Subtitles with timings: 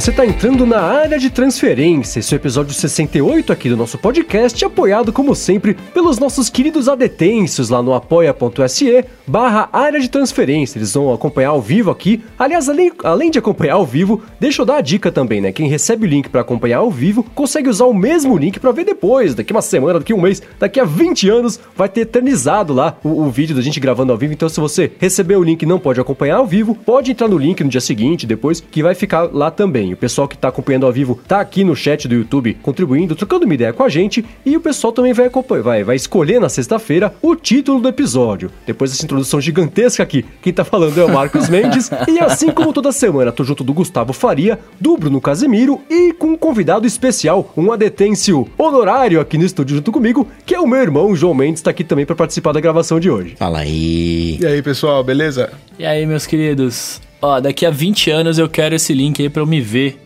[0.00, 3.98] você está entrando na área de transferência, esse é o episódio 68 aqui do nosso
[3.98, 10.78] podcast, apoiado como sempre pelos nossos queridos adetêncios lá no apoia.se barra área de transferência.
[10.78, 12.22] Eles vão acompanhar ao vivo aqui.
[12.38, 15.50] Aliás, além, além de acompanhar ao vivo, deixa eu dar a dica também, né?
[15.50, 18.84] Quem recebe o link para acompanhar ao vivo consegue usar o mesmo link para ver
[18.84, 22.96] depois, daqui uma semana, daqui um mês, daqui a 20 anos, vai ter eternizado lá
[23.02, 24.32] o, o vídeo da gente gravando ao vivo.
[24.32, 27.36] Então, se você recebeu o link e não pode acompanhar ao vivo, pode entrar no
[27.36, 29.87] link no dia seguinte, depois, que vai ficar lá também.
[29.92, 33.44] O pessoal que está acompanhando ao vivo tá aqui no chat do YouTube contribuindo, trocando
[33.44, 35.30] uma ideia com a gente, e o pessoal também vai,
[35.62, 38.50] vai, vai escolher na sexta-feira o título do episódio.
[38.66, 42.72] Depois dessa introdução gigantesca aqui, quem tá falando é o Marcos Mendes, e assim como
[42.72, 47.52] toda semana, tô junto do Gustavo Faria, do Bruno Casemiro e com um convidado especial,
[47.56, 51.62] um adetêncio honorário aqui no estúdio junto comigo, que é o meu irmão João Mendes,
[51.62, 53.34] tá aqui também para participar da gravação de hoje.
[53.36, 54.38] Fala aí.
[54.40, 55.50] E aí, pessoal, beleza?
[55.78, 57.00] E aí, meus queridos?
[57.20, 60.00] Ó, daqui a 20 anos eu quero esse link aí pra eu me ver.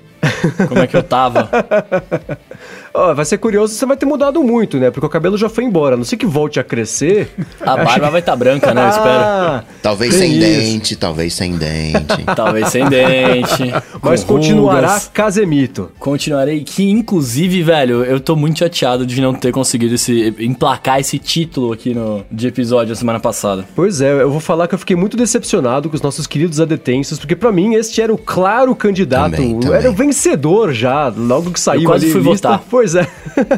[0.69, 1.51] Como é que eu tava?
[2.95, 4.91] Ó, vai ser curioso, você vai ter mudado muito, né?
[4.91, 5.95] Porque o cabelo já foi embora.
[5.95, 7.31] A não sei que volte a crescer.
[7.61, 8.85] A barba vai estar tá branca, né?
[8.85, 9.09] Eu espero.
[9.09, 10.41] Ah, talvez sem isso.
[10.41, 12.25] dente, talvez sem dente.
[12.37, 13.73] talvez sem dente.
[14.03, 15.11] Mas continuará rugas.
[15.13, 15.91] Casemito.
[15.99, 16.65] Continuarei.
[16.65, 21.73] Que, inclusive, velho, eu tô muito chateado de não ter conseguido esse, emplacar esse título
[21.73, 23.65] aqui no de episódio da semana passada.
[23.75, 27.19] Pois é, eu vou falar que eu fiquei muito decepcionado com os nossos queridos adetensos,
[27.19, 29.79] porque para mim este era o claro candidato, também, também.
[29.79, 32.13] era o vencedor já, logo que saiu eu quase ali.
[32.13, 32.49] fui lista.
[32.49, 32.65] votar.
[32.83, 33.07] Pois é.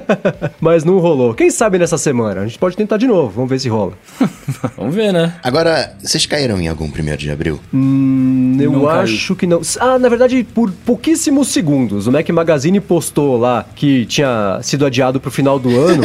[0.60, 1.32] Mas não rolou.
[1.32, 2.42] Quem sabe nessa semana?
[2.42, 3.30] A gente pode tentar de novo.
[3.30, 3.94] Vamos ver se rola.
[4.76, 5.32] Vamos ver, né?
[5.42, 7.58] Agora, vocês caíram em algum primeiro de abril?
[7.72, 9.36] Hum, eu não acho caiu.
[9.36, 9.62] que não.
[9.80, 12.06] Ah, na verdade, por pouquíssimos segundos.
[12.06, 16.02] O Mac Magazine postou lá que tinha sido adiado pro final do ano.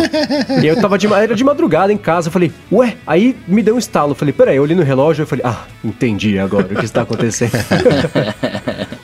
[0.64, 2.30] e eu tava de, era de madrugada em casa.
[2.30, 4.12] Eu falei, ué, aí me deu um estalo.
[4.12, 7.02] Eu falei, peraí, eu olhei no relógio e falei, ah, entendi agora o que está
[7.02, 7.52] acontecendo.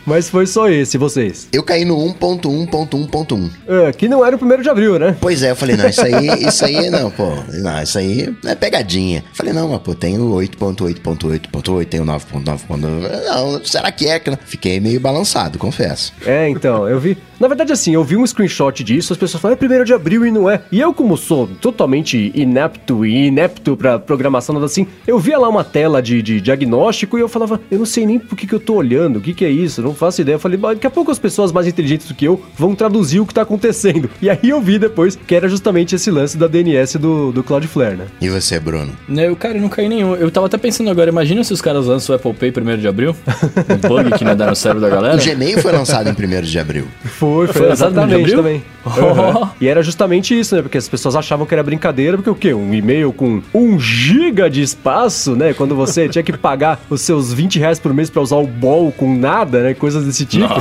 [0.05, 1.47] Mas foi só esse, vocês?
[1.51, 3.49] Eu caí no 1.1.1.1.
[3.67, 5.15] É, que não era o primeiro de abril, né?
[5.19, 7.29] Pois é, eu falei, não, isso aí, isso aí não, pô.
[7.53, 9.23] Não, isso aí é pegadinha.
[9.33, 12.77] Falei, não, mas pô, tem o 8.8.8.8, tem o 9.9.9.
[13.25, 14.21] Não, será que é?
[14.45, 16.13] Fiquei meio balançado, confesso.
[16.25, 17.17] É, então, eu vi.
[17.39, 20.25] Na verdade, assim, eu vi um screenshot disso, as pessoas falam, é primeiro de abril
[20.25, 20.61] e não é.
[20.71, 25.49] E eu, como sou totalmente inepto e inepto pra programação, nada assim, eu via lá
[25.49, 28.55] uma tela de, de diagnóstico e eu falava, eu não sei nem por que, que
[28.55, 30.35] eu tô olhando, o que, que é isso, não faço ideia.
[30.35, 33.25] Eu falei, daqui a pouco as pessoas mais inteligentes do que eu vão traduzir o
[33.25, 34.09] que tá acontecendo.
[34.21, 37.97] E aí eu vi depois que era justamente esse lance da DNS do, do Cloudflare,
[37.97, 38.05] né?
[38.21, 38.91] E você, Bruno?
[39.09, 40.15] Eu, cara, não caí nenhum.
[40.15, 42.87] Eu tava até pensando agora, imagina se os caras lançam o Apple Pay primeiro de
[42.87, 43.15] abril?
[43.69, 45.15] um bug que não dá no cérebro da galera.
[45.15, 46.87] O Gmail foi lançado em primeiro de abril.
[47.03, 48.63] Foi, foi, foi exatamente também.
[48.85, 49.49] Uhum.
[49.59, 50.61] E era justamente isso, né?
[50.61, 52.53] Porque as pessoas achavam que era brincadeira, porque o quê?
[52.53, 55.53] Um e-mail com um giga de espaço, né?
[55.53, 58.91] Quando você tinha que pagar os seus 20 reais por mês para usar o bol
[58.91, 59.73] com nada, né?
[59.73, 60.53] Coisas desse tipo.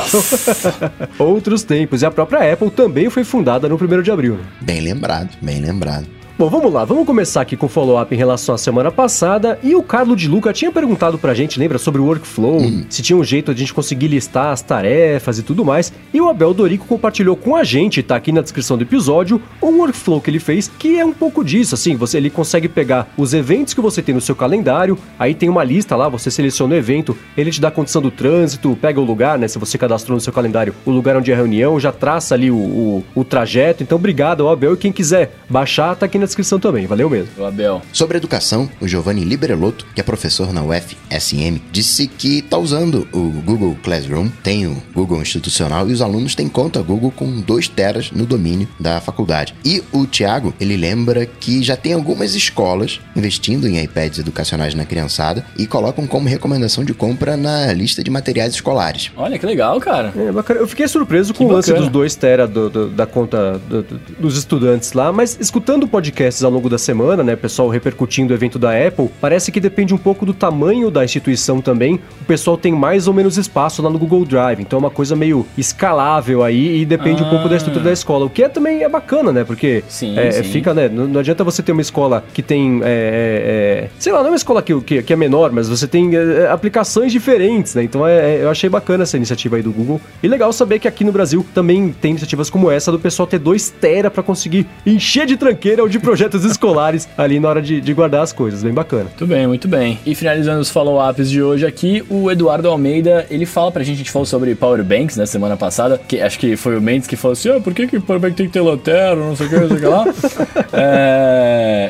[1.18, 2.02] Outros tempos.
[2.02, 4.34] E a própria Apple também foi fundada no 1 de abril.
[4.34, 4.44] Né?
[4.60, 6.06] Bem lembrado, bem lembrado.
[6.36, 9.56] Bom, vamos lá, vamos começar aqui com o follow-up em relação à semana passada.
[9.62, 12.84] E o Carlo de Luca tinha perguntado pra gente, lembra, sobre o workflow, uhum.
[12.90, 15.92] se tinha um jeito de a gente conseguir listar as tarefas e tudo mais.
[16.12, 19.78] E o Abel Dorico compartilhou com a gente, tá aqui na descrição do episódio, um
[19.78, 23.32] workflow que ele fez, que é um pouco disso, assim, você ele consegue pegar os
[23.32, 26.76] eventos que você tem no seu calendário, aí tem uma lista lá, você seleciona o
[26.76, 30.16] evento, ele te dá a condição do trânsito, pega o lugar, né, se você cadastrou
[30.16, 33.22] no seu calendário o lugar onde é a reunião, já traça ali o, o, o
[33.22, 33.84] trajeto.
[33.84, 36.86] Então, obrigado ao Abel e quem quiser baixar, tá aqui na descrição também.
[36.86, 37.28] Valeu mesmo.
[37.38, 37.82] O Abel.
[37.92, 43.28] Sobre educação, o Giovanni Liberelotto, que é professor na UFSM, disse que está usando o
[43.44, 48.10] Google Classroom, tem o Google Institucional e os alunos têm conta Google com 2 teras
[48.10, 49.54] no domínio da faculdade.
[49.64, 54.84] E o Tiago, ele lembra que já tem algumas escolas investindo em iPads educacionais na
[54.84, 59.10] criançada e colocam como recomendação de compra na lista de materiais escolares.
[59.16, 60.12] Olha que legal, cara.
[60.16, 60.60] É, bacana.
[60.60, 63.82] Eu fiquei surpreso com o lance dos 2 teras do, do, da conta do,
[64.18, 68.58] dos estudantes lá, mas escutando podcasts ao longo da semana, né, pessoal repercutindo o evento
[68.58, 72.00] da Apple, parece que depende um pouco do tamanho da instituição também.
[72.20, 75.16] O pessoal tem mais ou menos espaço lá no Google Drive, então é uma coisa
[75.16, 77.26] meio escalável aí e depende ah.
[77.26, 80.16] um pouco da estrutura da escola, o que é, também é bacana, né, porque sim,
[80.16, 80.44] é, sim.
[80.44, 84.12] fica, né, não, não, adianta você ter uma escola que tem, é, é, é sei
[84.12, 87.10] lá, não é uma escola que, que, que é menor, mas você tem é, aplicações
[87.10, 90.00] diferentes, né, então é, eu achei bacana essa iniciativa aí do Google.
[90.22, 93.38] E legal saber que aqui no Brasil também tem iniciativas como essa do pessoal ter
[93.38, 97.94] 2 tera para conseguir encher de tranqueira onde projetos escolares ali na hora de, de
[97.94, 98.62] guardar as coisas.
[98.62, 99.04] Bem bacana.
[99.04, 99.98] Muito bem, muito bem.
[100.04, 103.98] E finalizando os follow-ups de hoje aqui, o Eduardo Almeida, ele fala pra gente, a
[103.98, 107.16] gente falou sobre power banks, né, semana passada, que acho que foi o Mendes que
[107.16, 109.48] falou assim, ah, por que que power bank tem que ter lanterna, não sei o
[109.48, 110.04] que, não sei o que lá.
[110.72, 111.43] é,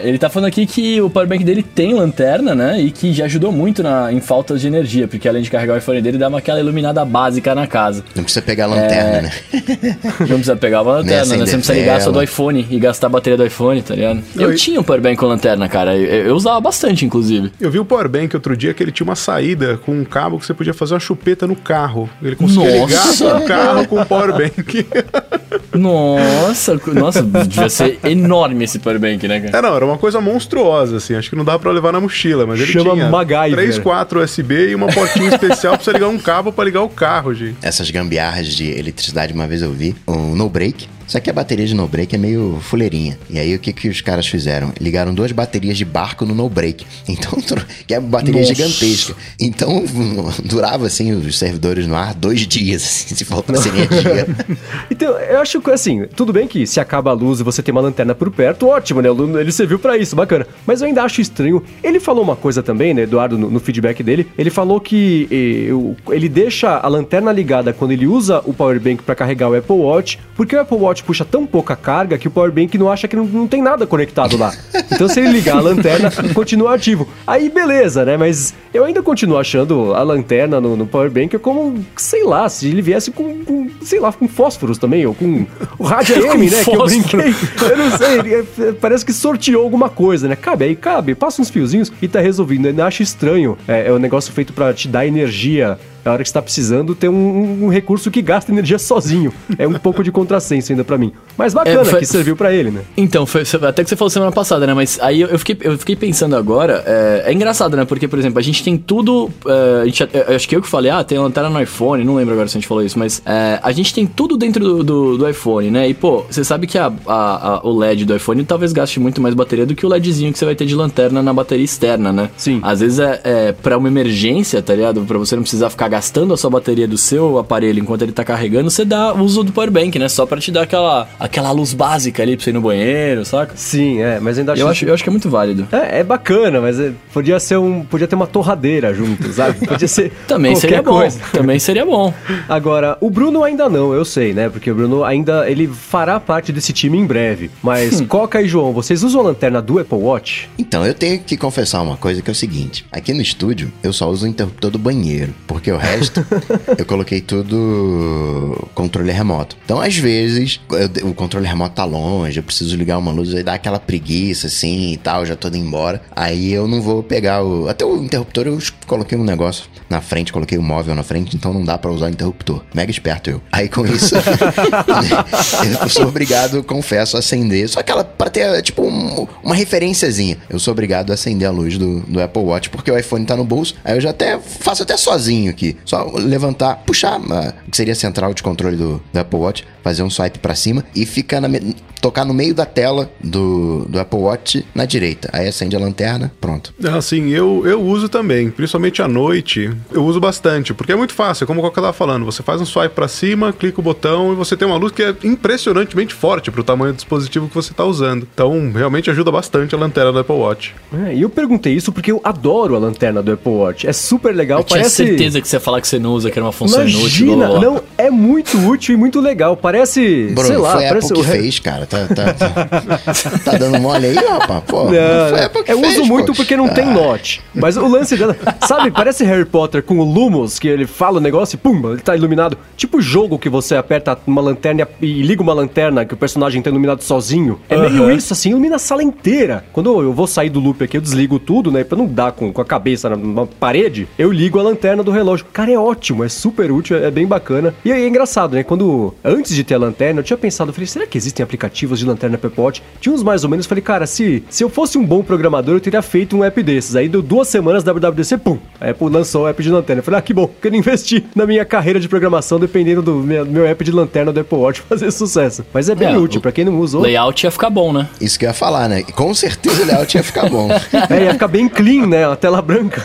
[0.05, 3.25] ele tá falando aqui que o power bank dele tem lanterna, né, e que já
[3.25, 6.29] ajudou muito na, em faltas de energia, porque além de carregar o iPhone dele, dá
[6.29, 8.05] uma aquela iluminada básica na casa.
[8.15, 9.23] Não precisa pegar a lanterna, É.
[9.23, 9.31] né?
[10.21, 11.47] Não precisa pegar uma lanterna, né?
[11.47, 14.23] Você não precisa ligar só do iPhone e gastar a bateria do iPhone, tá ligado?
[14.37, 14.55] Eu Oi.
[14.55, 15.97] tinha um power bank com lanterna, cara.
[15.97, 17.53] Eu, eu usava bastante, inclusive.
[17.61, 20.47] Eu vi o Powerbank outro dia que ele tinha uma saída com um cabo que
[20.47, 22.09] você podia fazer uma chupeta no carro.
[22.23, 23.25] Ele conseguia Nossa!
[23.25, 24.87] ligar o carro com o Powerbank.
[25.75, 29.59] Nossa, nossa, devia ser enorme esse power bank, né, cara?
[29.59, 31.15] É, não, era uma coisa monstruosa, assim.
[31.15, 33.53] Acho que não dava pra levar na mochila, mas ele Chama tinha MacGyver.
[33.53, 36.89] 3, 4 USB e uma portinha especial pra você ligar um cabo pra ligar o
[36.89, 37.57] carro, gente.
[37.63, 40.89] Essas gambiarras de eletricidade, uma vez eu vi, um no break.
[41.07, 43.19] Só que a bateria de no break é meio fuleirinha.
[43.29, 44.73] E aí o que, que os caras fizeram?
[44.81, 46.85] Ligaram duas baterias de barco no no break.
[47.07, 47.39] Então,
[47.87, 48.55] que é uma bateria Nossa.
[48.55, 49.15] gigantesca.
[49.39, 49.85] Então
[50.45, 54.27] durava assim os servidores no ar dois dias, assim, se faltasse energia.
[54.91, 57.73] Então, eu acho que assim, tudo bem que se acaba a luz e você tem
[57.73, 59.09] uma lanterna por perto, ótimo, né?
[59.41, 60.47] Ele serviu pra isso, bacana.
[60.67, 61.63] Mas eu ainda acho estranho.
[61.83, 64.27] Ele falou uma coisa também, né, Eduardo, no, no feedback dele.
[64.37, 69.03] Ele falou que eh, ele deixa a lanterna ligada quando ele usa o power bank
[69.03, 72.31] pra carregar o Apple Watch, porque o Apple Watch puxa tão pouca carga que o
[72.31, 74.53] power bank não acha que não, não tem nada conectado lá.
[74.93, 77.09] Então, se ele ligar a lanterna, continua ativo.
[77.27, 78.17] Aí, beleza, né?
[78.17, 82.69] Mas eu ainda continuo achando a lanterna no, no power bank como, sei lá, se
[82.69, 85.47] ele viesse com, com, sei lá, com fósforos também, ou com
[85.79, 86.51] o rádio AM, né?
[86.51, 86.87] Que eu fósforo.
[86.87, 87.35] brinquei.
[87.71, 90.37] Eu não sei, é, parece que sorteou alguma coisa, né?
[90.37, 92.65] Cabe aí, cabe, passa uns fiozinhos e tá resolvido.
[92.65, 93.57] Eu ainda acho estranho.
[93.67, 95.79] É, é um negócio feito pra te dar energia.
[96.05, 99.33] Na hora que você tá precisando, ter um, um recurso que gasta energia sozinho.
[99.59, 101.13] É um pouco de contrassenso ainda pra mim.
[101.37, 102.83] Mas bacana É, foi- que serviu pra ele, né?
[102.97, 104.75] Então, foi, até que você falou semana passada, né?
[104.75, 106.83] Mas aí eu, fiquei, eu fiquei pensando agora.
[106.87, 107.85] É, é engraçado, né?
[107.85, 109.31] Porque, por exemplo, a gente tem tudo.
[109.47, 110.03] é, a gente,
[110.35, 112.05] acho que eu que falei, ah, tem lanterna no iPhone.
[112.05, 114.63] Não lembro agora se a gente falou isso, mas é, a gente tem tudo dentro
[114.65, 115.89] do, do, do iPhone, né?
[115.89, 119.21] E, pô, você sabe que a, a- a- o LED do iPhone talvez gaste muito
[119.21, 122.13] mais bateria do que o LEDzinho que você vai ter de lanterna na bateria externa,
[122.13, 122.31] né?
[122.37, 122.61] Sim.
[122.63, 125.01] Às vezes é, é pra uma emergência, tá ligado?
[125.03, 128.25] Pra você não precisar ficar gastando a sua bateria do seu aparelho enquanto ele tá
[128.25, 130.09] carregando, você dá o uso do powerbank, né?
[130.09, 133.53] Só pra te dar aquela, aquela luz básica ali pra você ir no banheiro, saca?
[133.55, 135.69] Sim, é, mas ainda acho Eu acho, eu acho que é muito válido.
[135.71, 137.85] É, é bacana, mas é- podia ser um.
[137.85, 139.55] Podia ter uma torradeira junto, sabe?
[139.65, 140.11] Podia ser.
[140.27, 140.99] Também seria bom.
[140.99, 141.21] coisa.
[141.33, 142.13] Também seria bom.
[142.49, 144.49] Agora, o Bruno ainda não, eu sei, né?
[144.49, 147.53] Porque o Bruno ainda ele fará parte desse time em breve.
[147.63, 150.49] Mas Coca e João, vocês usam a lanterna do Apple Watch?
[150.59, 153.93] Então, eu tenho que confessar uma coisa que é o seguinte: aqui no estúdio eu
[153.93, 156.25] só uso o interruptor do banheiro, porque o resto
[156.79, 159.57] eu coloquei tudo controle remoto.
[159.65, 160.61] Então, às vezes,
[161.01, 164.47] eu- o controle remoto tá longe, eu preciso ligar uma luz, aí dá aquela preguiça
[164.47, 166.03] assim e tal, já tô indo embora.
[166.15, 167.69] Aí eu não vou pegar o.
[167.69, 171.53] Até o interruptor eu coloquei um negócio na frente, coloquei o móvel na frente, então
[171.53, 172.63] não dá pra usar o interruptor.
[172.75, 173.41] Mega esperto eu.
[173.53, 174.15] Aí com isso,
[175.83, 177.69] eu sou obrigado, confesso, a acender.
[177.69, 180.39] Só aquela, pra ter, tipo, um- uma referenciazinha.
[180.49, 183.37] Eu sou obrigado a acender a luz do, do Apple Watch, porque o iPhone tá
[183.37, 183.75] no bolso.
[183.85, 185.74] Aí eu já até faço até sozinho aqui.
[185.85, 189.65] Só levantar, puxar, ah, o que seria a central de controle do, do Apple Watch,
[189.85, 193.85] fazer um swipe pra cima e ficar na, me- tocar no meio da tela do,
[193.89, 195.29] do Apple Watch na direita.
[195.33, 196.75] Aí acende a lanterna, pronto.
[196.97, 201.47] Assim, eu, eu uso também, principalmente à noite, eu uso bastante, porque é muito fácil,
[201.47, 204.35] como o Coca tava falando, você faz um swipe pra cima, clica o botão e
[204.35, 207.85] você tem uma luz que é impressionantemente forte pro tamanho do dispositivo que você tá
[207.85, 208.27] usando.
[208.35, 210.75] Então, realmente ajuda bastante a lanterna do Apple Watch.
[211.07, 213.87] É, e eu perguntei isso porque eu adoro a lanterna do Apple Watch.
[213.87, 214.97] É super legal, Eu tinha parece.
[215.07, 217.27] certeza que você ia falar que você não usa, que era uma função inútil.
[217.29, 217.71] Imagina, blá, blá, blá.
[217.71, 219.57] não, é muito útil e muito legal.
[219.57, 221.87] Parece, Bruno, sei lá, foi a parece Apple que o re- fez, cara.
[221.87, 222.59] Tá, tá, tá,
[223.45, 224.63] tá dando mole aí, rapaz.
[224.67, 226.35] Pô, Não, foi a Apple que eu fez, uso muito pô.
[226.37, 227.43] porque não tem Ah, note.
[227.55, 231.21] Mas o lance dela, sabe, parece Harry Potter com o Lumos, que ele fala o
[231.21, 232.57] negócio e pum, ele tá iluminado.
[232.77, 236.71] Tipo jogo que você aperta uma lanterna e liga uma lanterna que o personagem tá
[236.71, 237.61] iluminado sozinho.
[237.69, 238.13] É meio Aham.
[238.13, 239.65] isso, assim, ilumina a sala inteira.
[239.73, 242.53] Quando eu vou sair do loop aqui, eu desligo tudo, né, pra não dar com,
[242.53, 245.47] com a cabeça na, na parede, eu ligo a lanterna do relógio.
[245.53, 247.75] Cara, é ótimo, é super útil, é bem bacana.
[247.85, 250.75] E aí é engraçado, né, quando, antes de ter a lanterna, eu tinha pensado, eu
[250.75, 252.83] falei, será que existem aplicativos de lanterna Apple Watch?
[253.01, 255.75] Tinha uns mais ou menos, eu falei, cara, se, se eu fosse um bom programador,
[255.77, 256.97] eu teria feito um app desses.
[256.97, 260.01] Aí deu duas semanas da WWDC, pum, a Apple lançou o app de lanterna.
[260.01, 263.45] Eu falei, ah, que bom, quero investir na minha carreira de programação dependendo do meu,
[263.47, 265.65] meu app de lanterna do Apple Watch fazer sucesso.
[265.73, 267.03] Mas é bem É, útil, pra quem não usou.
[267.03, 268.09] Layout ia ficar bom, né?
[268.21, 269.03] Isso que eu ia falar, né?
[269.15, 270.69] Com certeza o layout ia ficar bom.
[271.11, 272.27] É, ia ficar bem clean, né?
[272.27, 273.03] A tela branca.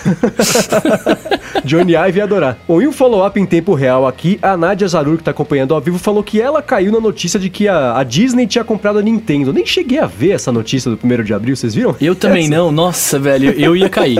[1.63, 2.57] Johnny Ive ia adorar.
[2.67, 5.81] Bom, e um follow-up em tempo real aqui, a Nadia Zarur, que tá acompanhando ao
[5.81, 9.01] vivo, falou que ela caiu na notícia de que a, a Disney tinha comprado a
[9.01, 9.53] Nintendo.
[9.53, 11.96] Nem cheguei a ver essa notícia do 1 de abril, vocês viram?
[12.01, 14.18] Eu também Essa- não, nossa, velho, eu ia cair.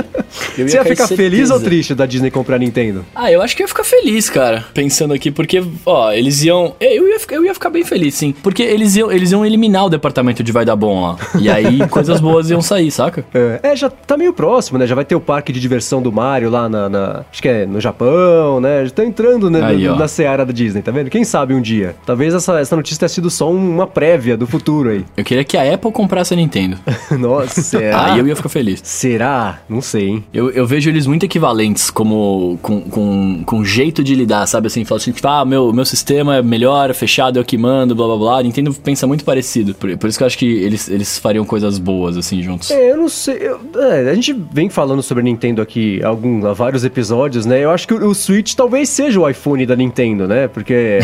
[0.58, 1.54] Eu Você ia cair ficar feliz certeza.
[1.56, 3.06] ou triste da Disney comprar a Nintendo?
[3.16, 4.64] Ah, eu acho que eu ia ficar feliz, cara.
[4.74, 6.76] Pensando aqui, porque, ó, eles iam.
[6.80, 8.34] Eu ia, ficar- eu ia ficar bem feliz, sim.
[8.44, 11.18] Porque eles iam, eles iam eliminar o departamento de vai dar bom lá.
[11.40, 13.26] E aí coisas boas iam sair, saca?
[13.34, 14.86] É, é, já tá meio próximo, né?
[14.88, 16.90] Já vai ter o parque de diversão do Mario lá na.
[16.90, 18.86] na- acho que é no Japão, né?
[18.86, 21.10] Já tá entrando né, Aí, no- na seara da Disney, tá vendo?
[21.10, 21.96] Quem sabe um dia.
[22.20, 25.06] Talvez essa, essa notícia tenha sido só um- uma prévia do futuro aí.
[25.16, 26.78] Eu queria que a Apple comprasse a Nintendo.
[27.18, 28.12] Nossa, será?
[28.12, 28.82] Aí eu ia ficar feliz.
[28.84, 29.60] Será?
[29.70, 30.24] Não sei, hein?
[30.34, 34.68] Eu, eu vejo eles muito equivalentes como com, com, com jeito de lidar, sabe?
[34.68, 37.58] Assim, fala assim, tipo, ah, meu, meu sistema é melhor, é fechado, é o que
[37.58, 38.40] mando, blá blá blá.
[38.40, 39.74] A Nintendo pensa muito parecido.
[39.74, 42.70] Por, por isso que eu acho que eles, eles fariam coisas boas, assim, juntos.
[42.70, 43.38] É, eu não sei.
[43.40, 47.46] eu- é, a gente vem falando sobre a Nintendo aqui há, algum, há vários episódios,
[47.46, 47.64] né?
[47.64, 50.50] Eu acho que o, o Switch talvez seja o iPhone da Nintendo, né?
[50.50, 51.00] Porque.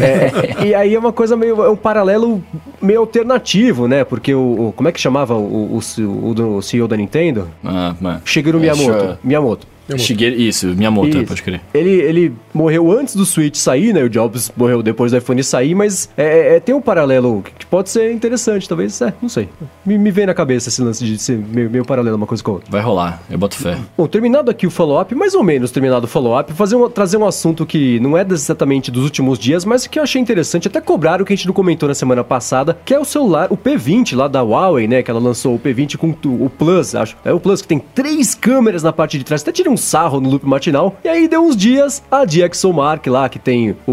[0.00, 1.62] é, e aí é uma coisa meio.
[1.64, 2.42] É um paralelo
[2.80, 4.04] meio alternativo, né?
[4.04, 4.68] Porque o.
[4.68, 7.48] o- como é que chamava o, o, o, o CEO da Nintendo?
[7.64, 7.94] Ah.
[8.24, 9.18] Shigeru É, Miyamoto.
[9.24, 9.66] Miyamoto.
[9.98, 11.26] Shigeru, isso, Miyamoto, Isso.
[11.26, 11.60] pode crer.
[11.74, 14.02] Ele, ele morreu antes do Switch sair, né?
[14.02, 17.90] O Jobs morreu depois do iPhone sair, mas é, é- tem um paralelo que pode
[17.90, 19.00] ser interessante, talvez.
[19.00, 19.48] É, não sei.
[19.84, 22.50] Me, me vem na cabeça esse lance de ser meio, meio paralelo uma coisa com
[22.50, 22.70] a outra.
[22.70, 23.76] Vai rolar, eu boto fé.
[23.96, 27.64] Bom, terminado aqui o follow-up, mais ou menos terminado o follow-up, um- trazer um assunto
[27.66, 31.32] que não é exatamente dos últimos dias, mas que eu achei interessante, até cobraram que
[31.32, 34.42] a gente não comentou na semana passada, que é o celular, o P20 lá da
[34.42, 37.16] Huawei, né, que ela lançou o P20 com o Plus, acho.
[37.24, 40.20] É o Plus que tem três câmeras na parte de trás, até tirei um sarro
[40.20, 43.90] no loop matinal, e aí deu uns dias, a DxOMark lá, que tem o,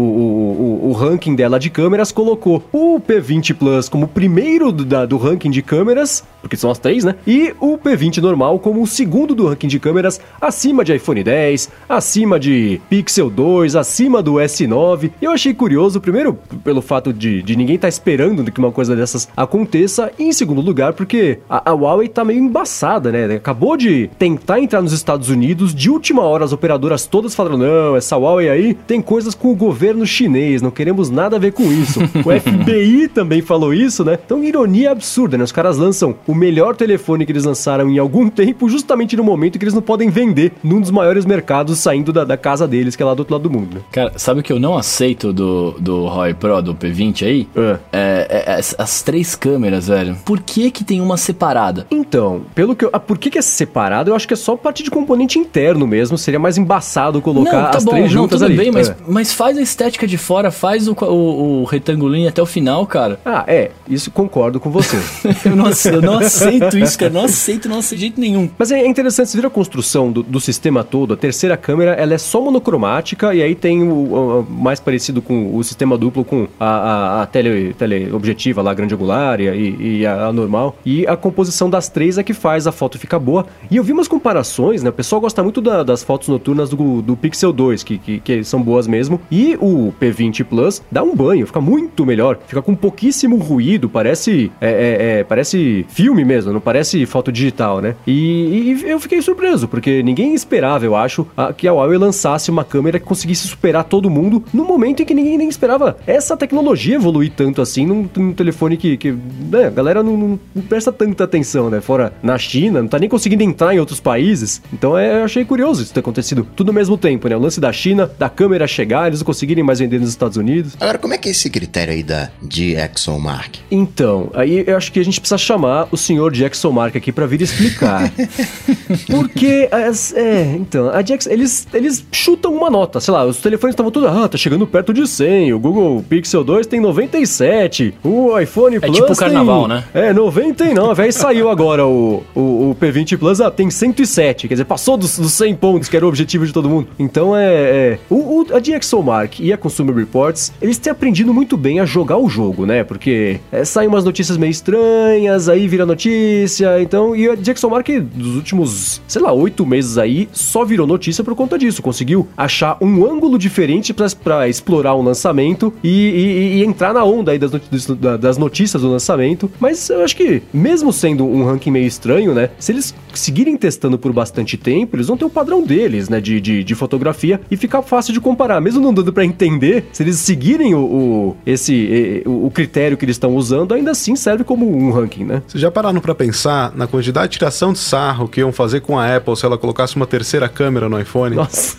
[0.84, 5.16] o, o ranking dela de câmeras, colocou o P20 Plus como primeiro do, da- do
[5.16, 9.34] ranking de câmeras, porque são as três, né, e o P20 normal como o segundo
[9.34, 15.10] do ranking de câmeras, acima de iPhone 10, acima de Pixel 2, acima do S9.
[15.20, 18.94] E eu achei curioso, primeiro, pelo fato de, de ninguém estar esperando que uma coisa
[18.94, 23.34] dessas aconteça, e em segundo lugar, porque a, a Huawei tá meio embaçada, né?
[23.36, 27.96] Acabou de tentar entrar nos Estados Unidos, de última hora as operadoras todas falaram: não,
[27.96, 31.64] essa Huawei aí tem coisas com o governo chinês, não queremos nada a ver com
[31.72, 32.00] isso.
[32.24, 34.18] o FBI também falou isso, né?
[34.24, 35.44] Então, ironia absurda, né?
[35.44, 39.58] Os caras lançam o melhor telefone que eles lançaram em algum tempo, justamente no momento
[39.58, 43.02] que eles não podem vender num dos maiores mercados saindo da, da casa deles, que
[43.02, 43.80] é lá do outro lado do mundo, né?
[43.90, 47.48] Cara, sabe o que eu não aceito do, do Huawei Pro, do P20 aí?
[47.56, 47.78] É.
[47.92, 50.16] É, é, as, as três câmeras, velho.
[50.24, 51.86] Por que que tem uma separada?
[51.90, 52.90] Então, pelo que eu.
[52.92, 54.10] Ah, por que, que é separado?
[54.10, 56.16] Eu acho que é só parte de componente interno mesmo.
[56.18, 58.56] Seria mais embaçado colocar não, tá as bom, três não, juntas tudo ali.
[58.56, 58.96] bem, mas, É.
[59.06, 63.18] mas faz a estética de fora, faz o, o, o retangulinho até o final, cara.
[63.38, 64.96] Ah, é, isso concordo com você.
[65.44, 67.12] Eu não, eu não aceito isso, cara.
[67.12, 68.48] Não aceito, não aceito de jeito nenhum.
[68.58, 72.14] Mas é interessante, você vira a construção do, do sistema todo, a terceira câmera, ela
[72.14, 76.24] é só monocromática e aí tem o, o- o mais parecido com o sistema duplo
[76.24, 80.76] com a, a, a tele, teleobjetiva lá, grande angular e, e a, a normal.
[80.84, 83.46] E a composição das três é que faz a foto ficar boa.
[83.70, 84.90] E eu vi umas comparações, né?
[84.90, 88.44] O pessoal gosta muito da- das fotos noturnas do, do Pixel 2, que, que, que
[88.44, 89.20] são boas mesmo.
[89.30, 92.38] E o P20 Plus dá um banho, fica muito melhor.
[92.46, 97.80] Fica com pouquíssimo ruído, parece, é, é, é, parece filme mesmo, não parece foto digital,
[97.80, 97.94] né?
[98.06, 102.50] E, e eu fiquei surpreso, porque ninguém esperava, eu acho, a- que a Huawei lançasse
[102.50, 106.36] uma câmera que conseguisse superar todo mundo no momento em que ninguém nem esperava essa
[106.36, 110.92] tecnologia evoluir tanto assim num, num telefone que, que né, a galera não- não presta
[110.92, 111.80] tanta atenção, né?
[111.80, 114.60] Fora na China, não tá nem conseguindo entrar em outros países.
[114.72, 117.36] Então é, eu achei curioso isso ter acontecido tudo ao mesmo tempo, né?
[117.36, 120.74] O lance da China, da câmera chegar, eles não conseguirem mais vender nos Estados Unidos.
[120.80, 123.60] Agora, como é que é esse critério aí da DxOMark?
[123.70, 127.26] Então, aí eu acho que a gente precisa chamar o senhor Jackson Mark aqui pra
[127.26, 128.10] vir explicar.
[129.08, 133.74] Porque, as- é, então, a Jackson, eles, eles chutam uma nota, sei lá, os telefones
[133.74, 138.38] estavam todos, ah, tá chegando perto de 100, o Google Pixel 2 tem 97, o
[138.38, 139.84] iPhone Plus tipo o carnaval, tem, né?
[139.94, 142.40] É, 99, aí saiu agora o, o,
[142.70, 146.04] o P20 Plus, ah, tem 107, quer dizer, passou dos, dos 100 pontos, que era
[146.04, 146.88] o objetivo de todo mundo.
[146.98, 151.56] Então, é, é o, o, a DxOMark e a Consumer Reports, eles têm aprendido muito
[151.56, 152.84] bem a jogar o jogo, né?
[152.84, 158.36] Porque é, saem umas notícias meio estranhas, aí vira notícia, então, e a DxOMark dos
[158.36, 163.04] últimos, sei lá, oito meses aí, só virou notícia por conta disso, conseguiu achar um
[163.04, 167.86] ângulo diferente pra explorar um lançamento e, e- e entrar na onda aí das, dos-
[167.86, 172.32] da- das notícias do lançamento, mas eu acho que, mesmo sendo um ranking meio estranho,
[172.34, 176.20] né, se eles seguirem testando por bastante tempo, eles vão ter o padrão deles, né,
[176.20, 178.60] de, de, de fotografia e ficar fácil de comparar.
[178.60, 183.04] Mesmo não dando para entender, se eles seguirem o, o esse, o, o, critério que
[183.04, 185.42] eles estão usando, ainda assim serve como um ranking, né?
[185.46, 188.98] Vocês já pararam para pensar na quantidade de tiração de sarro que iam fazer com
[188.98, 191.36] a Apple se ela colocasse uma terceira câmera no iPhone?
[191.36, 191.76] Nossa.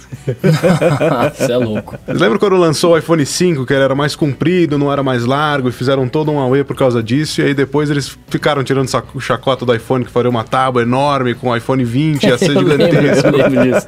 [1.36, 1.98] Você é louco.
[2.06, 5.26] Vocês lembram quando lançou o iPhone 5, que ele era mais comprido, não era mais
[5.26, 8.90] largo, e fizeram todo um away por causa disso, e aí depois eles ficaram tirando
[9.14, 12.52] o chacota do iPhone, que faria uma tábua enorme com o iPhone 20, ia ser
[12.58, 13.29] gigantesco.
[13.32, 13.88] Eu lembro disso.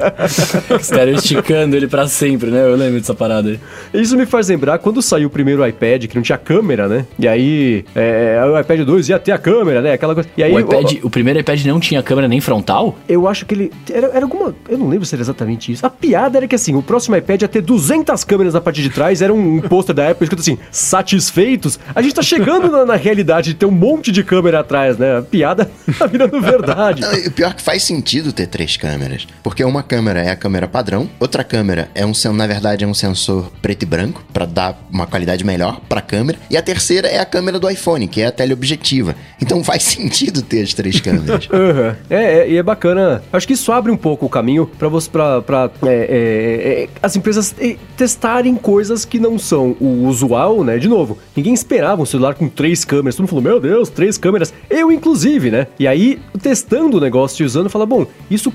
[0.80, 2.64] Os caras esticando ele para sempre, né?
[2.64, 3.60] Eu lembro dessa parada aí.
[3.94, 7.06] Isso me faz lembrar quando saiu o primeiro iPad, que não tinha câmera, né?
[7.18, 9.94] E aí, é, o iPad 2 ia ter a câmera, né?
[9.94, 10.30] Aquela coisa.
[10.36, 12.98] E aí, o, iPad, o, o primeiro iPad não tinha câmera nem frontal?
[13.08, 13.72] Eu acho que ele.
[13.92, 14.56] Era, era alguma.
[14.70, 15.86] Eu não lembro se era exatamente isso.
[15.86, 18.90] A piada era que assim, o próximo iPad ia ter 200 câmeras na parte de
[18.90, 21.80] trás, era um, um pôster da Apple escrito assim, satisfeitos.
[21.94, 25.18] A gente tá chegando na, na, realidade de ter um monte de câmera atrás, né?
[25.18, 27.02] A piada tá virando verdade.
[27.02, 29.28] Não, o pior é que faz sentido ter três câmeras.
[29.44, 32.94] Porque uma câmera é a câmera padrão, outra câmera é um, na verdade, é um
[32.94, 36.38] sensor preto e branco, para dar uma qualidade melhor pra câmera.
[36.50, 39.16] E a terceira é a câmera do iPhone, que é a teleobjetiva.
[39.42, 41.48] Então faz sentido ter as três câmeras.
[41.52, 41.96] uhum.
[42.10, 43.24] é, é, e é bacana.
[43.32, 46.90] Acho que isso abre um pouco o caminho para você, pra, pra é, é, é,
[47.02, 47.54] as empresas
[47.98, 50.78] testarem coisas que não são o usual, né?
[50.78, 53.16] De novo, ninguém esperava um celular com três câmeras.
[53.16, 54.54] Todo mundo falou, meu Deus, três câmeras.
[54.70, 55.68] Eu, inclusive, né?
[55.80, 58.52] E aí, testando o negócio e usando, fala, bom, isso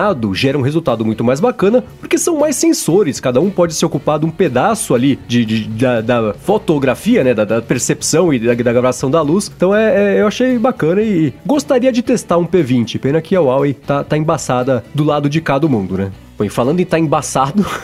[0.00, 3.20] combinado gera um resultado muito mais bacana, porque são mais sensores.
[3.20, 7.34] Cada um pode se ocupar de um pedaço ali de, de da, da, fotografia, né?
[7.34, 9.50] Da, da, percepção e da, da gravação da luz.
[9.54, 12.98] Então, é, é, eu achei bacana e gostaria de testar um P20.
[12.98, 16.10] Pena que a Huawei tá, tá embaçada do lado de cá do mundo, né?
[16.40, 17.66] Bom, e falando em estar tá embaçado,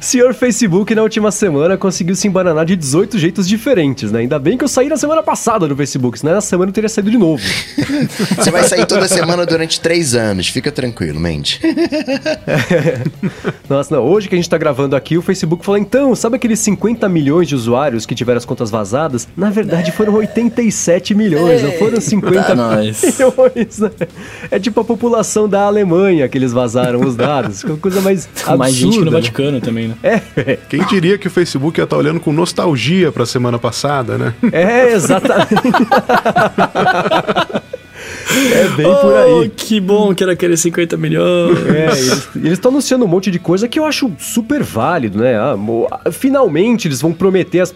[0.00, 4.20] senhor Facebook na última semana conseguiu se embananar de 18 jeitos diferentes, né?
[4.20, 6.88] Ainda bem que eu saí na semana passada do Facebook, senão na semana eu teria
[6.88, 7.42] saído de novo.
[8.36, 11.60] Você vai sair toda semana durante três anos, fica tranquilo, mente.
[12.46, 13.02] É.
[13.68, 16.60] Nossa, não, hoje que a gente tá gravando aqui, o Facebook falou, então, sabe aqueles
[16.60, 19.26] 50 milhões de usuários que tiveram as contas vazadas?
[19.36, 23.90] Na verdade foram 87 milhões, não foram 50 tá milhões, né?
[24.48, 27.64] É tipo a população da Alemanha, aqueles eles vazaram os dados.
[27.80, 28.56] coisa mais absurda.
[28.56, 29.10] Mais gente que no né?
[29.10, 29.96] Vaticano também, né?
[30.02, 30.58] É.
[30.68, 34.34] Quem diria que o Facebook ia estar olhando com nostalgia para a semana passada, né?
[34.52, 35.50] É, exatamente.
[38.54, 39.48] É bem oh, por aí.
[39.48, 41.58] Que bom que era aqueles 50 milhões.
[41.66, 41.86] É,
[42.36, 45.36] eles estão anunciando um monte de coisa que eu acho super válido, né?
[45.36, 45.56] Ah,
[46.10, 47.74] finalmente eles vão prometer, as,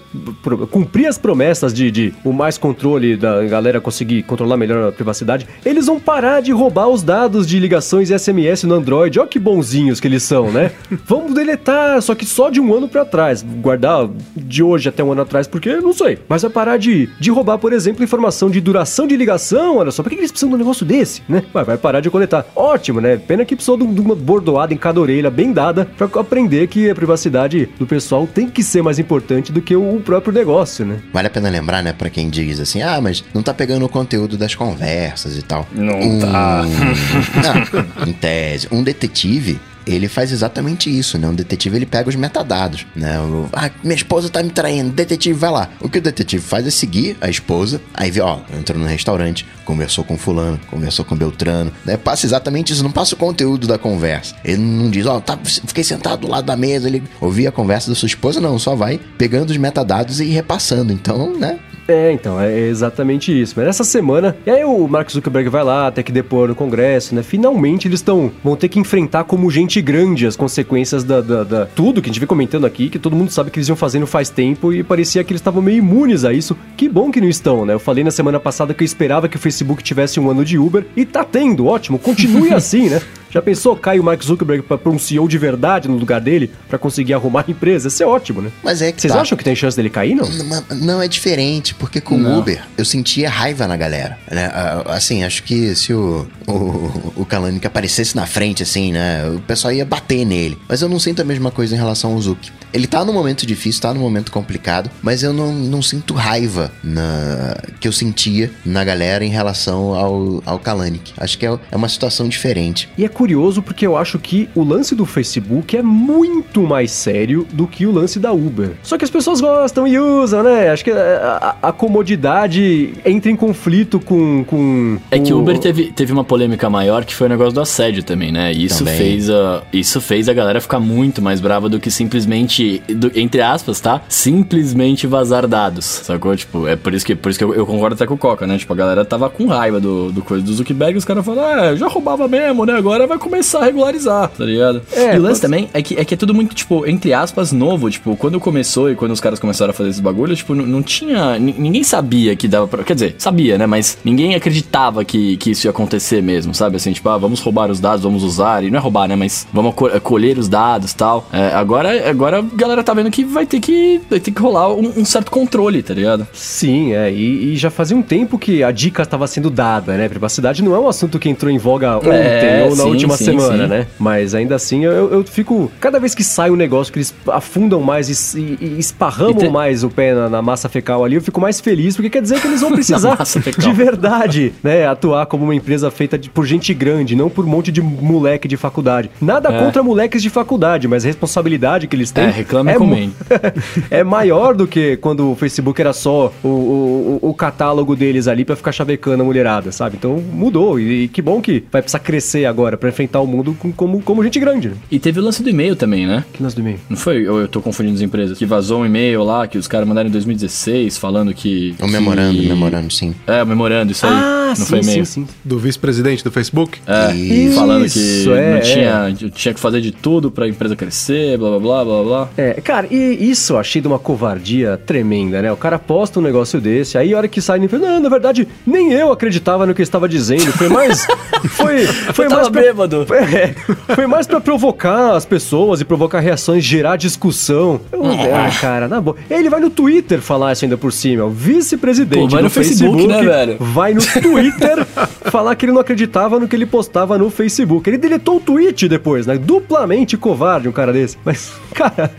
[0.71, 5.47] cumprir as promessas de, de o mais controle da galera conseguir controlar melhor a privacidade.
[5.65, 9.18] Eles vão parar de roubar os dados de ligações e SMS no Android.
[9.18, 10.73] Olha que bonzinhos que eles são, né?
[11.07, 13.42] Vamos deletar, só que só de um ano para trás.
[13.42, 16.18] Guardar de hoje até um ano atrás, porque não sei.
[16.29, 19.79] Mas vai parar de, de roubar, por exemplo, informação de duração de ligação.
[19.79, 21.42] Olha só, por que eles precisam de um negócio desse, né?
[21.52, 22.46] Vai, vai parar de coletar.
[22.54, 23.16] Ótimo, né?
[23.16, 26.94] Pena que precisou de uma bordoada em cada orelha bem dada para aprender que a
[26.94, 31.00] privacidade do pessoal tem que ser mais importante do que o próprio negócio, né?
[31.12, 33.88] Vale a pena lembrar, né, para quem diz assim: "Ah, mas não tá pegando o
[33.88, 35.66] conteúdo das conversas e tal".
[35.72, 36.20] Não um...
[36.20, 36.62] tá.
[37.96, 41.29] não, em tese, um detetive ele faz exatamente isso, né?
[41.29, 43.18] Um detetive ele pega os metadados, né?
[43.20, 45.70] O, ah, minha esposa tá me traindo, detetive vai lá.
[45.81, 49.46] O que o detetive faz é seguir a esposa, aí vê, ó, entrou no restaurante,
[49.64, 51.96] conversou com fulano, conversou com Beltrano, né?
[51.96, 54.35] Passa exatamente isso, não passa o conteúdo da conversa.
[54.44, 57.88] Ele não diz, ó, tá, fiquei sentado do lado da mesa, ele ouvia a conversa
[57.88, 60.92] da sua esposa, não, só vai pegando os metadados e repassando.
[60.92, 61.59] Então, né?
[61.88, 63.55] É, então, é exatamente isso.
[63.57, 67.14] Mas essa semana, e aí o Mark Zuckerberg vai lá, ter que depor no Congresso,
[67.14, 67.22] né?
[67.22, 71.66] Finalmente eles estão vão ter que enfrentar como gente grande as consequências da, da, da,
[71.66, 74.07] tudo que a gente vem comentando aqui, que todo mundo sabe que eles iam fazendo
[74.07, 76.57] faz tempo e parecia que eles estavam meio imunes a isso.
[76.77, 77.75] Que bom que não estão, né?
[77.75, 80.59] Eu falei na semana passada que eu esperava que o Facebook tivesse um ano de
[80.59, 83.01] Uber e tá tendo, ótimo, continue assim, né?
[83.37, 86.79] Já pensou cair o Mark Zuckerberg para um CEO de verdade no lugar dele para
[86.79, 87.88] conseguir arrumar a empresa?
[87.88, 88.51] Isso é ótimo, né?
[88.64, 89.20] Mas é que Vocês tá.
[89.20, 90.27] acham que tem chance dele cair, não?
[90.27, 94.51] Não, não é diferente, porque com o Uber eu sentia raiva na galera, né?
[94.87, 99.29] Assim, acho que se o, o, o Kalanick aparecesse na frente, assim, né?
[99.29, 100.57] O pessoal ia bater nele.
[100.66, 102.51] Mas eu não sinto a mesma coisa em relação ao Zuck.
[102.72, 106.72] Ele tá num momento difícil, tá num momento complicado, mas eu não, não sinto raiva
[106.83, 111.12] na, que eu sentia na galera em relação ao, ao Kalanick.
[111.18, 112.88] Acho que é, é uma situação diferente.
[112.96, 116.93] E é curioso curioso porque eu acho que o lance do Facebook é muito mais
[116.93, 118.71] sério do que o lance da Uber.
[118.85, 120.71] Só que as pessoas gostam e usam, né?
[120.71, 124.45] Acho que a, a, a comodidade entra em conflito com.
[124.45, 127.61] com É que o Uber teve, teve uma polêmica maior que foi o negócio do
[127.61, 128.53] assédio também, né?
[128.53, 128.97] E isso Também.
[128.97, 133.41] fez a isso fez a galera ficar muito mais brava do que simplesmente, do- entre
[133.43, 134.03] aspas, tá?
[134.09, 136.37] Simplesmente vazar dados, sacou?
[136.37, 138.47] Tipo, é por isso que, por isso que eu, eu concordo até com o Coca,
[138.47, 138.57] né?
[138.57, 141.62] Tipo, a galera tava com raiva do, do coisa do Zuckerberg e os caras falaram,
[141.73, 142.75] ah, já roubava mesmo, né?
[142.75, 144.83] Agora vai começar a regularizar, tá ligado?
[144.92, 147.12] É, e o lance pode- também é que, é que é tudo muito, tipo, entre
[147.12, 147.90] aspas, novo.
[147.90, 150.83] Tipo, quando começou e quando os caras começaram a fazer esses bagulhos, tipo, não, não
[150.83, 151.38] tinha.
[151.38, 152.83] ni- Ninguém sabia que dava pra.
[152.85, 153.66] Quer dizer, sabia, né?
[153.66, 156.77] Mas ninguém acreditava que, que isso ia acontecer mesmo, sabe?
[156.77, 158.62] Assim, tipo, ah, vamos roubar os dados, vamos usar.
[158.64, 159.16] E não é roubar, né?
[159.16, 161.29] Mas vamos co- colher os dados e tal.
[161.33, 164.73] É, agora, agora a galera tá vendo que vai ter que, vai ter que rolar
[164.73, 166.27] um, um certo controle, tá ligado?
[166.33, 170.09] Sim, é, e, e já fazia um tempo que a dica estava sendo dada, né?
[170.09, 173.16] Privacidade não é um assunto que entrou em voga ontem É, ou na sim, última
[173.16, 173.68] sim, semana, sim.
[173.70, 173.87] né?
[173.98, 175.70] Mas ainda assim eu, eu fico.
[175.80, 179.48] Cada vez que sai um negócio que eles afundam mais e, e- esparramam E te-
[179.48, 182.40] mais o pé na, na massa fecal ali, eu fico mais feliz, porque quer dizer
[182.40, 183.16] que eles vão precisar
[183.59, 184.87] de verdade, né?
[184.87, 188.46] Atuar como uma empresa feita de- por gente grande, não por um monte de moleque
[188.48, 189.11] de faculdade.
[189.20, 189.59] Nada É.
[189.59, 192.24] contra moleques de faculdade, mas a responsabilidade que eles têm.
[192.24, 193.14] É, reclama e mu- comenta.
[193.90, 198.44] é maior do que quando o Facebook era só o, o, o- catálogo deles ali
[198.46, 199.96] pra ficar chavecando a mulherada, sabe?
[199.98, 203.57] Então mudou e, e que bom que vai precisar crescer agora pra enfrentar o mundo
[203.59, 204.68] com- como, como gente grande.
[204.68, 204.75] Né?
[204.90, 206.25] E teve o lance do e-mail também, né?
[206.33, 206.79] Que nós do meio.
[206.88, 207.27] Não foi?
[207.29, 208.38] Ou eu tô confundindo as empresas?
[208.38, 211.75] Que vazou um e-mail lá que os caras mandaram em 2016 falando que.
[211.81, 212.46] O memorando, que...
[212.46, 213.14] memorando, sim.
[213.27, 214.12] É, o memorando, isso aí.
[214.12, 215.07] Ah, não sim, foi e-mail.
[215.07, 215.35] sim, sim.
[215.44, 216.79] Do vice-presidente do Facebook?
[216.87, 218.61] É, Isso, falando que é, não é.
[218.61, 222.29] tinha, tinha que fazer de tudo pra empresa crescer, blá blá blá blá blá.
[222.37, 225.51] É, cara, e isso eu achei de uma covardia tremenda, né?
[225.53, 228.09] O cara posta um negócio desse, aí a hora que sai, ele fala, não, na
[228.09, 230.53] verdade, nem eu acreditava no que ele estava dizendo.
[230.53, 231.07] Foi mais.
[231.51, 233.07] Foi, foi mais bêbado.
[233.15, 233.55] É,
[233.95, 237.81] foi mais pra provocar as pessoas e provocar reações, gerar discussão.
[237.91, 239.17] Eu- ah, cara, na boa.
[239.31, 241.25] Ele vai no Twitter falar isso ainda por cima.
[241.25, 243.57] O vice-presidente vai do no Facebook, né, velho?
[243.59, 244.85] vai no Twitter
[245.31, 247.89] falar que ele não acreditava no que ele postava no Facebook.
[247.89, 249.39] Ele deletou o tweet depois, né?
[249.39, 251.17] Duplamente covarde um cara desse.
[251.25, 252.11] Mas, cara.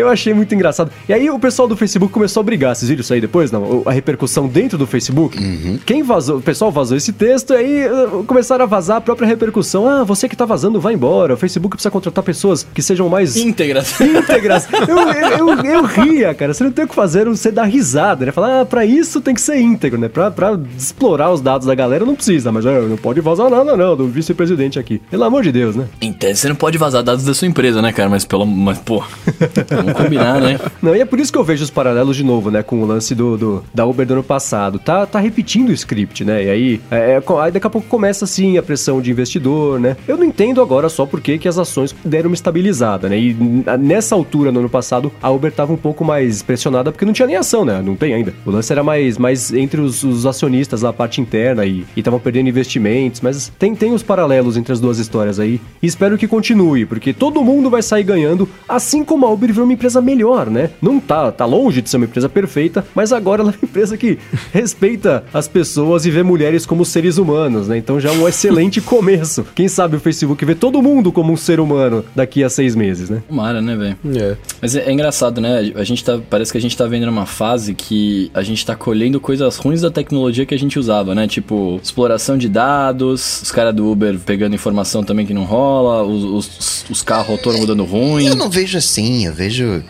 [0.00, 0.90] Eu achei muito engraçado.
[1.08, 2.74] E aí o pessoal do Facebook começou a brigar.
[2.74, 3.50] Vocês viram isso aí depois?
[3.52, 3.82] Não?
[3.86, 5.38] A repercussão dentro do Facebook?
[5.84, 6.38] Quem vazou?
[6.38, 9.86] O pessoal vazou esse texto e aí uh, começaram a vazar a própria repercussão.
[9.86, 11.34] Ah, você que tá vazando, vai embora.
[11.34, 14.00] O Facebook precisa contratar pessoas que sejam mais Íntegras.
[14.00, 14.68] íntegras.
[14.88, 16.52] Eu, eu, eu, eu ria, cara.
[16.54, 18.32] Você não tem o que fazer, você dá risada, né?
[18.32, 20.08] Falar, ah, pra isso tem que ser íntegro, né?
[20.08, 23.76] Pra, pra explorar os dados da galera não precisa, mas ah, não pode vazar nada,
[23.76, 25.00] não, do vice-presidente aqui.
[25.10, 25.86] Pelo amor de Deus, né?
[26.00, 28.08] Em tese, você não pode vazar dados da sua empresa, né, cara?
[28.08, 28.46] Mas pelo.
[28.46, 29.02] Mas, pô.
[29.92, 30.58] Vamos combinar, né?
[30.82, 32.62] Não, e é por isso que eu vejo os paralelos de novo, né?
[32.62, 34.78] Com o lance do, do- da Uber do ano passado.
[34.78, 36.44] Tá, tá repetindo o script, né?
[36.44, 39.96] E aí, é, é, aí daqui a pouco começa assim a pressão de investidor, né?
[40.06, 43.18] Eu não entendo agora só porque que as ações deram uma estabilizada, né?
[43.18, 43.36] E
[43.78, 47.26] nessa altura, no ano passado, a Uber tava um pouco mais pressionada porque não tinha
[47.26, 47.82] nem ação, né?
[47.84, 48.32] Não tem ainda.
[48.44, 52.48] O lance era mais, mais entre os, os acionistas, a parte interna e estavam perdendo
[52.48, 55.60] investimentos, mas tem, tem os paralelos entre as duas histórias aí.
[55.82, 59.64] E espero que continue, porque todo mundo vai sair ganhando, assim como a Uber virou
[59.64, 60.70] uma empresa melhor, né?
[60.82, 63.96] Não tá, tá longe de ser uma empresa perfeita, mas agora ela é uma empresa
[63.96, 64.18] que
[64.52, 67.78] respeita as pessoas e vê mulheres como seres humanos, né?
[67.78, 69.46] Então já é um excelente começo.
[69.54, 73.08] Quem sabe o Facebook vê todo mundo como um ser humano daqui a seis meses,
[73.08, 73.22] né?
[73.26, 73.96] Tomara, né, velho?
[74.16, 74.36] É.
[74.60, 75.72] Mas é, é engraçado, né?
[75.74, 76.20] A gente tá.
[76.28, 79.80] Parece que a gente tá vendo numa fase que a gente tá colhendo coisas ruins
[79.80, 81.26] da tecnologia que a gente usava, né?
[81.26, 86.24] Tipo, exploração de dados, os caras do Uber pegando informação também que não rola, os,
[86.24, 88.26] os, os carros autônomos dando ruim.
[88.26, 89.59] Eu não vejo assim, eu vejo.
[89.60, 89.82] jeu.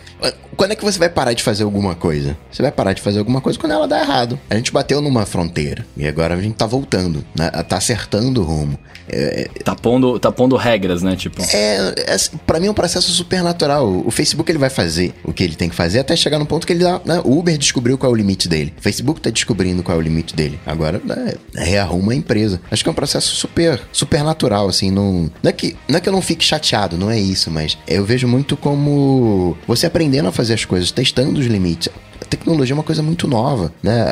[0.56, 2.36] Quando é que você vai parar de fazer alguma coisa?
[2.50, 4.38] Você vai parar de fazer alguma coisa quando ela dá errado.
[4.50, 7.50] A gente bateu numa fronteira e agora a gente tá voltando, né?
[7.50, 8.78] Tá acertando o rumo.
[9.08, 11.16] É, Tá pondo, tá pondo regras, né?
[11.16, 11.42] Tipo.
[11.42, 14.02] é, é para mim é um processo super natural.
[14.04, 16.66] O Facebook ele vai fazer o que ele tem que fazer até chegar no ponto
[16.66, 17.00] que ele dá.
[17.04, 17.20] Né?
[17.24, 18.74] O Uber descobriu qual é o limite dele.
[18.78, 20.58] O Facebook tá descobrindo qual é o limite dele.
[20.66, 22.60] Agora né, rearruma a empresa.
[22.70, 24.90] Acho que é um processo super, super natural, assim.
[24.90, 27.78] Não, não, é que, não é que eu não fique chateado, não é isso, mas
[27.86, 31.88] eu vejo muito como você aprendendo a fazer as coisas, testando os limites.
[32.20, 34.04] A tecnologia é uma coisa muito nova, né?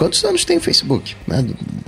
[0.00, 1.14] Quantos anos tem o Facebook?
[1.28, 1.44] Né?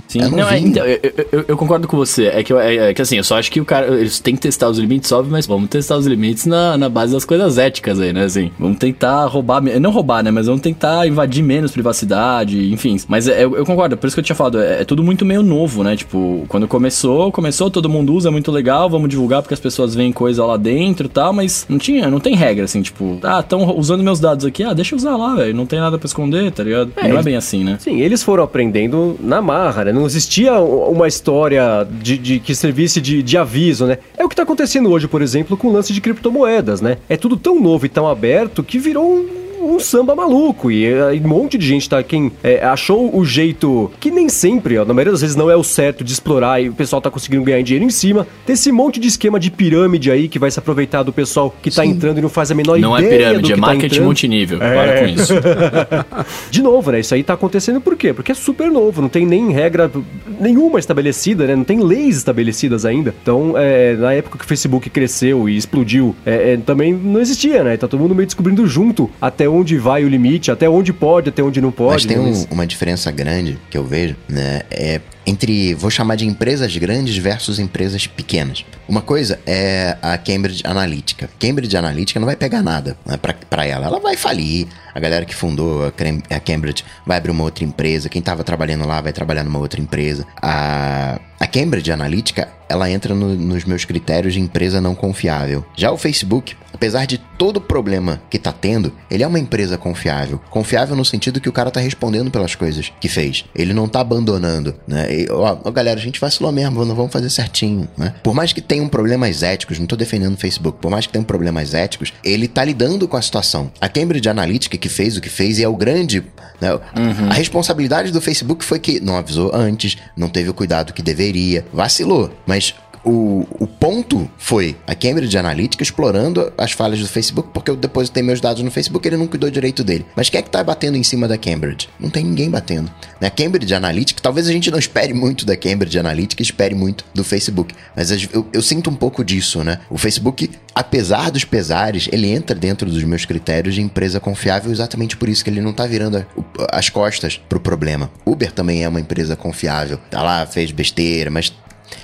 [0.07, 0.99] Sim, É não, é, então, eu,
[1.31, 2.27] eu- eu- concordo com você.
[2.27, 3.87] É que, é, é que assim, eu só acho que o cara.
[3.87, 7.11] Eles têm que testar os limites, óbvio, mas vamos testar os limites na, na base
[7.13, 8.23] das coisas éticas aí, né?
[8.25, 9.59] Assim, vamos tentar roubar.
[9.63, 10.29] Não roubar, né?
[10.29, 12.99] Mas vamos tentar invadir menos privacidade, enfim.
[13.07, 15.25] Mas é, eu, eu concordo, por isso que eu tinha falado, é, é tudo muito
[15.25, 15.95] meio novo, né?
[15.95, 19.95] Tipo, quando começou, começou, todo mundo usa, é muito legal, vamos divulgar porque as pessoas
[19.95, 23.39] veem coisa lá dentro e tal, mas não tinha, não tem regra, assim, tipo, ah,
[23.39, 25.55] estão usando meus dados aqui, ah, deixa eu usar lá, velho.
[25.55, 26.91] Não tem nada pra esconder, tá ligado?
[27.01, 27.77] Não é bem assim, né?
[27.79, 29.91] Sim, eles foram aprendendo na marra, né?
[29.91, 33.97] Não existia uma história de, de que servisse de, de aviso, né?
[34.17, 36.97] É o que está acontecendo hoje, por exemplo, com o lance de criptomoedas, né?
[37.07, 40.71] É tudo tão novo e tão aberto que virou um um samba maluco.
[40.71, 42.01] E, e um monte de gente, tá?
[42.03, 45.55] Quem é, achou o jeito que nem sempre, ó, na maioria das vezes não é
[45.55, 48.27] o certo de explorar e o pessoal tá conseguindo ganhar dinheiro em cima.
[48.45, 51.69] Tem esse monte de esquema de pirâmide aí que vai se aproveitar do pessoal que
[51.71, 51.89] tá Sim.
[51.89, 53.19] entrando e não faz a menor não é ideia.
[53.19, 54.61] Não é pirâmide, é tá marketing tá multinível.
[54.61, 54.73] É.
[54.73, 55.33] Para com isso.
[56.51, 56.99] de novo, né?
[56.99, 58.13] Isso aí tá acontecendo por quê?
[58.13, 59.91] Porque é super novo, não tem nem regra
[60.39, 61.55] nenhuma estabelecida, né?
[61.55, 63.13] Não tem leis estabelecidas ainda.
[63.21, 67.63] Então, é, na época que o Facebook cresceu e explodiu, é, é também não existia,
[67.63, 67.77] né?
[67.77, 71.43] Tá todo mundo meio descobrindo junto até onde vai o limite, até onde pode, até
[71.43, 71.93] onde não pode.
[71.93, 72.23] Mas tem né?
[72.49, 74.61] um, uma diferença grande que eu vejo, né?
[74.71, 78.65] É entre, vou chamar de empresas grandes versus empresas pequenas.
[78.87, 81.29] Uma coisa é a Cambridge Analytica.
[81.39, 83.17] Cambridge Analytica não vai pegar nada né,
[83.49, 83.85] para ela.
[83.85, 84.67] Ela vai falir.
[84.93, 88.09] A galera que fundou a Cambridge vai abrir uma outra empresa.
[88.09, 90.25] Quem estava trabalhando lá vai trabalhar numa outra empresa.
[90.41, 95.65] A, a Cambridge Analytica, ela entra no, nos meus critérios de empresa não confiável.
[95.75, 99.77] Já o Facebook, apesar de todo o problema que tá tendo, ele é uma empresa
[99.77, 100.39] confiável.
[100.49, 103.45] Confiável no sentido que o cara tá respondendo pelas coisas que fez.
[103.53, 105.07] Ele não tá abandonando, né?
[105.13, 108.13] E, ó, ó, galera, a gente vacilou mesmo, não vamos fazer certinho, né?
[108.23, 111.23] Por mais que tenham problemas éticos, não tô defendendo o Facebook, por mais que tenham
[111.23, 113.71] problemas éticos, ele tá lidando com a situação.
[113.79, 116.23] A Cambridge Analytica que fez o que fez e é o grande,
[116.59, 116.73] né?
[116.73, 117.29] Uhum.
[117.29, 121.65] A responsabilidade do Facebook foi que não avisou antes, não teve o cuidado que deveria,
[121.73, 122.62] vacilou, mas
[123.03, 128.23] o, o ponto foi a Cambridge Analytica explorando as falhas do Facebook, porque eu depositei
[128.23, 130.05] meus dados no Facebook ele não cuidou direito dele.
[130.15, 131.89] Mas quem é que tá batendo em cima da Cambridge?
[131.99, 132.89] Não tem ninguém batendo.
[133.19, 137.23] Na Cambridge Analytica, talvez a gente não espere muito da Cambridge Analytica, espere muito do
[137.23, 137.75] Facebook.
[137.95, 139.79] Mas eu, eu sinto um pouco disso, né?
[139.89, 145.17] O Facebook, apesar dos pesares, ele entra dentro dos meus critérios de empresa confiável exatamente
[145.17, 146.25] por isso que ele não tá virando
[146.71, 148.09] as costas pro problema.
[148.25, 149.99] Uber também é uma empresa confiável.
[150.09, 151.53] Tá lá, fez besteira, mas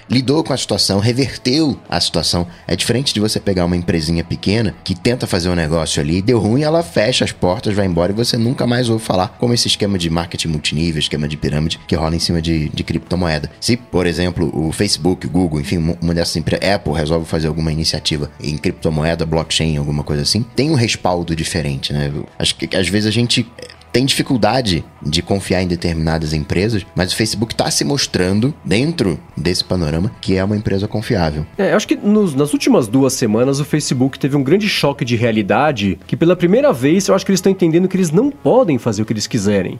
[0.10, 2.48] lidou com a situação, reverteu a situação.
[2.68, 6.40] É diferente de você pegar uma empresinha pequena que tenta fazer um negócio ali, deu
[6.40, 9.68] ruim, ela fecha as portas, vai embora e você nunca mais ouve falar como esse
[9.68, 13.50] esquema de marketing multinível, esquema de pirâmide que rola em cima de, de criptomoeda.
[13.60, 17.72] Se, por exemplo, o Facebook, o Google, enfim, uma dessas empresas, Apple resolve fazer alguma
[17.72, 22.12] iniciativa em criptomoeda, blockchain, alguma coisa assim, tem um respaldo diferente, né?
[22.38, 23.46] Acho que às vezes a gente
[23.92, 29.64] tem dificuldade de confiar em determinadas empresas, mas o Facebook está se mostrando, dentro desse
[29.64, 31.46] panorama, que é uma empresa confiável.
[31.58, 35.16] É, acho que nos, nas últimas duas semanas o Facebook teve um grande choque de
[35.16, 38.78] realidade que, pela primeira vez, eu acho que eles estão entendendo que eles não podem
[38.78, 39.80] fazer o que eles quiserem.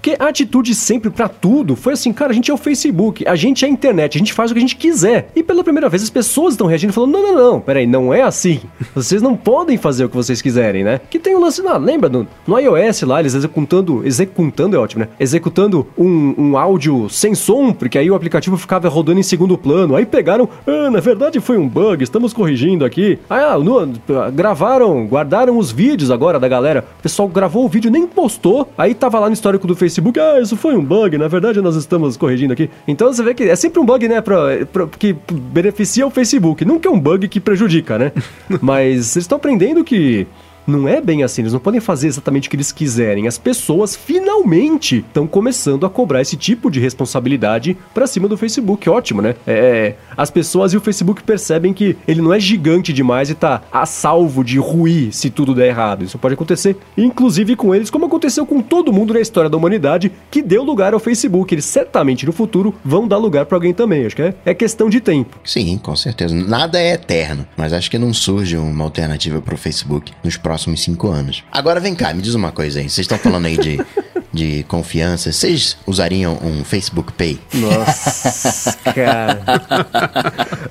[0.00, 3.36] Porque a atitude sempre para tudo foi assim, cara, a gente é o Facebook, a
[3.36, 5.30] gente é a internet, a gente faz o que a gente quiser.
[5.36, 8.22] E pela primeira vez as pessoas estão reagindo falando: não, não, não, peraí, não é
[8.22, 8.60] assim.
[8.94, 11.02] Vocês não podem fazer o que vocês quiserem, né?
[11.10, 15.04] Que tem um lance lá, lembra no, no iOS lá, eles executando, executando é ótimo,
[15.04, 15.08] né?
[15.20, 19.96] Executando um, um áudio sem som, porque aí o aplicativo ficava rodando em segundo plano.
[19.96, 23.18] Aí pegaram, ah, na verdade foi um bug, estamos corrigindo aqui.
[23.28, 23.92] Ah, no,
[24.32, 26.86] gravaram, guardaram os vídeos agora da galera.
[27.00, 30.18] O pessoal gravou o vídeo, nem postou, aí tava lá no histórico do Facebook Facebook,
[30.20, 32.70] ah, isso foi um bug, na verdade nós estamos corrigindo aqui.
[32.86, 36.64] Então você vê que é sempre um bug, né, pra, pra que beneficia o Facebook,
[36.64, 38.12] nunca é um bug que prejudica, né?
[38.62, 40.26] Mas vocês estão aprendendo que
[40.66, 43.26] não é bem assim, eles não podem fazer exatamente o que eles quiserem.
[43.26, 48.88] As pessoas finalmente estão começando a cobrar esse tipo de responsabilidade para cima do Facebook.
[48.88, 49.34] Ótimo, né?
[49.46, 53.62] É, as pessoas e o Facebook percebem que ele não é gigante demais e tá
[53.72, 56.04] a salvo de ruir se tudo der errado.
[56.04, 60.12] Isso pode acontecer, inclusive com eles, como aconteceu com todo mundo na história da humanidade
[60.30, 61.54] que deu lugar ao Facebook.
[61.54, 64.06] Eles certamente no futuro vão dar lugar para alguém também.
[64.06, 65.38] Acho que é, é questão de tempo.
[65.44, 66.34] Sim, com certeza.
[66.34, 70.49] Nada é eterno, mas acho que não surge uma alternativa para o Facebook nos próximos
[70.50, 71.44] próximos cinco anos.
[71.52, 72.90] Agora vem cá, me diz uma coisa aí.
[72.90, 73.80] Vocês estão falando aí de,
[74.32, 75.32] de confiança.
[75.32, 77.38] Vocês usariam um Facebook Pay?
[77.54, 79.42] Nossa, cara.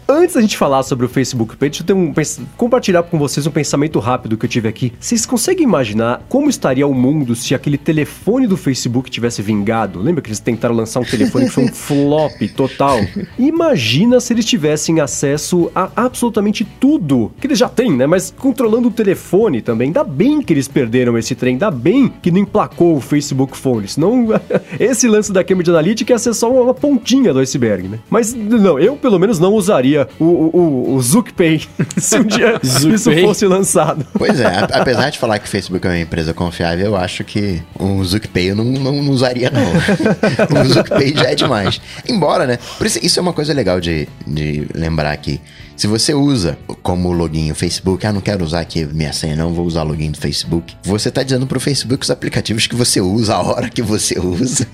[0.08, 2.14] Antes da gente falar sobre o Facebook Pay, deixa eu um,
[2.58, 4.94] compartilhar com vocês um pensamento rápido que eu tive aqui.
[5.00, 10.00] Vocês conseguem imaginar como estaria o mundo se aquele telefone do Facebook tivesse vingado?
[10.00, 13.00] Lembra que eles tentaram lançar um telefone que foi um flop total?
[13.38, 18.06] Imagina se eles tivessem acesso a absolutamente tudo que eles já têm, né?
[18.06, 19.88] Mas controlando o telefone também.
[19.88, 23.88] Ainda bem que eles perderam esse trem, ainda bem que não emplacou o Facebook Phone.
[23.88, 24.28] Senão,
[24.80, 28.00] esse lance da Cambridge Analytica ia ser só uma pontinha do iceberg, né?
[28.10, 31.62] Mas não, eu pelo menos não usaria o, o, o ZuckPay
[31.98, 34.06] se um dia isso fosse lançado.
[34.14, 37.62] Pois é, apesar de falar que o Facebook é uma empresa confiável, eu acho que
[37.80, 40.62] o ZuckPay eu não, não, não usaria, não.
[40.62, 41.82] o ZuckPay já é demais.
[42.08, 42.60] Embora, né?
[42.78, 45.40] Por isso, isso é uma coisa legal de, de lembrar aqui.
[45.80, 49.54] Se você usa como login o Facebook, ah, não quero usar aqui minha senha, não,
[49.54, 50.76] vou usar o login do Facebook.
[50.84, 54.68] Você tá dizendo pro Facebook os aplicativos que você usa, a hora que você usa.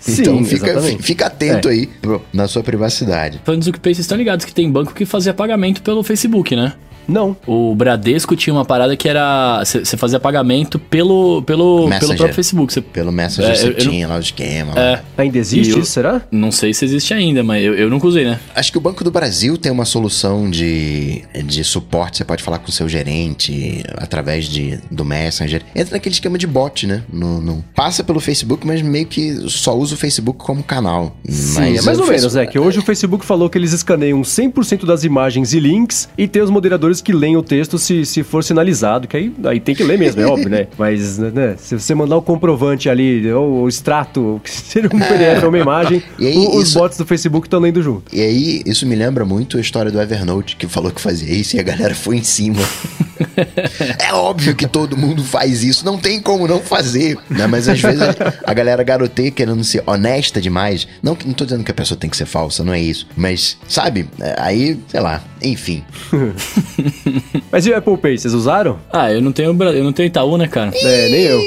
[0.00, 1.02] Sim, então fica, exatamente.
[1.04, 1.70] fica atento É.
[1.70, 3.40] aí pro- na sua privacidade.
[3.44, 6.72] Falando do PayPay, vocês estão ligados que tem banco que fazia pagamento pelo Facebook, né?
[7.08, 7.34] Não.
[7.46, 9.62] O Bradesco tinha uma parada que era.
[9.64, 12.72] Você fazia pagamento pelo, pelo, pelo próprio Facebook.
[12.72, 14.74] Cê- Pelo Messenger É, você não- tinha lá o esquema.
[14.74, 14.80] lá.
[14.80, 16.20] é, Ainda existe eu- isso, será?
[16.30, 18.38] não sei se existe ainda, mas eu, eu nunca usei, né?
[18.54, 22.18] Acho que o Banco do Brasil tem uma solução de, de suporte.
[22.18, 25.62] Você pode falar com o seu gerente através de, do Messenger.
[25.74, 27.02] Entra naquele esquema de bot, né?
[27.12, 31.16] No, no- passa pelo Facebook, mas meio que só usa o Facebook como canal.
[31.28, 33.72] Sim, mas é mais o ou menos, é que hoje o Facebook falou que eles
[33.72, 38.04] escaneiam 100% das imagens e links e tem os moderadores que leem o texto se,
[38.04, 40.66] se for sinalizado, que aí, aí tem que ler mesmo, é óbvio, né?
[40.78, 45.42] Mas né, se você mandar o comprovante ali, ou o extrato, que seja um PDF
[45.42, 48.14] ou uma imagem, aí, o- os isso- bots do Facebook estão lendo junto.
[48.14, 51.56] E aí, isso me lembra muito a história do Evernote, que falou que fazia isso
[51.56, 52.58] e a galera foi em cima.
[53.98, 57.16] é óbvio que todo mundo faz isso, não tem como não fazer.
[57.28, 57.46] Né?
[57.46, 58.00] Mas às vezes
[58.44, 60.86] a, galera garoteia querendo ser honesta demais.
[61.02, 63.06] Não, não tô dizendo que a pessoa tem que ser falsa, não é isso.
[63.16, 65.84] Mas, sabe, é, aí, sei lá, enfim.
[67.50, 68.78] Mas e o Apple Pay, vocês usaram?
[68.92, 70.72] Ah, eu não tenho, eu não tenho Itaú, né, cara?
[70.74, 71.40] É, nem eu.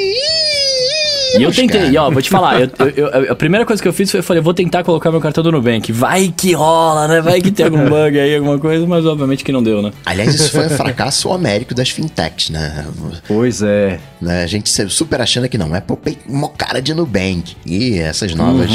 [1.37, 3.81] E eu tentei, cara, e ó, vou te falar, eu- eu- eu- a primeira coisa
[3.81, 5.91] que eu fiz foi, eu falei, vou tentar colocar meu cartão do Nubank.
[5.91, 7.21] Vai que rola, né?
[7.21, 9.91] Vai que tem algum bug aí, alguma coisa, mas obviamente que não deu, né?
[10.05, 12.85] Aliás, isso foi um fracasso homérico das fintechs, né?
[13.27, 13.99] Pois é.
[14.21, 14.43] Né?
[14.43, 15.69] A gente super achando que não,
[16.03, 17.55] Pay, uma cara de Nubank.
[17.65, 18.69] E essas novas,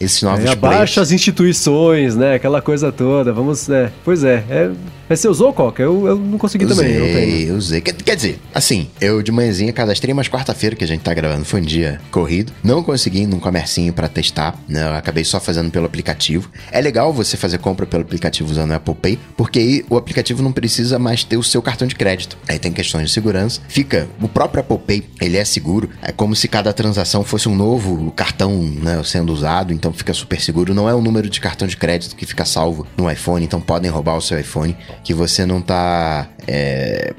[0.00, 0.58] esses novos É, players.
[0.76, 2.34] abaixa as instituições, né?
[2.34, 3.32] Aquela coisa toda.
[3.32, 3.90] Vamos, né?
[4.04, 4.42] Pois é.
[4.50, 4.70] é
[5.08, 5.82] mas você usou, Coca?
[5.82, 6.92] Eu, eu não consegui também.
[6.92, 7.32] Eu tenho.
[7.32, 7.80] Usei, usei.
[7.80, 11.44] Quer, quer dizer, assim, eu de manhãzinha cadastrei, mas quarta-feira que a gente tá gravando
[11.44, 12.52] foi um dia corrido.
[12.62, 14.82] Não consegui ir num comercinho pra testar, né?
[14.86, 16.50] Eu acabei só fazendo pelo aplicativo.
[16.70, 20.42] É legal você fazer compra pelo aplicativo usando o Apple Pay, porque aí o aplicativo
[20.42, 22.36] não precisa mais ter o seu cartão de crédito.
[22.48, 23.60] Aí tem questões de segurança.
[23.68, 25.88] Fica, o próprio Apple Pay, ele é seguro.
[26.02, 30.40] É como se cada transação fosse um novo cartão, né, sendo usado, então fica super
[30.40, 30.74] seguro.
[30.74, 33.90] Não é o número de cartão de crédito que fica salvo no iPhone, então podem
[33.90, 36.28] roubar o seu iPhone, que você não tá.
[36.46, 37.14] é,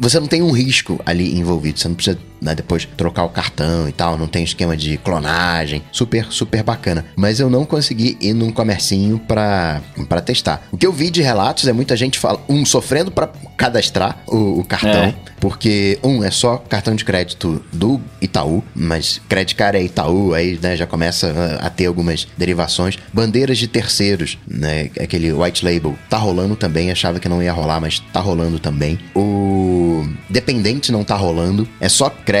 [0.00, 1.78] você não tem um risco ali envolvido.
[1.78, 4.18] Você não precisa né, depois trocar o cartão e tal.
[4.18, 5.82] Não tem esquema de clonagem.
[5.92, 7.04] Super, super bacana.
[7.16, 10.66] Mas eu não consegui ir num comercinho pra, pra testar.
[10.70, 14.60] O que eu vi de relatos é muita gente fala, um sofrendo pra cadastrar o,
[14.60, 15.04] o cartão.
[15.04, 15.14] É.
[15.40, 20.56] Porque, um, é só cartão de crédito do Itaú, mas Credit Card é Itaú, aí
[20.62, 22.96] né, já começa a, a ter algumas derivações.
[23.12, 24.90] Bandeiras de terceiros, né?
[25.00, 26.92] Aquele white label, tá rolando também.
[26.92, 28.98] Achava que não ia rolar, mas tá rolando também.
[29.16, 32.31] O dependente não tá rolando, é só crédito,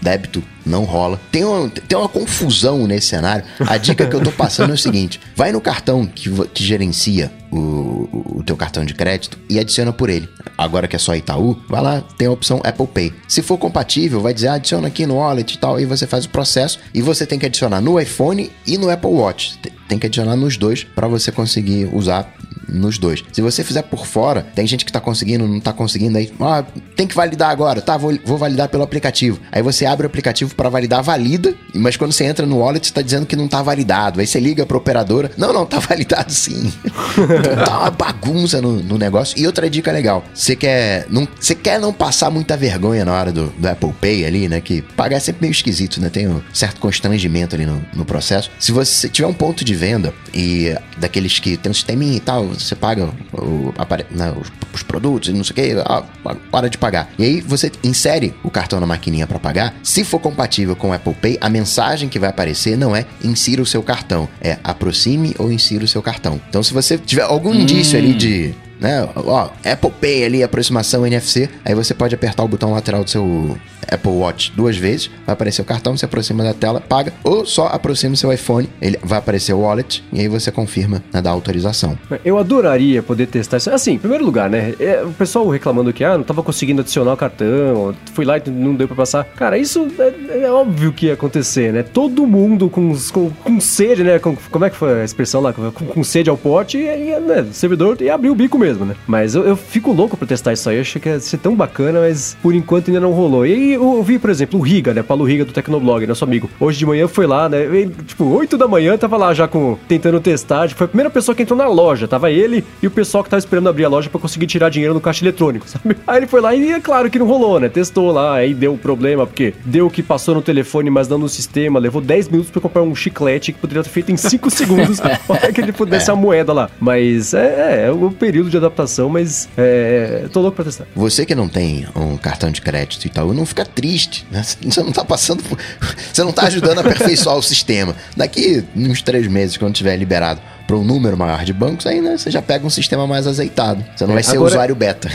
[0.00, 1.20] débito, não rola.
[1.32, 3.44] Tem uma, tem uma confusão nesse cenário.
[3.60, 7.30] A dica que eu tô passando é o seguinte: vai no cartão que, que gerencia
[7.50, 10.28] o, o- teu cartão de crédito e adiciona por ele.
[10.56, 13.12] Agora que é só Itaú, vai lá, tem a opção Apple Pay.
[13.28, 16.24] Se for compatível, vai dizer ah, adiciona aqui no wallet e tal, e você faz
[16.24, 19.58] o processo e você tem que adicionar no iPhone e no Apple Watch.
[19.58, 22.32] Te- Tem que adicionar nos dois para você conseguir usar
[22.72, 23.24] nos dois.
[23.32, 26.64] Se você fizer por fora, tem gente que tá conseguindo, não tá conseguindo, aí, ah,
[26.96, 29.40] tem que validar agora, tá, vou, vou validar pelo aplicativo.
[29.50, 33.02] Aí você abre o aplicativo para validar, valida, mas quando você entra no wallet, tá
[33.02, 34.20] dizendo que não tá validado.
[34.20, 36.72] Aí você liga pra operadora, não, não, tá validado sim.
[36.84, 39.38] então tá uma bagunça no, no negócio.
[39.38, 43.32] E outra dica legal, você quer não, você quer não passar muita vergonha na hora
[43.32, 46.40] do, do Apple Pay ali, né, que pagar é sempre meio esquisito, né, tem um
[46.52, 48.50] certo constrangimento ali no, no processo.
[48.58, 52.54] Se você tiver um ponto de venda e daqueles que tem um sisteminha e tal,
[52.64, 53.72] você paga o,
[54.10, 57.10] né, os, os produtos e não sei o que, hora de pagar.
[57.18, 59.74] E aí você insere o cartão na maquininha para pagar.
[59.82, 63.62] Se for compatível com o Apple Pay, a mensagem que vai aparecer não é insira
[63.62, 66.40] o seu cartão, é aproxime ou insira o seu cartão.
[66.48, 69.06] Então se você tiver algum indício ali de né?
[69.14, 71.50] Ó, Apple Pay ali, aproximação NFC.
[71.64, 73.56] Aí você pode apertar o botão lateral do seu
[73.90, 75.10] Apple Watch duas vezes.
[75.26, 77.12] Vai aparecer o cartão, você aproxima da tela, paga.
[77.24, 81.02] Ou só aproxima o seu iPhone, ele vai aparecer o wallet e aí você confirma
[81.12, 81.98] na da autorização.
[82.24, 83.70] Eu adoraria poder testar isso.
[83.70, 84.74] Assim, em primeiro lugar, né?
[84.78, 88.50] é, o pessoal reclamando que, ah, não tava conseguindo adicionar o cartão, fui lá e
[88.50, 89.24] não deu pra passar.
[89.24, 91.82] Cara, isso é, é óbvio que ia acontecer, né?
[91.82, 94.18] Todo mundo com, com, com sede, né?
[94.18, 95.52] Com- como é que foi a expressão lá?
[95.52, 97.42] Com, com sede ao pote, e, e, né?
[97.42, 98.94] o servidor ia abrir o bico mesmo, né?
[99.06, 100.76] Mas eu, eu fico louco pra testar isso aí.
[100.76, 103.46] Eu achei que ia ser tão bacana, mas por enquanto ainda não rolou.
[103.46, 105.02] E aí, eu vi, por exemplo, o Riga, né?
[105.02, 106.50] Paulo Riga do Tecnoblog, nosso amigo.
[106.58, 107.62] Hoje de manhã foi lá, né?
[107.62, 110.68] Ele, tipo, 8 da manhã, tava lá já com tentando testar.
[110.70, 112.06] Foi a primeira pessoa que entrou na loja.
[112.06, 114.94] Tava ele e o pessoal que tava esperando abrir a loja para conseguir tirar dinheiro
[114.94, 115.96] no caixa eletrônico, sabe?
[116.06, 117.68] Aí ele foi lá e é claro que não rolou, né?
[117.68, 121.18] Testou lá, aí deu um problema, porque deu o que passou no telefone, mas não
[121.18, 121.78] no sistema.
[121.78, 125.52] Levou 10 minutos para comprar um chiclete que poderia ter feito em 5 segundos para
[125.52, 126.12] que ele pudesse é.
[126.12, 126.70] a moeda lá.
[126.80, 130.86] Mas é, é, o período de adaptação, mas é, tô louco pra testar.
[130.94, 134.42] Você que não tem um cartão de crédito e tal, não fica triste, né?
[134.62, 135.58] Você não tá passando por...
[136.12, 137.94] Você não tá ajudando a aperfeiçoar o sistema.
[138.16, 142.16] Daqui uns três meses, quando tiver liberado para um número maior de bancos, aí né,
[142.16, 143.84] você já pega um sistema mais azeitado.
[143.96, 145.10] Você não é, vai ser agora, usuário beta.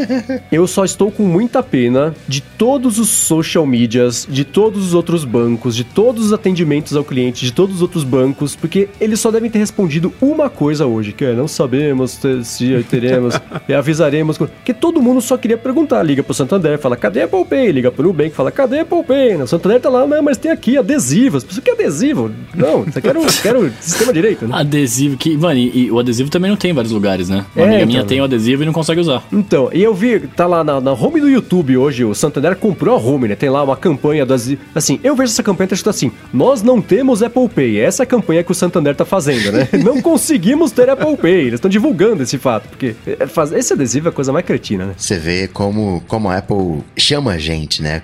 [0.50, 5.24] eu só estou com muita pena de todos os social medias, de todos os outros
[5.24, 9.30] bancos, de todos os atendimentos ao cliente, de todos os outros bancos, porque eles só
[9.30, 13.34] devem ter respondido uma coisa hoje, que é não sabemos se teremos
[13.68, 14.38] e avisaremos.
[14.38, 16.02] Porque todo mundo só queria perguntar.
[16.02, 17.72] Liga pro Santander, fala, cadê a Apple Pay?
[17.72, 19.36] Liga pro Nubank, fala, cadê a Apple Pay?
[19.36, 21.44] O Santander tá lá, não, mas tem aqui adesivos.
[21.48, 22.30] Isso que é adesivo?
[22.54, 23.22] Não, você quer o
[23.80, 24.56] sistema direito, né?
[24.56, 25.36] Adesivo adesivo que.
[25.36, 27.44] Mano, e, e, o adesivo também não tem em vários lugares, né?
[27.54, 28.08] Uma é, amiga minha então.
[28.08, 29.22] tem o adesivo e não consegue usar.
[29.32, 32.94] Então, e eu vi, tá lá na, na home do YouTube hoje, o Santander comprou
[32.94, 33.34] a home, né?
[33.34, 34.60] Tem lá uma campanha do adesivo.
[34.74, 37.78] Assim, eu vejo essa campanha tá escrito assim: Nós não temos Apple Pay.
[37.78, 39.68] Essa é a campanha que o Santander tá fazendo, né?
[39.84, 41.40] não conseguimos ter Apple Pay.
[41.40, 44.94] Eles estão divulgando esse fato, porque é, esse adesivo é a coisa mais cretina, né?
[44.96, 48.02] Você vê como, como a Apple chama a gente, né?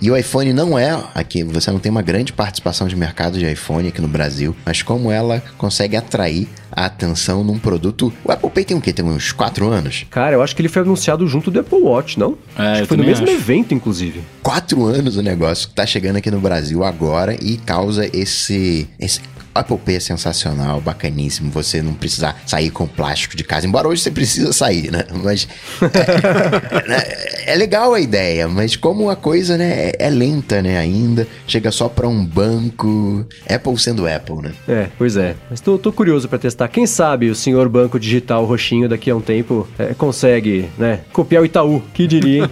[0.00, 3.50] E o iPhone não é aqui, você não tem uma grande participação de mercado de
[3.50, 6.27] iPhone aqui no Brasil, mas como ela consegue atrair
[6.70, 8.12] a atenção num produto.
[8.24, 8.92] O Apple Pay tem o quê?
[8.92, 10.06] Tem uns 4 anos?
[10.10, 12.36] Cara, eu acho que ele foi anunciado junto do Apple Watch, não?
[12.56, 13.34] É, acho que foi no mesmo acho.
[13.34, 14.20] evento, inclusive.
[14.42, 19.20] 4 anos o negócio que tá chegando aqui no Brasil agora e causa esse, esse
[19.58, 21.50] Apple Pay é sensacional, bacaníssimo.
[21.50, 23.66] Você não precisar sair com plástico de casa.
[23.66, 25.04] Embora hoje você precisa sair, né?
[25.22, 25.48] Mas
[25.82, 27.02] é, né?
[27.46, 30.78] é legal a ideia, mas como a coisa né, é lenta, né?
[30.78, 33.26] Ainda chega só para um banco.
[33.48, 34.52] Apple sendo Apple, né?
[34.68, 35.34] É, pois é.
[35.50, 36.68] Mas tô, tô curioso para testar.
[36.68, 41.00] Quem sabe o senhor banco digital roxinho daqui a um tempo é, consegue, né?
[41.12, 41.82] Copiar o Itaú.
[41.92, 42.50] Que diria, hein?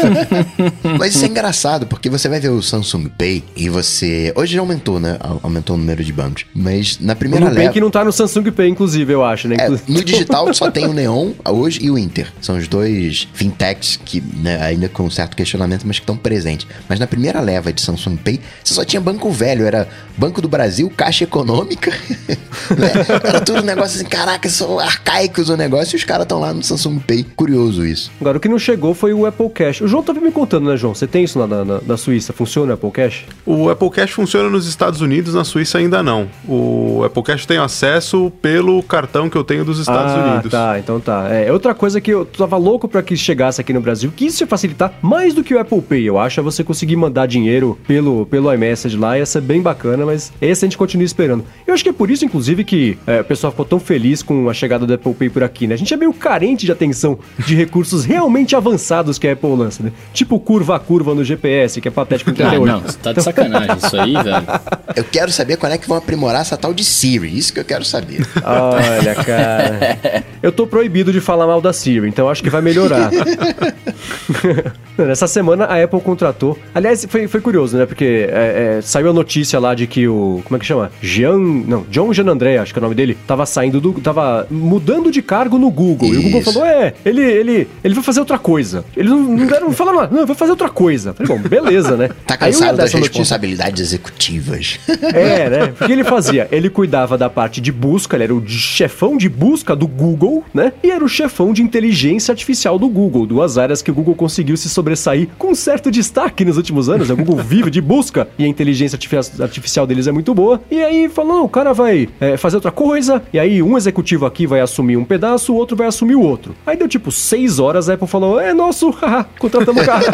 [0.98, 4.60] mas isso é engraçado porque você vai ver o Samsung Pay e você hoje já
[4.60, 5.18] aumentou, né?
[5.42, 6.46] Aumentou o número de bancos.
[6.54, 7.80] Mas na primeira o Nubank leva...
[7.80, 9.56] não tá no Samsung Pay, inclusive, eu acho, né?
[9.58, 12.32] É, no digital só tem o Neon hoje e o Inter.
[12.40, 16.66] São os dois fintechs que, né, ainda com certo questionamento, mas que estão presentes.
[16.88, 19.66] Mas na primeira leva de Samsung Pay, você só tinha banco velho.
[19.66, 21.90] Era Banco do Brasil, Caixa Econômica.
[22.78, 22.92] né?
[23.22, 26.54] Era tudo um negócio assim, caraca, são arcaicos o negócio e os caras estão lá
[26.54, 27.24] no Samsung Pay.
[27.34, 28.10] Curioso isso.
[28.20, 29.80] Agora, o que não chegou foi o Apple Cash.
[29.80, 30.94] O João tava me contando, né, João?
[30.94, 32.32] Você tem isso na, na, na Suíça?
[32.32, 33.24] Funciona o Apple Cash?
[33.44, 36.28] O Apple Cash funciona nos Estados Unidos, na Suíça ainda não.
[36.46, 40.50] O Apple Cash tem acesso pelo cartão que eu tenho dos Estados ah, Unidos.
[40.50, 41.28] Tá, então tá.
[41.28, 44.42] É, outra coisa que eu tava louco para que chegasse aqui no Brasil, que isso
[44.42, 47.78] ia facilitar mais do que o Apple Pay, eu acho, é você conseguir mandar dinheiro
[47.86, 51.44] pelo, pelo iMessage lá, ia ser bem bacana, mas esse a gente continua esperando.
[51.66, 54.48] Eu acho que é por isso, inclusive, que é, o pessoal ficou tão feliz com
[54.48, 55.74] a chegada do Apple Pay por aqui, né?
[55.74, 59.82] A gente é meio carente de atenção de recursos realmente avançados que a Apple lança,
[59.82, 59.92] né?
[60.12, 63.22] Tipo curva a curva no GPS, que é patético até ah, Não, você tá de
[63.22, 64.46] sacanagem isso aí, velho.
[64.94, 67.36] Eu quero saber quando é que vão aprimorar essa tal de Siri.
[67.36, 68.26] Isso que eu quero saber.
[68.44, 70.24] Olha, cara.
[70.42, 73.10] Eu tô proibido de falar mal da Siri, então acho que vai melhorar.
[74.98, 76.58] Nessa semana a Apple contratou.
[76.74, 77.86] Aliás, foi, foi curioso, né?
[77.86, 80.40] Porque é, é, saiu a notícia lá de que o.
[80.44, 80.90] Como é que chama?
[81.00, 81.38] Jean.
[81.38, 83.16] Não, John Jean André, acho que é o nome dele.
[83.26, 83.92] Tava saindo do.
[83.94, 86.08] Tava mudando de cargo no Google.
[86.08, 86.16] Isso.
[86.16, 88.84] E o Google falou: é, ele, ele, ele vai fazer outra coisa.
[88.96, 91.12] Ele não, não, deram, não falaram, não, vai fazer outra coisa.
[91.12, 92.10] Falei, bom, beleza, né?
[92.26, 93.96] Tá cansado das responsabilidades notícia.
[93.96, 94.78] executivas.
[95.12, 95.73] É, né?
[95.80, 96.48] O que ele fazia?
[96.50, 100.72] Ele cuidava da parte de busca, ele era o chefão de busca do Google, né?
[100.82, 104.56] E era o chefão de inteligência artificial do Google, duas áreas que o Google conseguiu
[104.56, 107.10] se sobressair com certo destaque nos últimos anos.
[107.10, 108.98] O Google vive de busca e a inteligência
[109.40, 110.60] artificial deles é muito boa.
[110.70, 114.46] E aí falou: o cara vai é, fazer outra coisa, e aí um executivo aqui
[114.46, 116.54] vai assumir um pedaço, o outro vai assumir o outro.
[116.66, 120.04] Aí deu tipo seis horas, a Apple falou: é nosso, haha, contratamos o cara.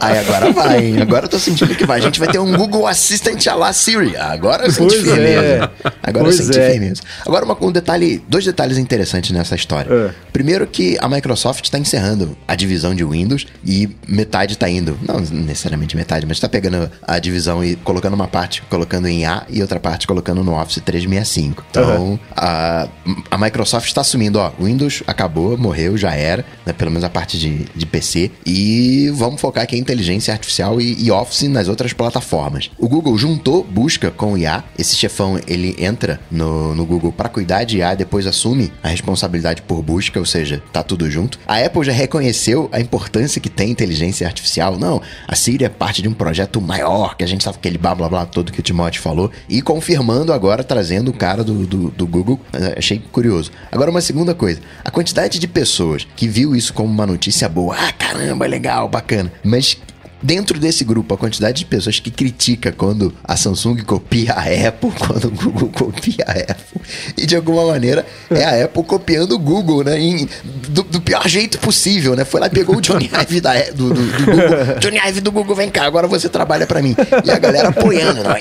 [0.00, 1.00] aí agora vai?
[1.00, 1.98] Agora eu tô sentindo que vai.
[1.98, 4.09] A gente vai ter um Google Assistant a lá Siri.
[4.16, 5.40] Agora eu senti firmeza.
[5.84, 5.92] É.
[6.02, 6.70] Agora pois eu senti é.
[6.70, 7.02] firmeza.
[7.26, 9.92] Agora uma, um detalhe, dois detalhes interessantes nessa história.
[9.92, 10.10] É.
[10.32, 15.20] Primeiro que a Microsoft está encerrando a divisão de Windows e metade está indo, não
[15.20, 19.60] necessariamente metade, mas está pegando a divisão e colocando uma parte colocando em A e
[19.60, 21.64] outra parte colocando no Office 365.
[21.70, 22.18] Então uhum.
[22.36, 22.88] a,
[23.30, 27.38] a Microsoft está assumindo, ó, Windows acabou, morreu, já era, né, pelo menos a parte
[27.38, 31.92] de, de PC e vamos focar aqui em inteligência artificial e, e Office nas outras
[31.92, 32.70] plataformas.
[32.78, 37.64] O Google juntou busca com IA, esse chefão ele entra no, no Google para cuidar
[37.64, 41.38] de IA, depois assume a responsabilidade por busca, ou seja, tá tudo junto.
[41.46, 44.78] A Apple já reconheceu a importância que tem inteligência artificial.
[44.78, 47.94] Não, a Siri é parte de um projeto maior, que a gente sabe aquele blá
[47.94, 51.90] blá blá todo que o Timóteo falou, e confirmando agora, trazendo o cara do, do,
[51.90, 52.40] do Google.
[52.52, 53.50] É, achei curioso.
[53.72, 57.76] Agora, uma segunda coisa: a quantidade de pessoas que viu isso como uma notícia boa,
[57.76, 59.76] ah, caramba, legal, bacana, mas
[60.22, 64.90] Dentro desse grupo, a quantidade de pessoas que critica quando a Samsung copia a Apple,
[64.98, 66.80] quando o Google copia a Apple,
[67.16, 69.98] e de alguma maneira é a Apple copiando o Google, né?
[69.98, 70.28] Em,
[70.68, 72.24] do, do, pior jeito possível, né?
[72.24, 74.78] Foi lá pegou o Johnny Ive da, do, do, do, Google.
[74.80, 76.94] Johnny Ive do Google, vem cá, agora você trabalha para mim.
[77.24, 78.40] E a galera apoiando, né?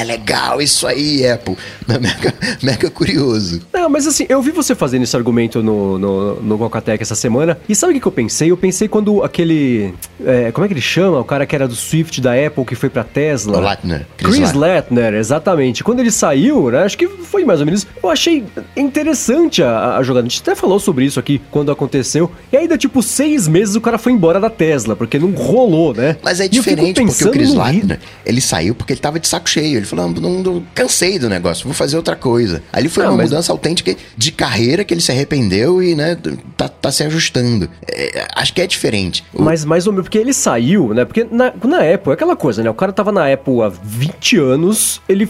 [0.00, 1.56] É, legal, isso aí, Apple.
[2.00, 3.60] Mega, mega curioso.
[3.72, 7.58] Não, mas assim, eu vi você fazendo esse argumento no, no, no Gokatec essa semana,
[7.68, 8.50] e sabe o que eu pensei?
[8.50, 9.92] Eu pensei quando aquele.
[10.24, 11.19] É, como é que ele chama?
[11.20, 13.58] O cara que era do Swift da Apple, que foi pra Tesla.
[13.58, 14.06] O Latner.
[14.16, 15.84] Chris, Chris Latner, exatamente.
[15.84, 18.44] Quando ele saiu, né, acho que foi mais ou menos, eu achei
[18.76, 20.26] interessante a, a, jogada.
[20.26, 22.30] A gente até falou sobre isso aqui quando aconteceu.
[22.52, 26.16] E ainda, tipo, seis meses o cara foi embora da Tesla, porque não rolou, né?
[26.22, 29.76] Mas é diferente, porque o Chris Latner, ele saiu porque ele tava de saco cheio.
[29.76, 32.62] Ele falou, não, não, cansei do negócio, vou fazer outra coisa.
[32.72, 33.30] Ali foi não, uma mas...
[33.30, 36.16] mudança autêntica de carreira que ele se arrependeu e, né,
[36.56, 37.68] tá, tá se ajustando.
[37.88, 39.24] É, acho que é diferente.
[39.32, 41.04] Mas mais ou menos, porque ele saiu, né?
[41.10, 42.70] Porque na, na Apple é aquela coisa, né?
[42.70, 45.28] O cara tava na Apple há 20 anos, ele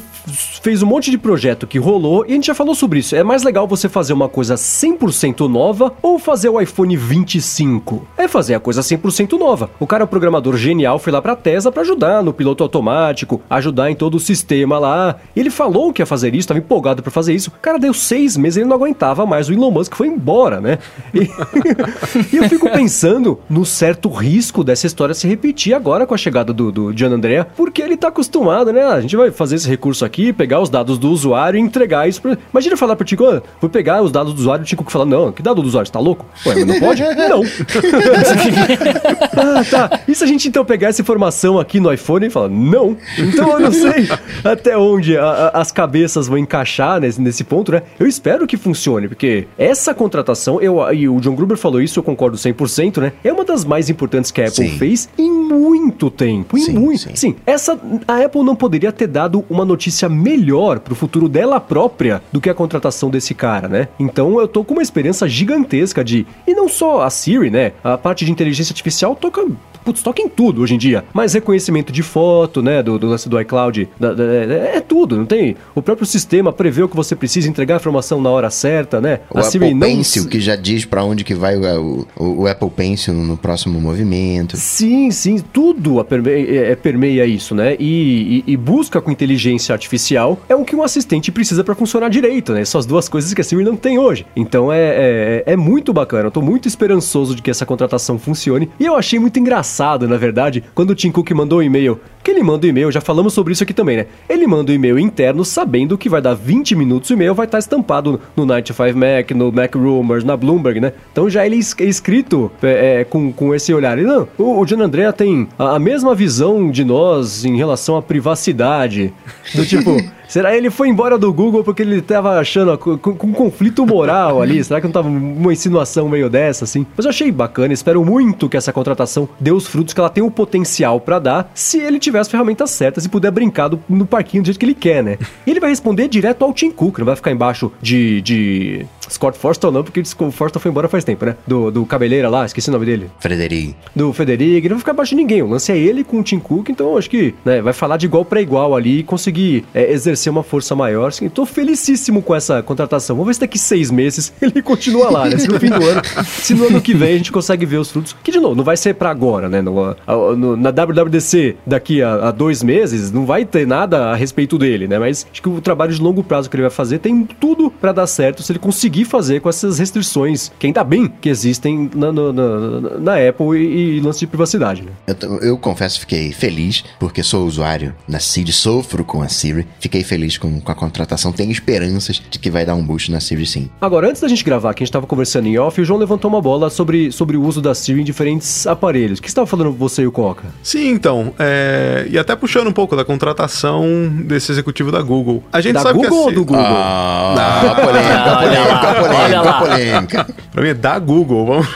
[0.63, 3.17] fez um monte de projeto que rolou e a gente já falou sobre isso.
[3.17, 8.07] É mais legal você fazer uma coisa 100% nova ou fazer o iPhone 25?
[8.19, 9.71] É fazer a coisa 100% nova.
[9.81, 13.41] O cara é um programador genial, foi lá pra Tesla para ajudar no piloto automático,
[13.49, 15.17] ajudar em todo o sistema lá.
[15.35, 17.49] Ele falou que ia fazer isso, tava empolgado para fazer isso.
[17.49, 19.49] O cara deu seis meses, ele não aguentava mais.
[19.49, 20.79] O Elon Musk foi embora, né?
[21.15, 21.21] E,
[22.35, 26.53] e eu fico pensando no certo risco dessa história se repetir agora com a chegada
[26.53, 28.83] do, do Gian Andrea, porque ele tá acostumado, né?
[28.85, 32.21] A gente vai fazer esse recurso aqui, pegar os dados do usuário e entregar isso
[32.23, 32.37] pra...
[32.53, 35.07] Imagina falar pro Tico, ah, vou pegar os dados do usuário e o Tico falar,
[35.07, 35.87] não, que dado do usuário?
[35.87, 36.27] Você tá louco?
[36.47, 37.03] Ué, mas não pode?
[37.29, 37.43] não.
[39.37, 40.01] ah, tá.
[40.07, 42.97] E se a gente então pegar essa informação aqui no iPhone e falar, não?
[43.19, 44.09] Então eu não sei
[44.45, 47.83] até onde a, a, as cabeças vão encaixar nesse, nesse ponto, né?
[47.99, 52.03] Eu espero que funcione, porque essa contratação, eu, e o John Gruber falou isso, eu
[52.03, 53.13] concordo 100%, né?
[53.23, 54.79] É uma das mais importantes que a Apple Sim.
[54.79, 55.31] fez em
[55.61, 56.57] muito tempo.
[56.57, 57.01] Em sim, muito.
[57.01, 57.17] Sim.
[57.17, 57.79] sim, essa.
[58.09, 62.49] A Apple não poderia ter dado uma notícia melhor pro futuro dela própria do que
[62.49, 63.89] a contratação desse cara, né?
[63.99, 66.27] Então eu tô com uma esperança gigantesca de.
[66.47, 67.73] E não só a Siri, né?
[67.85, 69.47] A parte de inteligência artificial toca
[69.85, 71.05] putz, toca em tudo hoje em dia.
[71.13, 75.17] Mas reconhecimento de foto, né, do, do lance do iCloud, da, da, é, é, tudo,
[75.17, 75.57] não tem?
[75.75, 79.21] O próprio sistema prevê o que você precisa entregar a informação na hora certa, né?
[79.31, 80.31] O a Apple Siri Pencil, não...
[80.31, 84.57] que já diz para onde que vai o, o, o, Apple Pencil no próximo movimento.
[84.57, 87.77] Sim, sim, tudo permeia, é, permeia isso, né?
[87.79, 92.09] E, e, e, busca com inteligência artificial é o que um assistente precisa para funcionar
[92.09, 92.65] direito, né?
[92.65, 94.27] São as duas coisas que a Siri não tem hoje.
[94.37, 98.71] Então é, é, é muito bacana, eu tô muito esperançoso de que essa contratação funcione.
[98.79, 102.01] E eu achei muito engraçado engraçado, na verdade, quando o Tim Cook mandou um e-mail.
[102.23, 104.07] Que ele manda um e-mail, já falamos sobre isso aqui também, né?
[104.29, 107.59] Ele manda um e-mail interno sabendo que vai dar 20 minutos o e-mail vai estar
[107.59, 110.93] estampado no 95 Mac, no Mac Rumors, na Bloomberg, né?
[111.11, 113.99] Então já ele é escrito é, é, com, com esse olhar.
[113.99, 117.97] E não, o, o John Andrea tem a, a mesma visão de nós em relação
[117.97, 119.15] à privacidade.
[119.55, 119.97] Do tipo.
[120.31, 124.63] Será ele foi embora do Google porque ele tava achando com, um conflito moral ali?
[124.63, 126.87] Será que não tava uma insinuação meio dessa, assim?
[126.97, 130.23] Mas eu achei bacana, espero muito que essa contratação dê os frutos que ela tem
[130.23, 134.07] o potencial para dar, se ele tiver as ferramentas certas e puder brincar do, no
[134.07, 135.19] parquinho do jeito que ele quer, né?
[135.47, 139.39] E ele vai responder direto ao Tim Cook, não vai ficar embaixo de, de Scott
[139.39, 141.37] Forstall não, porque o Forstall foi embora faz tempo, né?
[141.47, 143.11] Do, do cabeleira lá, esqueci o nome dele.
[143.19, 143.75] Frederic.
[143.95, 145.43] Do Frederic, ele não vai ficar abaixo de ninguém.
[145.43, 148.07] O lance é ele com o Tim Cook, então acho que né, vai falar de
[148.07, 151.09] igual para igual ali e conseguir é, exercer uma força maior.
[151.09, 153.17] Assim, tô felicíssimo com essa contratação.
[153.17, 155.39] Vamos ver se daqui seis meses ele continua lá, né?
[155.39, 157.91] Se no fim do ano, se no ano que vem a gente consegue ver os
[157.91, 158.15] frutos.
[158.23, 159.61] Que, de novo, não vai ser para agora, né?
[159.61, 159.97] No,
[160.37, 164.87] no, na WWDC daqui a, a, dois meses, não vai ter nada a respeito dele,
[164.87, 164.99] né?
[164.99, 167.93] Mas acho que o trabalho de longo prazo que ele vai fazer tem tudo para
[167.93, 172.13] dar certo se ele conseguir fazer com essas restrições, que ainda bem que existem na,
[172.13, 174.83] na, na, na Apple e, e, lance de privacidade.
[174.83, 174.93] Né?
[175.07, 180.03] Eu, eu confesso, fiquei feliz, porque sou usuário na Siri, sofro com a Siri, fiquei
[180.03, 183.47] feliz com, com a contratação, tenho esperanças de que vai dar um boost na Siri
[183.47, 183.71] sim.
[183.81, 186.31] Agora, antes da gente gravar, que a gente estava conversando em off, o João levantou
[186.31, 189.19] uma bola sobre, sobre o uso da Siri em diferentes aparelhos.
[189.19, 190.49] O que estava falando você e o Coca?
[190.63, 192.07] Sim, então, é...
[192.11, 195.43] e até puxando um pouco da contratação desse executivo da Google.
[195.53, 196.65] A gente da sabe Google que a ou do Google?
[196.65, 200.27] Ah, ah, polêmica, polêmica, polêmica, Olha polêmica.
[200.53, 201.69] Pra mim é da Google, vamos.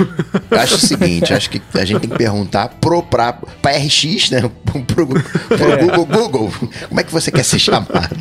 [0.50, 4.30] Eu acho o seguinte, acho que a gente tem que perguntar pro pra, pra RX,
[4.30, 4.50] né?
[4.64, 6.52] Pro, pro Google, Google,
[6.88, 8.16] como é que você quer ser chamado?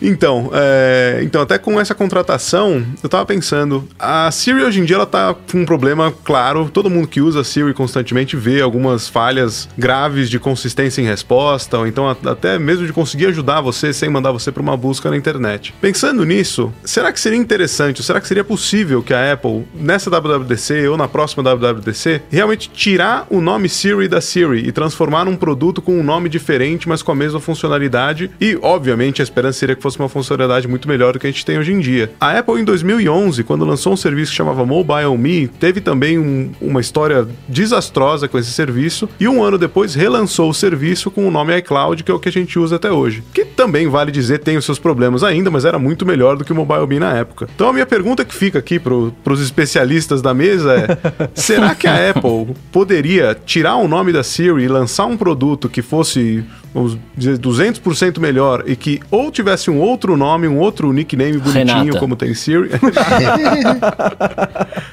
[0.00, 4.96] Então, é, então, até com essa contratação, eu tava pensando, a Siri hoje em dia
[4.96, 6.70] ela tá com um problema claro.
[6.72, 11.78] Todo mundo que usa a Siri constantemente vê algumas falhas graves de consistência em resposta,
[11.78, 15.16] ou então até mesmo de conseguir ajudar você sem mandar você para uma busca na
[15.16, 15.74] internet.
[15.80, 17.65] Pensando nisso, será que seria interessante,
[18.00, 22.70] ou será que seria possível que a Apple, nessa WWDC ou na próxima WWDC, realmente
[22.72, 27.02] tirar o nome Siri da Siri e transformar num produto com um nome diferente, mas
[27.02, 28.30] com a mesma funcionalidade?
[28.40, 31.44] E, obviamente, a esperança seria que fosse uma funcionalidade muito melhor do que a gente
[31.44, 32.12] tem hoje em dia.
[32.20, 36.50] A Apple, em 2011, quando lançou um serviço que chamava Mobile Me, teve também um-
[36.60, 41.30] uma história desastrosa com esse serviço, e um ano depois relançou o serviço com o
[41.30, 43.22] nome iCloud, que é o que a gente usa até hoje.
[43.34, 46.52] Que também, vale dizer, tem os seus problemas ainda, mas era muito melhor do que
[46.52, 47.45] o Mobile Me na época.
[47.54, 51.86] Então a minha pergunta que fica aqui pro, pros especialistas da mesa é: será que
[51.86, 56.98] a Apple poderia tirar o nome da Siri e lançar um produto que fosse, vamos
[57.16, 61.98] dizer, 200% melhor e que ou tivesse um outro nome, um outro nickname bonitinho, Renata.
[61.98, 62.70] como tem Siri?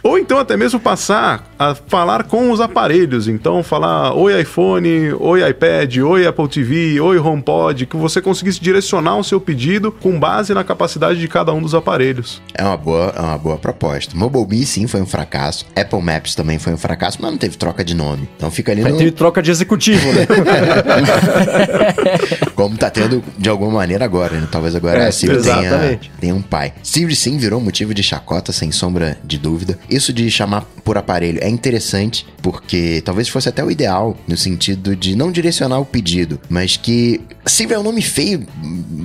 [0.03, 3.27] Ou então até mesmo passar a falar com os aparelhos.
[3.27, 9.17] Então falar oi iPhone, oi iPad, oi Apple TV, oi HomePod, que você conseguisse direcionar
[9.17, 12.41] o seu pedido com base na capacidade de cada um dos aparelhos.
[12.53, 14.15] É uma boa, é uma boa proposta.
[14.15, 15.65] Mobile Me sim foi um fracasso.
[15.75, 18.27] Apple Maps também foi um fracasso, mas não teve troca de nome.
[18.35, 20.27] Então fica ali no, teve troca de executivo, né?
[22.55, 24.47] como tá tendo de alguma maneira agora, né?
[24.51, 26.73] Talvez agora É, a Siri tenha, tenha um pai.
[26.83, 29.77] Siri sim virou motivo de chacota, sem sombra de dúvida.
[29.89, 34.95] Isso de chamar por aparelho é interessante, porque talvez fosse até o ideal, no sentido
[34.95, 38.45] de não direcionar o pedido, mas que Siri é um nome feio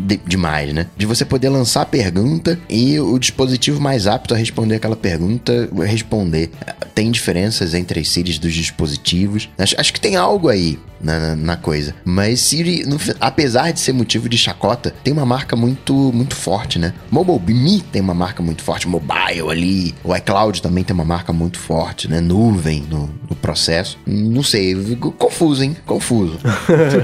[0.06, 0.86] de- demais, né?
[0.96, 5.68] De você poder lançar a pergunta e o dispositivo mais apto a responder aquela pergunta
[5.86, 6.50] responder.
[6.94, 9.48] Tem diferenças entre as Siris dos dispositivos.
[9.58, 11.94] Acho, acho que tem algo aí na, na- na coisa.
[12.04, 16.78] Mas Siri, no apesar de ser motivo de chacota, tem uma marca muito, muito forte,
[16.78, 16.94] né?
[17.11, 19.94] Mobile Me tem uma marca muito forte, mobile ali.
[20.03, 22.22] O iCloud também tem uma marca muito forte, né?
[22.22, 23.99] Nuvem no, no processo.
[24.07, 24.74] Não sei,
[25.18, 25.76] confuso, hein?
[25.84, 26.38] Confuso.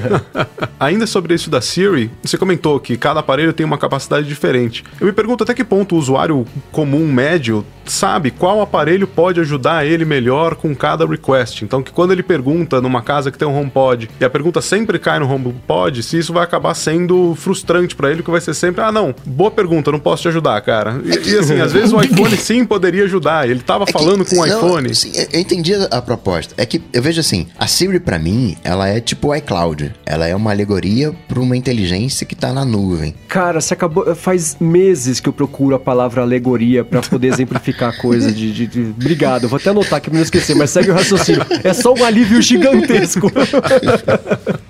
[0.80, 4.82] Ainda sobre isso da Siri, você comentou que cada aparelho tem uma capacidade diferente.
[4.99, 9.86] Eu me pergunto até que ponto o usuário comum médio sabe qual aparelho pode ajudar
[9.86, 11.64] ele melhor com cada request.
[11.64, 14.99] Então, que quando ele pergunta numa casa que tem um HomePod e a pergunta sempre
[14.99, 18.82] cai no HomePod, se isso vai acabar sendo frustrante pra ele, que vai ser sempre,
[18.82, 21.01] ah, não, boa pergunta, não posso te ajudar, cara.
[21.05, 23.49] E, e, assim, às vezes o iPhone sim poderia ajudar.
[23.49, 24.95] Ele tava É que- falando com o não, iPhone.
[24.95, 26.55] sim, eu- entendi a, proposta.
[26.57, 29.93] É que eu vejo assim, a Siri pra mim, ela é tipo o iCloud.
[30.07, 33.14] Ela é uma alegoria pra uma inteligência que tá na nuvem.
[33.28, 34.14] Cara, você acabou.
[34.14, 38.66] Faz meses que eu procuro a palavra alegoria pra poder exemplificar a coisa de, de-
[38.66, 41.45] de- Obrigado, eu vou até anotar aqui pra não esquecer, mas segue o raciocínio.
[41.62, 43.30] É só um alívio gigantesco.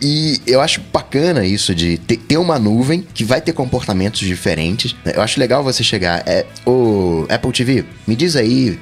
[0.01, 4.95] E eu acho bacana isso de ter, uma nuvem que vai ter comportamentos diferentes.
[5.05, 8.79] Eu acho legal você chegar, é, o Apple TV, me diz aí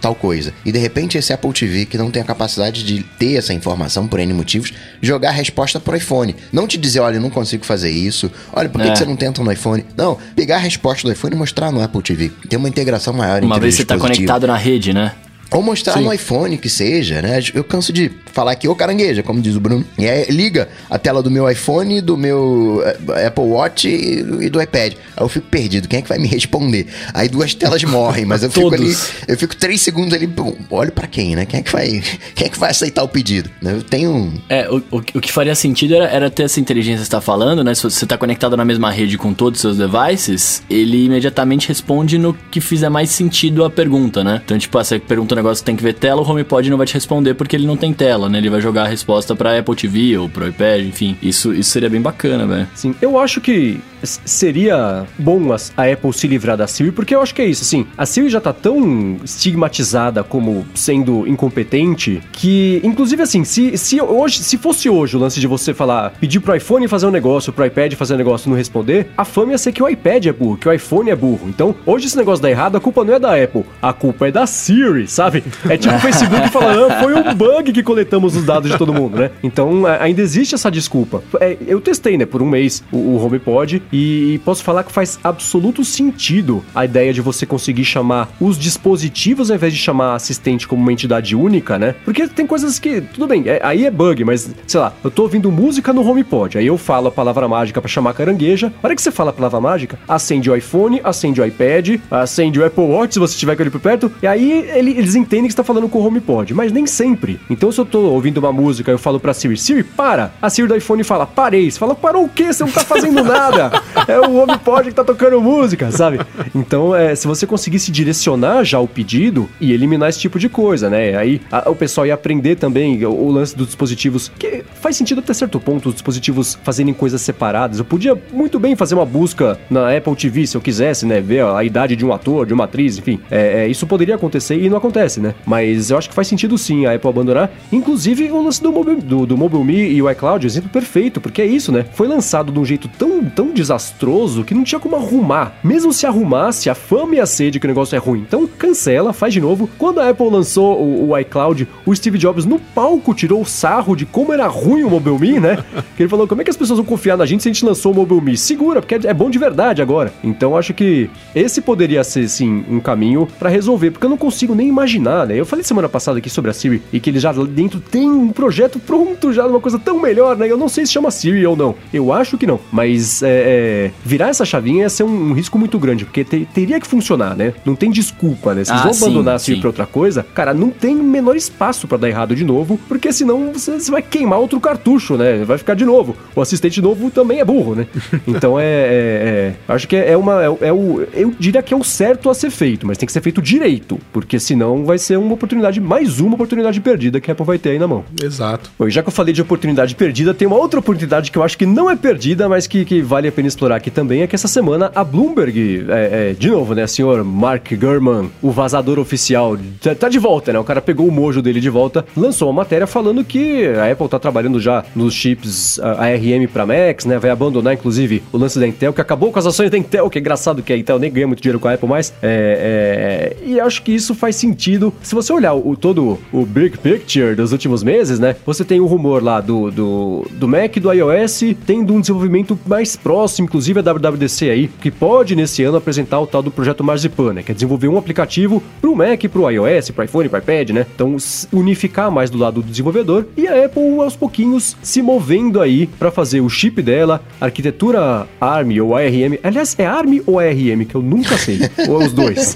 [0.00, 0.52] tal coisa.
[0.64, 4.06] E de repente esse Apple TV que não tem a capacidade de ter essa informação
[4.06, 6.34] por N motivos, jogar a resposta pro iPhone.
[6.52, 8.30] Não te dizer, olha, eu não consigo fazer isso.
[8.52, 8.92] Olha, por que, É.
[8.92, 9.84] que você não tenta no iPhone?
[9.96, 12.30] Não, pegar a resposta do iPhone e mostrar no Apple TV.
[12.48, 15.12] Tem uma integração maior Uma entre vez os você tá conectado na rede, né?
[15.52, 17.40] Ou mostrar no iPhone que seja, né?
[17.54, 19.84] Eu canso de falar aqui, ô carangueja, como diz o Bruno.
[19.98, 24.60] E aí liga a tela do meu iPhone, do meu eh, Apple Watch e, do
[24.60, 24.94] iPad.
[25.16, 25.88] Aí eu fico perdido.
[25.88, 26.86] Quem é que vai me responder?
[27.12, 28.96] Aí duas telas morrem, mas eu fico ali.
[29.28, 30.26] Eu fico três segundos ali.
[30.26, 31.44] pum, Olho pra quem, né?
[31.44, 32.02] Quem é que vai.
[32.34, 33.50] Quem é que vai aceitar o pedido?
[33.62, 34.32] Eu tenho.
[34.48, 37.20] É, o, o, o que faria sentido era, era ter essa inteligência que você tá
[37.20, 37.74] falando, né?
[37.74, 42.18] Se você tá conectado na mesma rede com todos os seus devices, ele imediatamente responde
[42.18, 44.40] no que fizer mais sentido a pergunta, né?
[44.44, 46.78] Então, tipo, ah, você pergunta um negócio que tem que ver tela, o HomePod não
[46.78, 48.38] vai te responder porque ele não tem tela, né?
[48.38, 51.16] Ele vai jogar a resposta pra Apple TV ou pro iPad, enfim.
[51.22, 52.68] Isso, isso seria bem bacana, velho.
[52.74, 57.22] Sim, eu acho que seria bom a, a Apple se livrar da Siri, porque eu
[57.22, 62.80] acho que é isso, assim, a Siri já tá tão estigmatizada como sendo incompetente que,
[62.82, 66.54] inclusive assim, se, se hoje, se fosse hoje o lance de você falar, pedir pro
[66.54, 69.58] iPhone fazer um negócio, pro iPad fazer um negócio e não responder, a fama ia
[69.58, 71.48] ser que o iPad é burro, que o iPhone é burro.
[71.48, 74.32] Então, hoje esse negócio dá errado, a culpa não é da Apple, a culpa é
[74.32, 75.31] da Siri, sabe?
[75.68, 78.92] É tipo o Facebook falando, ah, foi um bug que coletamos os dados de todo
[78.92, 79.30] mundo, né?
[79.42, 81.22] Então, ainda existe essa desculpa.
[81.40, 85.18] É, eu testei, né, por um mês o, o HomePod E, posso falar que faz
[85.22, 90.66] absoluto sentido a ideia de você conseguir chamar os dispositivos ao invés de chamar assistente
[90.66, 91.94] como uma entidade única, né?
[92.04, 95.22] Porque tem coisas que, tudo bem, é, aí é bug, mas sei lá, eu tô
[95.22, 98.72] ouvindo música no HomePod, aí eu falo a palavra mágica para chamar carangueja.
[98.82, 102.60] A hora que você fala a palavra mágica, acende o iPhone, acende o iPad, acende
[102.60, 105.46] o Apple Watch se você tiver com ele por perto, e aí ele, eles entendem
[105.46, 107.40] que está falando com o HomePod, mas nem sempre.
[107.48, 110.32] Então se eu tô ouvindo uma música, eu falo pra Siri, Siri, para!
[110.40, 111.70] A Siri do iPhone fala, parei.
[111.70, 112.52] Você fala, parou o quê?
[112.52, 113.82] Você não tá fazendo nada.
[114.06, 116.20] é o HomePod que tá tocando música, sabe?
[116.54, 120.90] Então, é, se você conseguisse direcionar já o pedido e eliminar esse tipo de coisa,
[120.90, 121.16] né?
[121.16, 125.20] Aí a, o pessoal ia aprender também o, o, lance dos dispositivos, que faz sentido
[125.20, 127.78] até certo ponto, os dispositivos fazerem coisas separadas.
[127.78, 131.20] Eu podia muito bem fazer uma busca na Apple TV se eu quisesse, né?
[131.20, 133.20] Ver a, idade de um ator, de uma atriz, enfim.
[133.30, 135.34] É, é, isso poderia acontecer e não acontece, né?
[135.46, 137.50] Mas eu acho que faz sentido sim a Apple abandonar.
[137.70, 141.42] Inclusive o lance do Mobile, do, do Mobile Me e o iCloud, exemplo perfeito, porque
[141.42, 141.84] é isso, né?
[141.94, 145.54] Foi lançado de um jeito tão, tão desastroso que não tinha como arrumar.
[145.62, 148.20] Mesmo se arrumasse, a fama ia ser de que o negócio é ruim.
[148.20, 149.68] Então cancela, faz de novo.
[149.78, 153.96] Quando a Apple lançou o, o iCloud, o Steve Jobs no palco tirou o sarro
[153.96, 155.64] de como era ruim o Mobile Me, né?
[155.96, 157.64] que ele falou: como é que as pessoas vão confiar na gente se a gente
[157.64, 158.36] lançou o Mobile Me?
[158.36, 160.12] Segura, porque é, é bom de verdade agora.
[160.22, 164.54] Então acho que esse poderia ser, sim, um caminho para resolver, porque eu não consigo
[164.54, 165.38] nem imaginar, né?
[165.38, 168.28] Eu falei semana passada aqui sobre a Siri e que ele já dentro tem um
[168.28, 170.50] projeto pronto já, uma coisa tão melhor, né?
[170.50, 171.74] Eu não sei se chama Siri ou não.
[171.92, 172.60] Eu acho que não.
[172.70, 176.46] Mas é, é, virar essa chavinha ia ser um, um risco muito grande, porque te,
[176.52, 177.54] teria que funcionar, né?
[177.64, 178.64] Não tem desculpa, né?
[178.64, 179.60] Se ah, vão abandonar sim, a Siri sim.
[179.60, 183.12] pra outra coisa, cara, não tem o menor espaço para dar errado de novo, porque
[183.12, 185.44] senão você, você, vai queimar outro cartucho, né?
[185.44, 186.16] Vai ficar de novo.
[186.34, 187.86] O assistente novo também é burro, né?
[188.26, 188.64] Então é.
[188.64, 190.42] é, é acho que é, uma.
[190.42, 193.12] É, é, o, eu diria que é o certo a ser feito, mas tem que
[193.12, 197.32] ser feito direito, porque senão vai ser uma oportunidade, mais uma oportunidade perdida que a
[197.32, 198.04] Apple vai ter aí na mão.
[198.22, 198.70] Exato.
[198.78, 201.56] Bom, já que eu falei de oportunidade perdida, tem uma outra oportunidade que eu acho
[201.56, 204.34] que não é perdida, mas que, que vale a pena explorar aqui também, é que
[204.34, 209.56] essa semana a Bloomberg, é, é, de novo, né, senhor Mark Gurman, o vazador oficial,
[209.80, 212.62] tá, tá, de volta, né, o cara pegou o mojo dele de volta, lançou uma
[212.62, 217.30] matéria falando que a Apple tá trabalhando já nos chips ARM para Macs, né, vai
[217.30, 220.20] abandonar inclusive o lance da Intel, que acabou com as ações da Intel, que é
[220.20, 223.60] engraçado que a Intel nem ganha muito dinheiro com a Apple mais, é, é, e
[223.60, 224.71] acho que isso faz sentido.
[225.02, 228.86] Se você olhar o, todo o big picture dos últimos meses, né, você tem o
[228.86, 233.82] rumor lá do, do, do Mac do iOS tendo um desenvolvimento mais próximo, inclusive a
[233.82, 237.42] WWDC aí, que pode nesse ano apresentar o tal do projeto Marzipan, né?
[237.42, 240.86] Que é desenvolver um aplicativo pro Mac, pro iOS, pro iPhone, pro iPad, né?
[240.94, 241.16] Então
[241.52, 246.10] unificar mais do lado do desenvolvedor e a Apple aos pouquinhos se movendo aí para
[246.10, 249.38] fazer o chip dela, arquitetura ARM ou ARM.
[249.42, 252.54] Aliás, é ARM ou ARM que eu nunca sei, ou é os dois.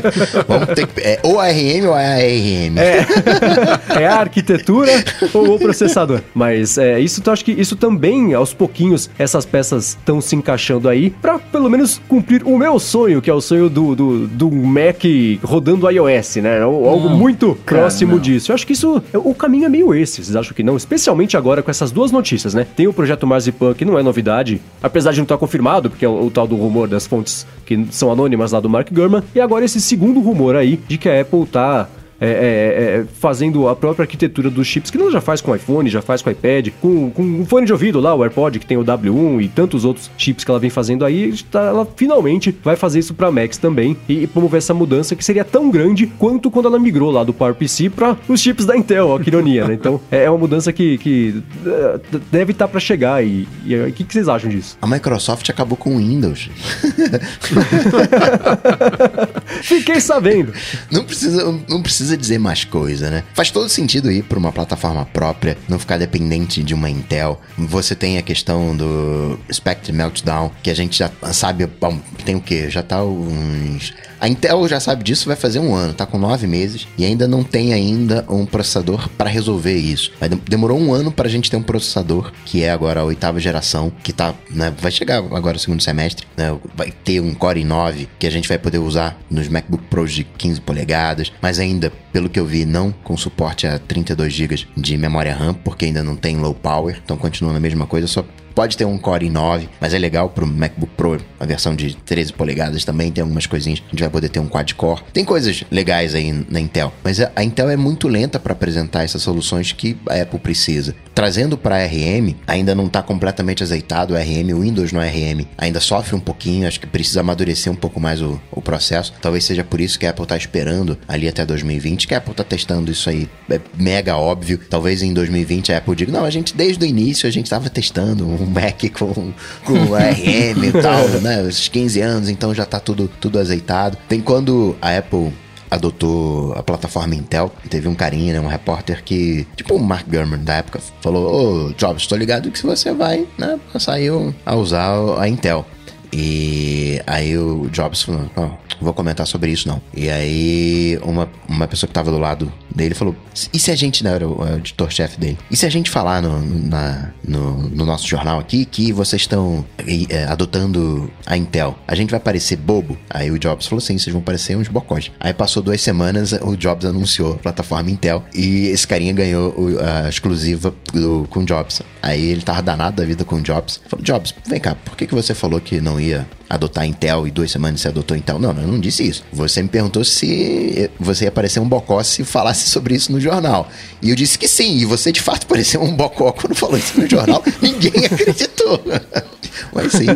[0.46, 2.78] Vamos ter que, é ou ARM ou ARM.
[2.78, 3.06] É,
[4.02, 4.90] é a arquitetura
[5.32, 6.20] ou o processador.
[6.34, 10.88] Mas é, isso eu acho que isso também, aos pouquinhos, essas peças estão se encaixando
[10.88, 14.50] aí para pelo menos cumprir o meu sonho, que é o sonho do, do, do
[14.50, 15.02] Mac
[15.42, 16.62] rodando iOS, né?
[16.62, 18.20] Algo muito cara, próximo não.
[18.20, 18.50] disso.
[18.50, 20.76] Eu acho que isso, o caminho é meio esse, vocês acham que não?
[20.76, 22.66] Especialmente agora com essas duas notícias, né?
[22.76, 26.08] Tem o projeto Marzipan, que não é novidade, apesar de não estar confirmado, porque é
[26.08, 29.40] o, o tal do rumor das fontes que são anônimas lá do Mark Gurman, e
[29.40, 31.88] agora esse segundo rumor aí de que a Apple tá
[32.20, 35.88] é, é, é, fazendo a própria arquitetura dos chips, que ela já faz com iPhone,
[35.88, 38.76] já faz com iPad, com, com um fone de ouvido lá, o AirPod, que tem
[38.76, 42.76] o W1 e tantos outros chips que ela vem fazendo aí, tá, ela finalmente vai
[42.76, 46.66] fazer isso para Macs também e, promover essa mudança que seria tão grande quanto quando
[46.66, 49.74] ela migrou lá do PowerPC para os chips da Intel, ó, que ironia, né?
[49.74, 52.00] Então é, é uma mudança que, que é,
[52.32, 53.46] deve estar tá para chegar e
[53.88, 54.76] o que, que vocês acham disso?
[54.82, 56.50] A Microsoft acabou com o Windows.
[59.62, 60.52] Fiquei sabendo.
[60.90, 63.24] Não precisa, não precisa precisa dizer mais coisa, né?
[63.34, 67.40] Faz todo sentido ir para uma plataforma própria, não ficar dependente de uma Intel.
[67.56, 72.40] Você tem a questão do Spectre Meltdown, que a gente já sabe, bom, tem o
[72.40, 72.70] quê?
[72.70, 76.46] Já tá uns a Intel já sabe disso, vai fazer um ano, tá com nove
[76.46, 80.12] meses e ainda não tem ainda um processador para resolver isso.
[80.48, 83.92] Demorou um ano para a gente ter um processador que é agora a oitava geração,
[84.02, 88.08] que tá, né, vai chegar agora no segundo semestre, né, vai ter um Core i9
[88.18, 92.28] que a gente vai poder usar nos MacBook Pros de 15 polegadas, mas ainda, pelo
[92.28, 96.16] que eu vi, não com suporte a 32 GB de memória RAM, porque ainda não
[96.16, 98.24] tem low power, então continua na mesma coisa, só
[98.58, 102.32] Pode ter um Core i9, mas é legal pro MacBook Pro, a versão de 13
[102.32, 103.80] polegadas também tem algumas coisinhas.
[103.86, 105.00] A gente vai poder ter um quad-core.
[105.12, 109.22] Tem coisas legais aí na Intel, mas a Intel é muito lenta para apresentar essas
[109.22, 110.92] soluções que a Apple precisa.
[111.14, 115.78] Trazendo para ARM, ainda não está completamente azeitado o ARM, o Windows no ARM ainda
[115.78, 119.12] sofre um pouquinho, acho que precisa amadurecer um pouco mais o, o processo.
[119.22, 122.32] Talvez seja por isso que a Apple está esperando ali até 2020, que a Apple
[122.32, 123.28] está testando isso aí.
[123.48, 124.58] É mega óbvio.
[124.68, 127.70] Talvez em 2020 a Apple diga: não, a gente desde o início a gente estava
[127.70, 129.32] testando um Mac com,
[129.64, 131.46] com ARM e tal, né?
[131.48, 133.96] Esses 15 anos, então já tá tudo, tudo azeitado.
[134.08, 135.32] Tem quando a Apple
[135.70, 137.52] adotou a plataforma Intel.
[137.68, 141.72] Teve um carinha, né, um repórter que, tipo o Mark Gurman da época, falou: Ô
[141.72, 145.66] Jobs, tô ligado que se você vai, né, saiu a usar a Intel.
[146.12, 149.80] E aí o Jobs falou: oh, vou comentar sobre isso não.
[149.94, 153.14] E aí uma, uma pessoa que tava do lado dele falou:
[153.52, 156.22] e se a gente, né, era o, o editor-chefe dele, e se a gente falar
[156.22, 159.64] no, na, no, no, nosso jornal aqui que vocês estão
[160.08, 162.96] é, adotando a Intel, a gente vai parecer bobo?
[163.10, 165.10] Aí o Jobs falou assim: vocês vão parecer uns bocós.
[165.20, 170.08] Aí passou duas semanas, o Jobs anunciou a plataforma Intel e esse carinha ganhou a
[170.08, 171.82] exclusiva do, com o Jobs.
[172.00, 173.80] Aí ele tava danado da vida com o Jobs.
[173.88, 177.30] Falou: Jobs, vem cá, por que, que você falou que não ia adotar Intel e
[177.30, 178.38] duas semanas você adotou Intel.
[178.38, 179.22] Não, eu não disse isso.
[179.32, 183.68] Você me perguntou se você ia parecer um bocó se falasse sobre isso no jornal.
[184.00, 186.98] E eu disse que sim, e você de fato pareceu um bocó quando falou isso
[187.00, 187.42] no jornal.
[187.60, 188.80] Ninguém acreditou.
[189.72, 190.06] Mas sim,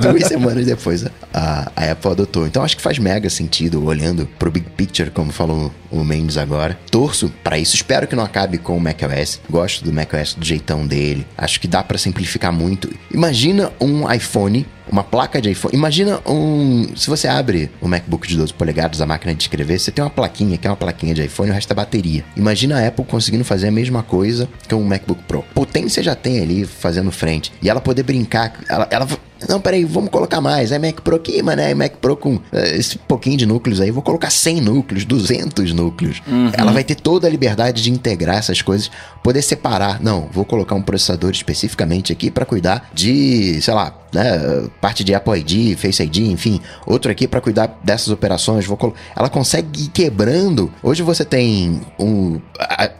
[0.00, 2.46] duas semanas depois a, a Apple adotou.
[2.46, 6.78] Então acho que faz mega sentido, olhando pro big picture, como falou o Mendes agora.
[6.90, 7.76] Torço para isso.
[7.76, 9.40] Espero que não acabe com o macOS.
[9.48, 11.26] Gosto do macOS do jeitão dele.
[11.36, 12.90] Acho que dá para simplificar muito.
[13.12, 15.74] Imagina um iPhone uma placa de iPhone.
[15.74, 16.94] Imagina um.
[16.94, 20.10] Se você abre o MacBook de 12 polegadas, a máquina de escrever, você tem uma
[20.10, 22.24] plaquinha que é uma plaquinha de iPhone e o resto é bateria.
[22.36, 25.42] Imagina a Apple conseguindo fazer a mesma coisa que um MacBook Pro.
[25.54, 27.50] Potência já tem ali fazendo frente.
[27.62, 28.52] E ela poder brincar.
[28.68, 29.08] Ela, ela
[29.48, 30.72] não, peraí, vamos colocar mais.
[30.72, 31.62] É Mac Pro aqui, mano.
[31.62, 33.90] É Mac Pro com uh, esse pouquinho de núcleos aí.
[33.90, 36.22] Vou colocar 100 núcleos, 200 núcleos.
[36.26, 36.50] Uhum.
[36.52, 38.90] Ela vai ter toda a liberdade de integrar essas coisas,
[39.22, 40.00] poder separar.
[40.02, 45.14] Não, vou colocar um processador especificamente aqui para cuidar de, sei lá, né, parte de
[45.14, 48.66] Apple ID, Face ID, enfim, outro aqui para cuidar dessas operações.
[48.66, 48.94] Vou.
[49.16, 50.72] Ela consegue ir quebrando.
[50.82, 52.40] Hoje você tem um.
[52.58, 52.90] A,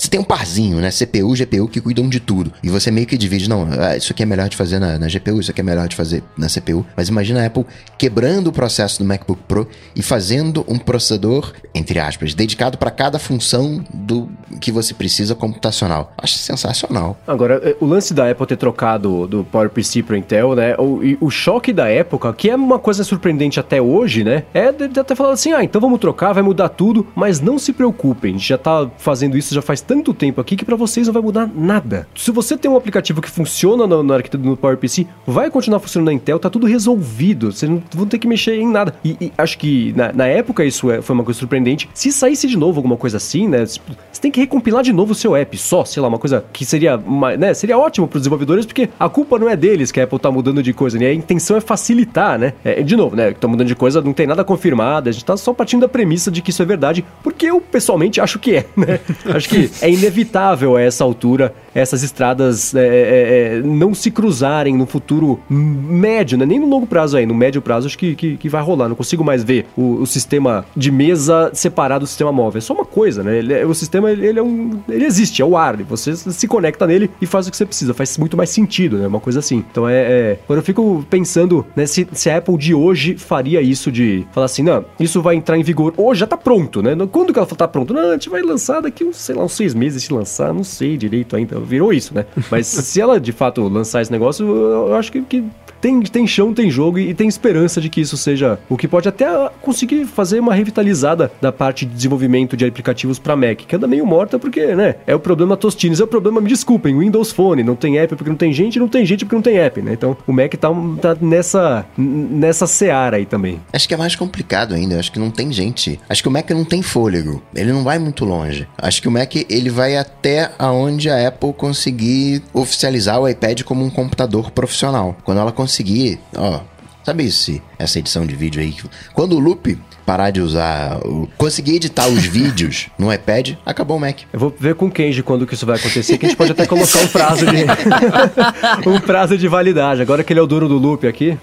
[0.00, 0.88] você tem um parzinho, né?
[0.90, 2.50] CPU, GPU que cuidam de tudo.
[2.62, 5.06] E você meio que divide, não, ah, isso aqui é melhor de fazer na, na,
[5.08, 6.86] GPU, isso aqui é melhor de fazer na CPU.
[6.96, 7.66] Mas imagina a Apple
[7.98, 13.18] quebrando o processo do MacBook Pro e fazendo um processador, entre aspas, dedicado para cada
[13.18, 14.26] função do
[14.58, 16.14] que você precisa computacional.
[16.16, 17.18] Acho sensacional.
[17.26, 20.76] Agora, eh, o lance da Apple ter trocado do PowerPC para Intel, né?
[20.78, 24.44] O, o choque da época, que é uma coisa surpreendente até hoje, né?
[24.54, 27.74] É de até falar assim, ah, então vamos trocar, vai mudar tudo, mas não se
[27.74, 31.20] preocupem, já tá fazendo isso já faz tanto tempo aqui que para vocês não vai
[31.20, 32.06] mudar nada.
[32.14, 36.12] Se você tem um aplicativo que funciona no arquitetura no PowerPC, vai continuar funcionando na
[36.12, 37.50] Intel, tá tudo resolvido.
[37.50, 38.94] Vocês não vão ter que mexer em nada.
[39.04, 41.90] E, e acho que na, na, época isso é, foi uma coisa surpreendente.
[41.92, 43.66] Se saísse de novo alguma coisa assim, né?
[43.66, 43.80] Você
[44.20, 46.96] tem que recompilar de novo o seu app, só, sei lá, uma coisa que seria,
[46.96, 47.52] uma, né?
[47.52, 50.30] Seria ótimo para os desenvolvedores, porque a culpa não é deles que a Apple tá
[50.30, 51.06] mudando de coisa, né?
[51.06, 52.52] A intenção é facilitar, né?
[52.64, 53.32] É, de novo, né?
[53.32, 56.30] Tá mudando de coisa, não tem nada confirmado, a gente tá só partindo da premissa
[56.30, 59.00] de que isso é verdade, porque eu pessoalmente acho que é, né?
[59.34, 64.76] acho que é inevitável a essa altura essas estradas é, é, é, não se cruzarem
[64.76, 66.44] no futuro médio, né?
[66.44, 68.88] nem no longo prazo aí, no médio prazo acho que, que, que vai rolar.
[68.88, 72.58] Não consigo mais ver o, o, sistema de mesa separado do sistema móvel.
[72.58, 73.38] É só uma coisa, né?
[73.38, 75.76] Ele, é, o sistema ele, ele, é um, ele existe, é o ar.
[75.84, 77.94] Você se conecta nele e faz o que você precisa.
[77.94, 79.06] Faz muito mais sentido, né?
[79.06, 79.64] Uma coisa assim.
[79.70, 83.60] Então é, é quando eu fico pensando né, se, se a Apple de hoje faria
[83.60, 86.96] isso de falar assim, não, isso vai entrar em vigor hoje, já tá pronto, né?
[87.10, 87.94] Quando que ela tá pronto?
[87.94, 90.64] Não, a gente vai lançar daqui uns, sei lá, uns seis meses se lançar, não
[90.64, 92.26] sei direito ainda virou isso, né?
[92.50, 95.44] Mas se ela de fato lançar esse negócio, eu acho que, que
[95.80, 98.86] tem, tem chão, tem jogo e, e, tem esperança de que isso seja o que
[98.86, 99.26] pode até
[99.60, 104.06] conseguir fazer uma revitalizada da parte de desenvolvimento de aplicativos para Mac, que anda meio
[104.06, 107.76] morta porque, né, é o problema Tostines, é o problema, me desculpem, Windows Phone, não
[107.76, 109.92] tem app porque não tem gente, não tem gente porque não tem app, né?
[109.92, 110.68] Então o Mac tá,
[111.00, 113.60] tá nessa, nessa seara aí também.
[113.72, 115.98] Acho que é mais complicado ainda, acho que não tem gente.
[116.08, 118.66] Acho que o Mac não tem fôlego, ele não vai muito longe.
[118.78, 123.84] Acho que o Mac ele vai até aonde a Apple conseguir oficializar o iPad como
[123.84, 125.16] um computador profissional.
[125.24, 126.62] Quando ela conseguir conseguir, ó,
[127.04, 128.74] sabe esse, essa edição de vídeo aí?
[129.14, 130.98] Quando o Loop parar de usar,
[131.36, 134.20] conseguir editar os vídeos no iPad, acabou o Mac.
[134.32, 136.52] Eu vou ver com o Kenji quando que isso vai acontecer, que a gente pode
[136.52, 137.64] até colocar um prazo de
[138.88, 140.02] um prazo de validade.
[140.02, 141.38] Agora que ele é o duro do loop aqui.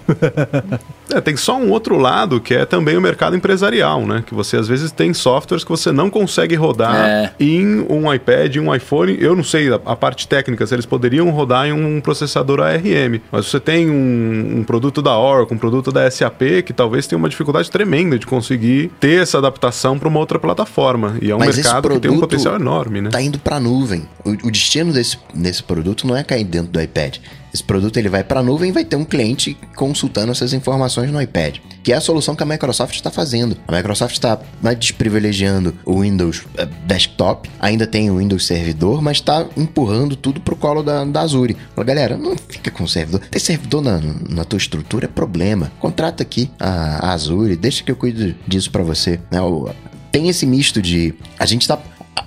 [1.12, 4.22] é, tem só um outro lado que é também o mercado empresarial, né?
[4.26, 7.32] Que você às vezes tem softwares que você não consegue rodar é.
[7.40, 9.16] em um iPad, em um iPhone.
[9.20, 13.20] Eu não sei a, a, parte técnica se eles poderiam rodar em um processador ARM,
[13.30, 17.18] mas você tem um, um produto da Oracle, um produto da SAP que talvez tenha
[17.18, 21.18] uma dificuldade tremenda de conseguir conseguir ter essa adaptação para uma outra plataforma.
[21.20, 23.10] E é um Mas mercado que tem um potencial enorme, né?
[23.10, 24.08] Tá indo para a nuvem.
[24.24, 27.18] O, o, destino desse, desse produto não é cair dentro do iPad
[27.52, 31.10] esse produto ele vai para a nuvem e vai ter um cliente consultando essas informações
[31.10, 33.56] no iPad, que é a solução que a Microsoft está fazendo.
[33.66, 34.38] A Microsoft está
[34.78, 40.56] desprivilegiando o Windows eh, Desktop, ainda tem o Windows Servidor, mas está empurrando tudo pro
[40.56, 41.56] colo da, da Azure.
[41.74, 43.20] Fala, galera, não fica com servidor.
[43.30, 45.72] Ter servidor na, na tua estrutura é problema.
[45.80, 49.20] Contrata aqui a, a Azure, deixa que eu cuido disso para você.
[49.30, 49.40] Né?
[49.40, 49.70] O,
[50.10, 51.14] tem esse misto de.
[51.38, 51.78] A gente tá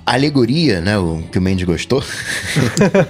[0.06, 2.04] a alegoria, né, o que o Mendes gostou,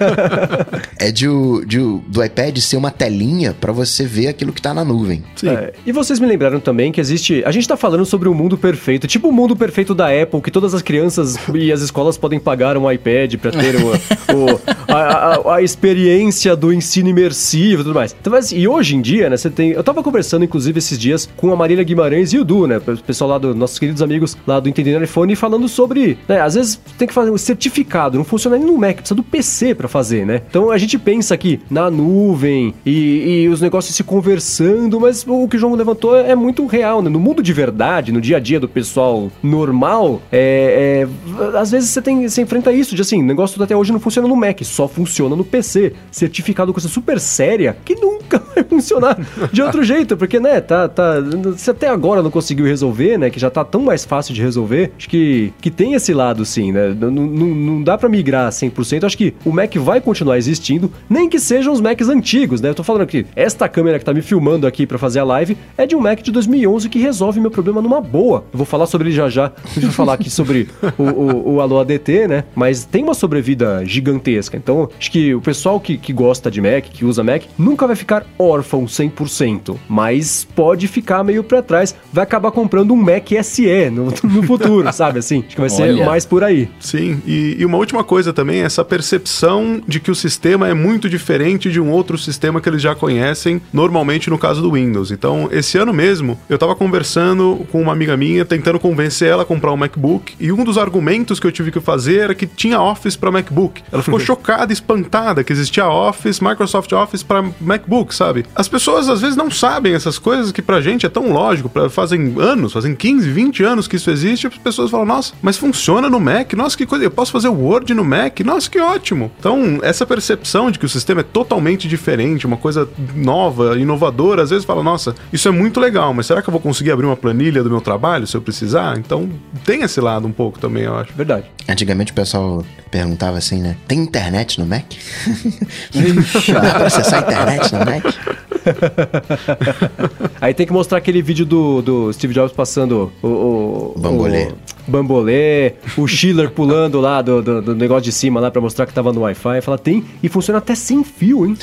[0.98, 1.26] é de,
[1.66, 5.22] de, do iPad ser uma telinha para você ver aquilo que tá na nuvem.
[5.44, 7.42] É, e vocês me lembraram também que existe.
[7.44, 10.40] A gente tá falando sobre o um mundo perfeito, tipo o mundo perfeito da Apple,
[10.40, 13.92] que todas as crianças e as escolas podem pagar um iPad para ter o,
[14.36, 14.60] o
[14.96, 18.14] a, a, experiência do ensino imersivo e tudo mais.
[18.18, 19.70] Então, mas, e hoje em dia, né, você tem.
[19.70, 22.78] Eu tava conversando, inclusive, esses dias com a Marília Guimarães e o Du, né?
[22.78, 26.18] O pessoal lá dos nossos queridos amigos lá do Entendendo iPhone, falando sobre.
[26.28, 29.22] Né, às vezes tem que fazer um certificado, não funciona nem no Mac, precisa do
[29.22, 30.42] PC para fazer, né?
[30.48, 35.48] Então a gente pensa aqui na nuvem e, e, os negócios se conversando, mas o
[35.48, 37.08] que o João levantou é muito real, né?
[37.08, 41.90] No mundo de verdade, no dia a dia do pessoal normal, é, é, às vezes
[41.90, 44.62] você tem, você enfrenta isso de assim, o negócio até hoje não funciona no Mac,
[44.62, 45.92] só funciona no PC.
[46.10, 49.18] Certificado coisa super séria que nunca vai funcionar
[49.52, 51.14] de outro jeito, porque, né, tá, tá,
[51.56, 54.92] se até agora não conseguiu resolver, né, que já tá tão mais fácil de resolver,
[54.96, 56.94] acho que, que tem esse lado sim, né?
[56.98, 59.04] Não, não, dá para migrar 100%.
[59.04, 62.68] Acho que o Mac vai continuar existindo, nem que sejam os Macs antigos, né?
[62.68, 65.56] Eu tô falando aqui, esta câmera que tá me filmando aqui para fazer a live
[65.76, 68.44] é de um Mac de 2011 que resolve meu problema numa boa.
[68.52, 69.46] Eu vou falar sobre ele já já.
[69.64, 70.68] A gente vai falar aqui sobre
[70.98, 72.44] o, o, o Alô ADT, né?
[72.54, 74.56] Mas tem uma sobrevida gigantesca.
[74.56, 77.96] Então, acho que o pessoal que, que gosta de Mac, que usa Mac, nunca vai
[77.96, 81.94] ficar órfão 100%, mas pode ficar meio para trás.
[82.12, 85.44] Vai acabar comprando um Mac SE no, no futuro, sabe assim?
[85.46, 86.06] Acho que vai ser Olha.
[86.06, 86.68] mais por aí.
[86.80, 90.74] Sim, e, e, uma última coisa também é essa percepção de que o sistema é
[90.74, 95.10] muito diferente de um outro sistema que eles já conhecem, normalmente no caso do Windows.
[95.10, 99.46] Então, esse ano mesmo, eu tava conversando com uma amiga minha, tentando convencer ela a
[99.46, 102.80] comprar um MacBook, e um dos argumentos que eu tive que fazer era que tinha
[102.80, 103.82] Office para MacBook.
[103.90, 108.44] Ela ficou chocada, espantada que existia Office, Microsoft Office para MacBook, sabe?
[108.54, 111.88] As pessoas às vezes não sabem essas coisas que pra gente é tão lógico, pra,
[111.88, 116.08] fazem anos, fazem 15, 20 anos que isso existe, as pessoas falam, nossa, mas funciona
[116.08, 119.30] no Mac, nossa, que coisa, eu posso fazer o Word no Mac, nossa, que ótimo.
[119.38, 124.50] Então, essa percepção de que o sistema é totalmente diferente, uma coisa nova, inovadora, às
[124.50, 127.16] vezes fala, nossa, isso é muito legal, mas será que eu vou conseguir abrir uma
[127.16, 128.98] planilha do meu trabalho se eu precisar?
[128.98, 129.28] Então,
[129.64, 131.12] tem esse lado um pouco também, eu acho.
[131.14, 131.50] Verdade.
[131.68, 133.76] Antigamente o pessoal perguntava assim, né?
[133.88, 134.84] Tem internet no Mac?
[136.52, 138.42] Dá pra acessar a internet no Mac?
[140.40, 143.28] Aí tem que mostrar aquele vídeo do, do Steve Jobs passando o.
[143.28, 144.48] o Bambolê.
[144.86, 148.84] O bambolê, o Schiller pulando lá do, do, do, negócio de cima lá para mostrar
[148.84, 149.60] que tava no Wi-Fi.
[149.60, 151.56] Fala, tem e funciona até sem fio, hein?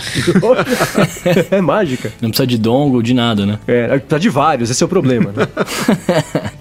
[1.51, 2.13] é mágica.
[2.21, 3.59] Não precisa de dongle, de nada, né?
[3.67, 5.47] É, precisa de vários, esse é o problema, né?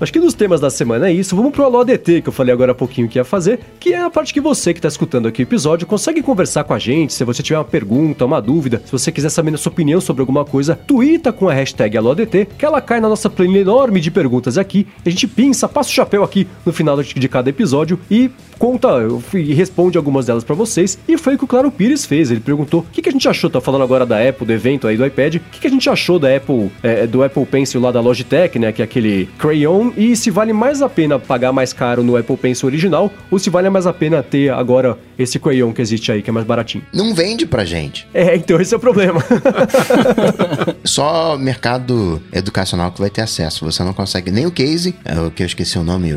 [0.00, 1.36] Acho que dos temas da semana é isso.
[1.36, 4.02] Vamos pro Alô ADT, que eu falei agora há pouquinho que ia fazer, que é
[4.02, 7.12] a parte que você que tá escutando aqui o episódio consegue conversar com a gente,
[7.12, 10.20] se você tiver uma pergunta, uma dúvida, se você quiser saber a sua opinião sobre
[10.20, 14.10] alguma coisa, twitta com a hashtag AlôADT, que ela cai na nossa planilha enorme de
[14.10, 18.30] perguntas aqui, a gente pinça, passa o chapéu aqui no final de cada episódio e
[18.58, 18.88] conta
[19.34, 20.98] e responde algumas delas para vocês.
[21.06, 22.30] E foi o que o Claro Pires fez.
[22.30, 24.86] Ele perguntou o que, que a gente achou, tá falando agora da Apple, do evento
[24.86, 27.80] aí do iPad, o que, que a gente achou da Apple, é, do Apple Pencil
[27.80, 31.52] lá da Logitech, né, que é aquele crayon, e se vale mais a pena pagar
[31.52, 35.38] mais caro no Apple Pencil original ou se vale mais a pena ter agora esse
[35.38, 36.84] crayon que existe aí, que é mais baratinho.
[36.92, 38.06] Não vende pra gente.
[38.12, 39.22] É, então esse é o problema.
[40.84, 43.64] Só mercado educacional que vai ter acesso.
[43.64, 46.12] Você não consegue nem o case, é o que eu esqueci o nome,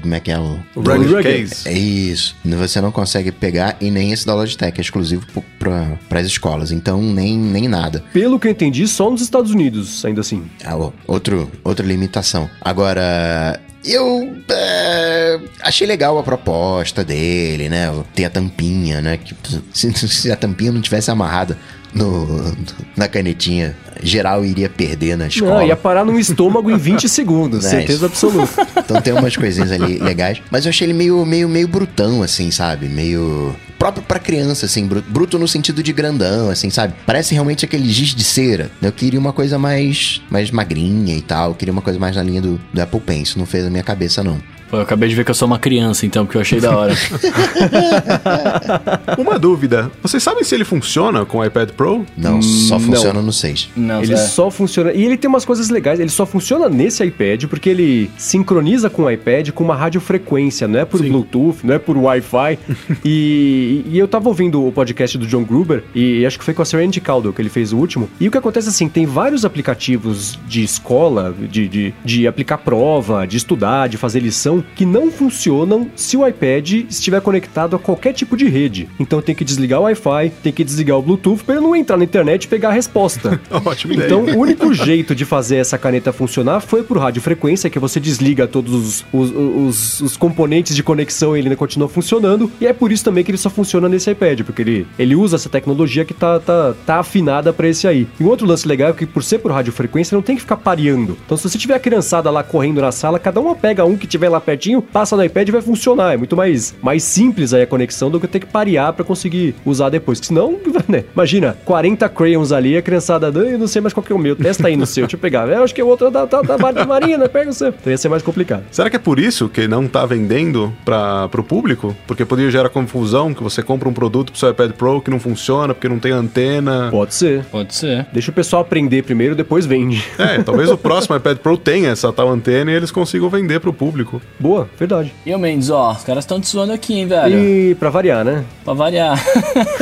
[0.00, 0.58] como é que é o...
[0.74, 1.68] o Rugged Case.
[1.68, 2.34] É isso.
[2.44, 5.26] Você não consegue pegar e nem esse da Logitech, é exclusivo
[5.58, 6.72] para as escolas.
[6.72, 8.02] Então, nem, nem nada.
[8.12, 10.44] Pelo que eu entendi, só nos Estados Unidos, ainda assim.
[10.64, 12.48] Ah, outro, outra limitação.
[12.60, 17.86] Agora, eu é, achei legal a proposta dele, né?
[18.14, 19.16] Ter a tampinha, né?
[19.16, 19.34] Que,
[19.72, 21.56] se, se, a tampinha não tivesse amarrada
[21.94, 22.54] no,
[22.96, 25.56] na canetinha, geral iria perder na escola.
[25.56, 28.66] Não, ia parar no estômago em 20 segundos, certeza absoluta.
[28.76, 30.40] Então tem umas coisinhas ali legais.
[30.50, 32.88] Mas eu achei ele meio, meio, meio brutão, assim, sabe?
[32.88, 36.92] Meio próprio para criança, assim, bruto no sentido de grandão, assim, sabe?
[37.06, 38.70] Parece realmente aquele giz de cera.
[38.82, 42.22] Eu queria uma coisa mais, mais magrinha e tal, eu queria uma coisa mais na
[42.22, 44.38] linha do, do Apple Pencil, não fez a minha cabeça, não.
[44.70, 46.76] Pô, eu acabei de ver que eu sou uma criança, então, porque eu achei da
[46.76, 46.94] hora.
[49.18, 52.06] Uma dúvida: vocês sabem se ele funciona com o iPad Pro?
[52.16, 53.70] Não, só funciona no 6.
[53.76, 54.16] Não, Ele é.
[54.16, 54.92] só funciona.
[54.92, 55.98] E ele tem umas coisas legais.
[55.98, 60.78] Ele só funciona nesse iPad porque ele sincroniza com o iPad com uma radiofrequência, não
[60.78, 62.58] é por Bluetooth, não é por Wi-Fi.
[63.04, 66.62] e, e eu tava ouvindo o podcast do John Gruber e acho que foi com
[66.62, 68.08] a Serenity Caldwell que ele fez o último.
[68.20, 73.26] E o que acontece assim, tem vários aplicativos de escola, de, de, de aplicar prova,
[73.26, 78.12] de estudar, de fazer lição, que não funcionam se o iPad estiver conectado a qualquer
[78.12, 78.88] tipo de rede.
[78.98, 81.96] Então tem que desligar o Wi-Fi, tem que desligar o Bluetooth para ele não entrar
[81.96, 83.40] na internet e pegar a resposta.
[83.94, 84.06] Ideia.
[84.06, 88.46] Então, o único jeito de fazer essa caneta funcionar foi por radiofrequência, que você desliga
[88.46, 92.50] todos os, os, os- os componentes de conexão e ele ainda continua funcionando.
[92.60, 95.36] E é por isso também que ele só funciona nesse iPad, porque ele, ele usa
[95.36, 98.06] essa tecnologia que tá, tá, tá afinada para esse aí.
[98.18, 100.56] E um outro lance legal é que, por ser por radiofrequência, não tem que ficar
[100.56, 101.16] pareando.
[101.24, 104.06] Então, se você tiver a criançada lá correndo na sala, cada uma pega um que
[104.06, 106.14] tiver lá pertinho, passa no iPad e vai funcionar.
[106.14, 109.54] É muito mais, mais simples aí a conexão do que ter que parear para conseguir
[109.64, 110.18] usar depois.
[110.18, 111.04] Porque senão, né?
[111.14, 114.18] Imagina, 40 crayons ali, a criançada, "Ah, eu não sei mais qual que é o
[114.18, 115.48] meu, testa aí no seu, deixa eu pegar.
[115.48, 117.68] Eu acho que o outro é da, da, da, da Marina, pega o seu.
[117.68, 118.64] Então ia ser mais complicado.
[118.70, 121.96] Será que é por isso que não tá vendendo para o público?
[122.06, 125.20] Porque poderia gerar confusão que você compra um produto pro seu iPad Pro que não
[125.20, 126.88] funciona porque não tem antena.
[126.90, 127.44] Pode ser.
[127.46, 128.06] Pode ser.
[128.12, 130.04] Deixa o pessoal aprender primeiro, depois vende.
[130.18, 133.72] É, talvez o próximo iPad Pro tenha essa tal antena e eles consigam vender pro
[133.72, 134.20] público.
[134.40, 135.12] Boa, verdade.
[135.24, 137.38] E o Mendes, ó, os caras estão te zoando aqui, hein, velho?
[137.38, 138.42] E pra variar, né?
[138.64, 139.22] Pra variar.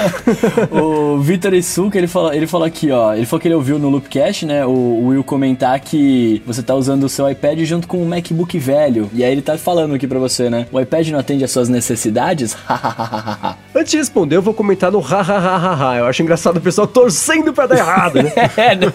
[0.70, 3.14] o Vitor Isuka, ele falou, ele falou aqui, ó.
[3.14, 4.66] Ele falou que ele ouviu no Loopcast, né?
[4.66, 9.08] O, Will comentar que você tá usando o seu iPad junto com um MacBook velho.
[9.14, 10.66] E aí ele tá falando aqui pra você, né?
[10.72, 12.56] O iPad não atende às suas necessidades?
[13.74, 15.96] Antes de responder, eu vou comentar no ha ha ha ha ha.
[15.98, 18.32] Eu acho engraçado o pessoal torcendo pra dar errado, né?
[18.56, 18.92] é, né?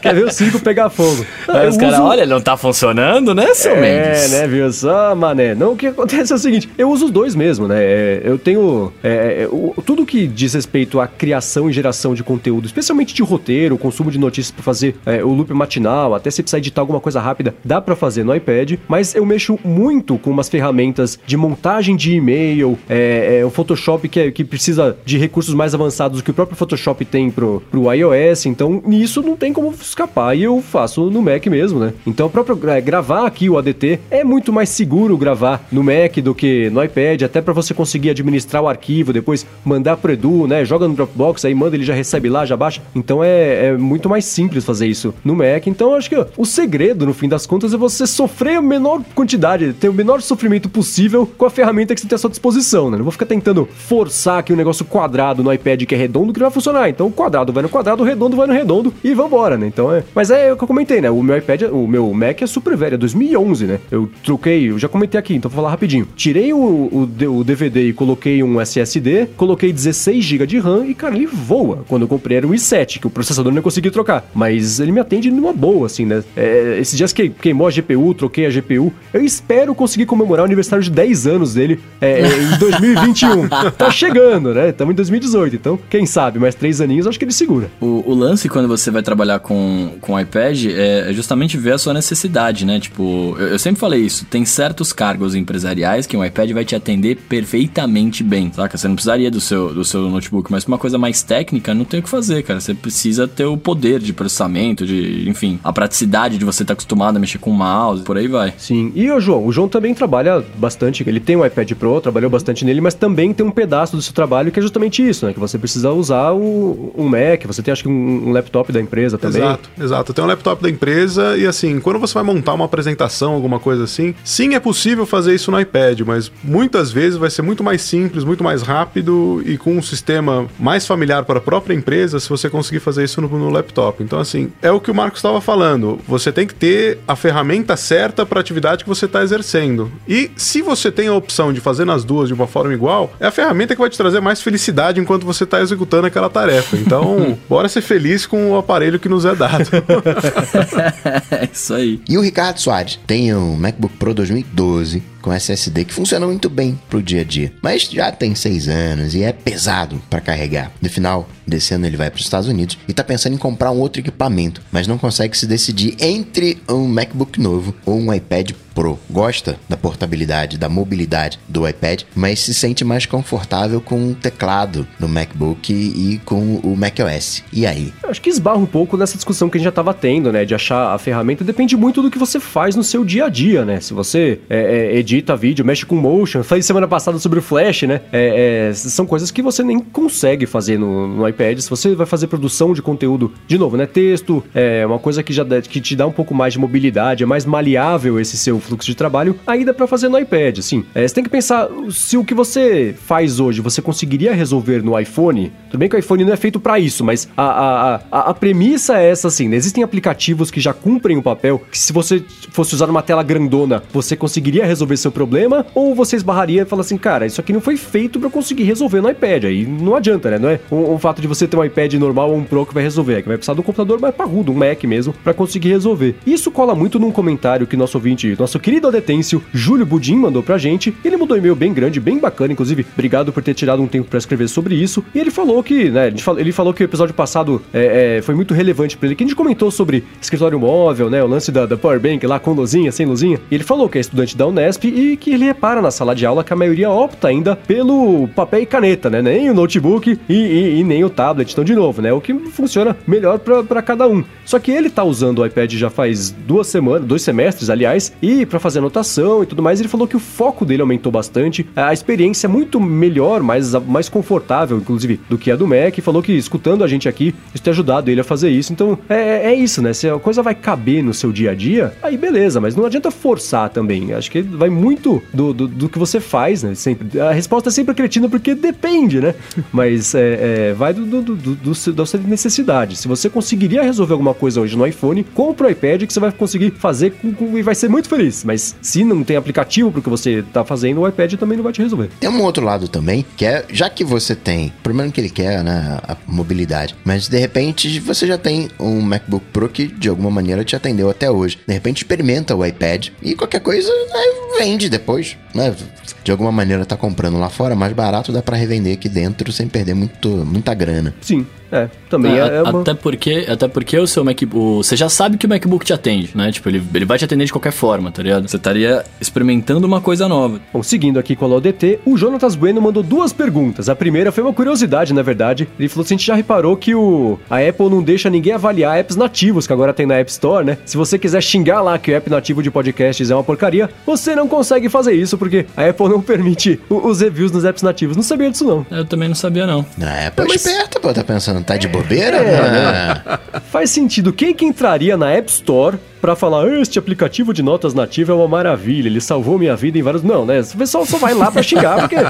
[0.00, 1.24] Quer ver o circo pegar fogo.
[1.48, 4.30] Aí eu os caras, uso- olha, não tá funcionando, né, seu É, Mendes?
[4.30, 5.54] né, viu só, mané?
[5.54, 7.76] Não, o que acontece é o seguinte, eu uso os dois mesmo, né?
[7.82, 12.22] É, eu tenho é, é, o- tudo que diz respeito à criação e geração de
[12.22, 16.42] conteúdo, especialmente de roteiro, consumo de notícias pra fazer é, o loop matinal, até se
[16.42, 20.30] precisar editar alguma coisa rápida, dá pra fazer no iPad, mas eu mexo muito com
[20.30, 25.16] umas ferramentas de montagem de e-mail, é, é, o Photoshop que, é- que precisa de
[25.18, 29.36] recursos mais avançados do que o próprio Photoshop tem pro, pro iOS, então nisso não
[29.36, 31.92] tem como escapar, e eu faço no Mac mesmo, né?
[32.06, 36.16] Então, o próprio é, gravar aqui o ADT é muito mais seguro gravar no Mac
[36.22, 40.46] do que no iPad, até pra você conseguir administrar o arquivo, depois mandar pro Edu,
[40.46, 40.64] né?
[40.64, 42.82] Joga no Dropbox, aí manda, ele já recebe lá, já baixa.
[42.94, 45.66] Então é, é muito mais simples fazer isso no Mac.
[45.66, 49.72] Então, acho que o segredo, no fim das contas, é você sofrer a menor quantidade,
[49.72, 52.96] ter o menor sofrimento possível com a ferramenta que você tem à sua disposição, né?
[52.96, 56.40] Não vou ficar tentando forçar aqui um negócio quadrado no iPad que é redondo que
[56.40, 56.88] não vai funcionar.
[56.88, 59.66] Então, o quadrado vai no quadrado, o redondo vai no redondo e vambora, né?
[59.66, 60.02] Então é.
[60.14, 61.10] Mas é o que eu comentei, né?
[61.10, 63.80] O meu iPad, o meu Mac é super velho, é 2011, né?
[63.90, 66.06] Eu troquei, eu já comentei aqui, então vou falar rapidinho.
[66.16, 70.94] Tirei o, o, o DVD e coloquei um SSD, coloquei 16 GB de RAM e,
[70.94, 71.84] cara, ele voa.
[71.88, 74.28] Quando eu comprei era um i7, que o processador não consegui trocar.
[74.34, 76.22] Mas ele me atende numa boa, assim, né?
[76.36, 78.92] É, esses dias que queimou a GPU, troquei a GPU.
[79.12, 83.48] Eu espero conseguir comemorar o aniversário de 10 anos dele é, em 2021.
[83.76, 84.70] tá chegando, né?
[84.70, 87.70] Estamos em 2018, então, quem sabe, mais três aninhos, acho que ele segura.
[87.80, 91.72] O, o lance quando você vai trabalhar com, com o iPad é, é justamente ver
[91.72, 92.80] a sua necessidade, né?
[92.80, 96.74] Tipo, eu, eu sempre falei isso, tem certos cargos empresariais que um iPad vai te
[96.74, 98.76] atender perfeitamente bem, saca?
[98.76, 102.00] Você não precisaria do seu, do seu notebook, mas uma coisa mais técnica, não tem
[102.00, 102.60] o que fazer, cara.
[102.60, 107.16] Você precisa ter o poder de processamento, de, enfim, a praticidade de você estar acostumado
[107.16, 108.54] a mexer com o mouse, por aí vai.
[108.58, 108.92] Sim.
[108.94, 109.46] E o João?
[109.46, 111.04] O João também trabalha bastante.
[111.06, 114.12] Ele tem um iPad Pro, trabalhou bastante nele, mas também tem um pedaço do seu
[114.12, 115.32] trabalho que é justamente isso, né?
[115.32, 118.80] Que você precisa usar o, um Mac, você tem acho que um, um laptop da
[118.80, 119.42] empresa também.
[119.42, 120.14] Exato, exato.
[120.14, 123.84] Tem um laptop da empresa e assim, quando você vai montar uma apresentação, alguma coisa
[123.84, 127.82] assim, sim, é possível fazer isso no iPad, mas muitas vezes vai ser muito mais
[127.82, 132.28] simples, muito mais rápido e com um sistema mais familiar para a própria empresa se
[132.28, 134.02] você conseguir fazer isso no, no laptop.
[134.02, 136.00] Então, assim, é o que o Marcos estava falando.
[136.08, 139.92] Você tem que ter a ferramenta certa para a atividade que você está exercendo.
[140.08, 143.26] E se você tem a opção de fazer nas duas de uma forma igual, é
[143.26, 146.76] a ferramenta que vai te trazer mais felicidade enquanto você está executando aquela tarefa.
[146.76, 149.68] Então, bora ser feliz com o aparelho que nos é dado.
[151.30, 152.00] é isso aí.
[152.08, 156.78] E o Ricardo Soares tem um MacBook Pro 2012 com SSD que funciona muito bem
[156.90, 160.70] pro dia a dia, mas já tem seis anos e é pesado para carregar.
[160.82, 163.70] No final desse ano ele vai para os Estados Unidos e tá pensando em comprar
[163.70, 168.52] um outro equipamento, mas não consegue se decidir entre um MacBook novo ou um iPad
[168.74, 168.98] Pro.
[169.08, 174.86] Gosta da portabilidade, da mobilidade do iPad, mas se sente mais confortável com o teclado
[174.98, 177.44] no MacBook e com o macOS.
[177.52, 177.92] E aí?
[178.02, 180.44] Eu Acho que esbarra um pouco nessa discussão que a gente já estava tendo, né?
[180.44, 183.64] De achar a ferramenta depende muito do que você faz no seu dia a dia,
[183.64, 183.80] né?
[183.80, 186.42] Se você é, é, edita edita vídeo, mexe com motion.
[186.42, 188.00] Falei semana passada sobre o Flash, né?
[188.12, 191.58] É, é, são coisas que você nem consegue fazer no, no, iPad.
[191.58, 193.86] Se você vai fazer produção de conteúdo, de novo, né?
[193.86, 197.26] Texto, é uma coisa que já que te dá um pouco mais de mobilidade, é
[197.26, 200.84] mais maleável esse seu fluxo de trabalho, aí dá pra fazer no iPad, assim.
[200.94, 204.98] É, você tem que pensar se o que você faz hoje você conseguiria resolver no
[204.98, 205.52] iPhone.
[205.70, 208.34] Tudo bem que o iPhone não é feito para isso, mas a, a, a, a,
[208.34, 209.48] premissa é essa, assim.
[209.48, 209.56] Né?
[209.56, 213.82] Existem aplicativos que já cumprem o papel, que se você fosse usar uma tela grandona,
[213.92, 217.60] você conseguiria resolver seu problema, ou você esbarraria e fala assim, cara, isso aqui não
[217.60, 219.44] foi feito para conseguir resolver no iPad.
[219.44, 220.38] Aí não adianta, né?
[220.38, 222.74] Não é o, o, fato de você ter um iPad normal ou um Pro que
[222.74, 225.34] vai resolver, é que vai precisar de um computador mais parrudo, um Mac mesmo, para
[225.34, 226.16] conseguir resolver.
[226.26, 230.58] Isso cola muito num comentário que nosso ouvinte, nosso querido Adetêncio, Júlio Budim, mandou pra
[230.58, 230.94] gente.
[231.04, 234.08] Ele mudou um e-mail bem grande, bem bacana, inclusive, obrigado por ter tirado um tempo
[234.08, 235.04] para escrever sobre isso.
[235.14, 238.54] E ele falou que, né, ele falou que o episódio passado é, é, foi muito
[238.54, 241.76] relevante para ele, que a gente comentou sobre escritório móvel, né, o lance da, da
[241.76, 243.40] Powerbank lá com luzinha, sem luzinha.
[243.50, 246.24] E ele falou que é estudante da Unesp e que ele repara na sala de
[246.24, 250.32] aula que a maioria opta ainda pelo papel e caneta, né, nem o notebook e,
[250.32, 251.50] e, e nem o tablet.
[251.50, 254.22] Então, de novo, né, o que funciona melhor para cada um.
[254.44, 258.46] Só que ele tá usando o iPad já faz duas semanas, dois semestres, aliás, e
[258.46, 261.92] para fazer anotação e tudo mais, ele falou que o foco dele aumentou bastante, a
[261.92, 266.22] experiência é muito melhor, mais, mais confortável, inclusive, do que a do Mac, e falou
[266.22, 268.72] que escutando a gente aqui, isso tem ajudado ele a fazer isso.
[268.72, 269.92] Então, é, é isso, né?
[269.92, 273.10] Se a coisa vai caber no seu dia a dia, aí beleza, mas não adianta
[273.10, 274.12] forçar também.
[274.12, 274.83] Acho que vai muito
[275.32, 276.74] do, do, do que você faz, né?
[276.74, 277.20] Sempre.
[277.20, 279.34] A resposta é sempre cretina porque depende, né?
[279.72, 282.96] Mas é, é, vai do, do, do, do, da sua necessidade.
[282.96, 286.32] Se você conseguiria resolver alguma coisa hoje no iPhone, compra o iPad que você vai
[286.32, 288.44] conseguir fazer com, com, e vai ser muito feliz.
[288.44, 291.72] Mas se não tem aplicativo pro que você tá fazendo, o iPad também não vai
[291.72, 292.10] te resolver.
[292.20, 295.62] Tem um outro lado também, que é, já que você tem, primeiro que ele quer,
[295.62, 300.30] né, a mobilidade, mas de repente você já tem um MacBook Pro que de alguma
[300.30, 301.58] maneira te atendeu até hoje.
[301.66, 305.74] De repente experimenta o iPad e qualquer coisa né, vende depois, né?
[306.22, 309.68] De alguma maneira tá comprando lá fora, mais barato dá para revender aqui dentro sem
[309.68, 311.14] perder muito, muita grana.
[311.20, 311.46] Sim.
[311.74, 312.80] É, também é, é uma...
[312.80, 314.86] até porque Até porque o seu MacBook...
[314.86, 316.52] Você já sabe que o MacBook te atende, né?
[316.52, 318.48] Tipo, ele, ele vai te atender de qualquer forma, tá ligado?
[318.48, 320.60] Você estaria experimentando uma coisa nova.
[320.72, 323.88] Bom, seguindo aqui com a LODT, o Jonatas Bueno mandou duas perguntas.
[323.88, 325.68] A primeira foi uma curiosidade, na verdade.
[325.78, 327.38] Ele falou assim, a gente já reparou que o...
[327.50, 330.78] a Apple não deixa ninguém avaliar apps nativos que agora tem na App Store, né?
[330.84, 334.34] Se você quiser xingar lá que o app nativo de podcasts é uma porcaria, você
[334.34, 338.16] não consegue fazer isso porque a Apple não permite os reviews nos apps nativos.
[338.16, 338.86] Não sabia disso, não.
[338.90, 339.84] Eu também não sabia, não.
[340.00, 340.64] A Apple é mas...
[340.64, 341.12] esperta, pô.
[341.12, 342.36] Tá pensando, tá de bobeira?
[342.36, 343.22] É, né?
[343.70, 344.32] Faz sentido.
[344.32, 348.48] Quem que entraria na App Store para falar, este aplicativo de notas nativo é uma
[348.48, 350.22] maravilha, ele salvou minha vida em vários.
[350.22, 350.62] Não, né?
[350.62, 352.16] O pessoal só vai lá para xingar, porque.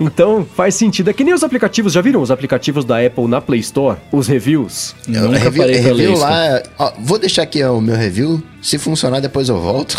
[0.00, 1.10] Então faz sentido.
[1.10, 3.98] É que nem os aplicativos, já viram os aplicativos da Apple na Play Store?
[4.12, 4.94] Os reviews?
[5.08, 6.62] Eu Nunca review, parei review lá.
[6.78, 8.40] Ó, vou deixar aqui o meu review.
[8.62, 9.98] Se funcionar, depois eu volto.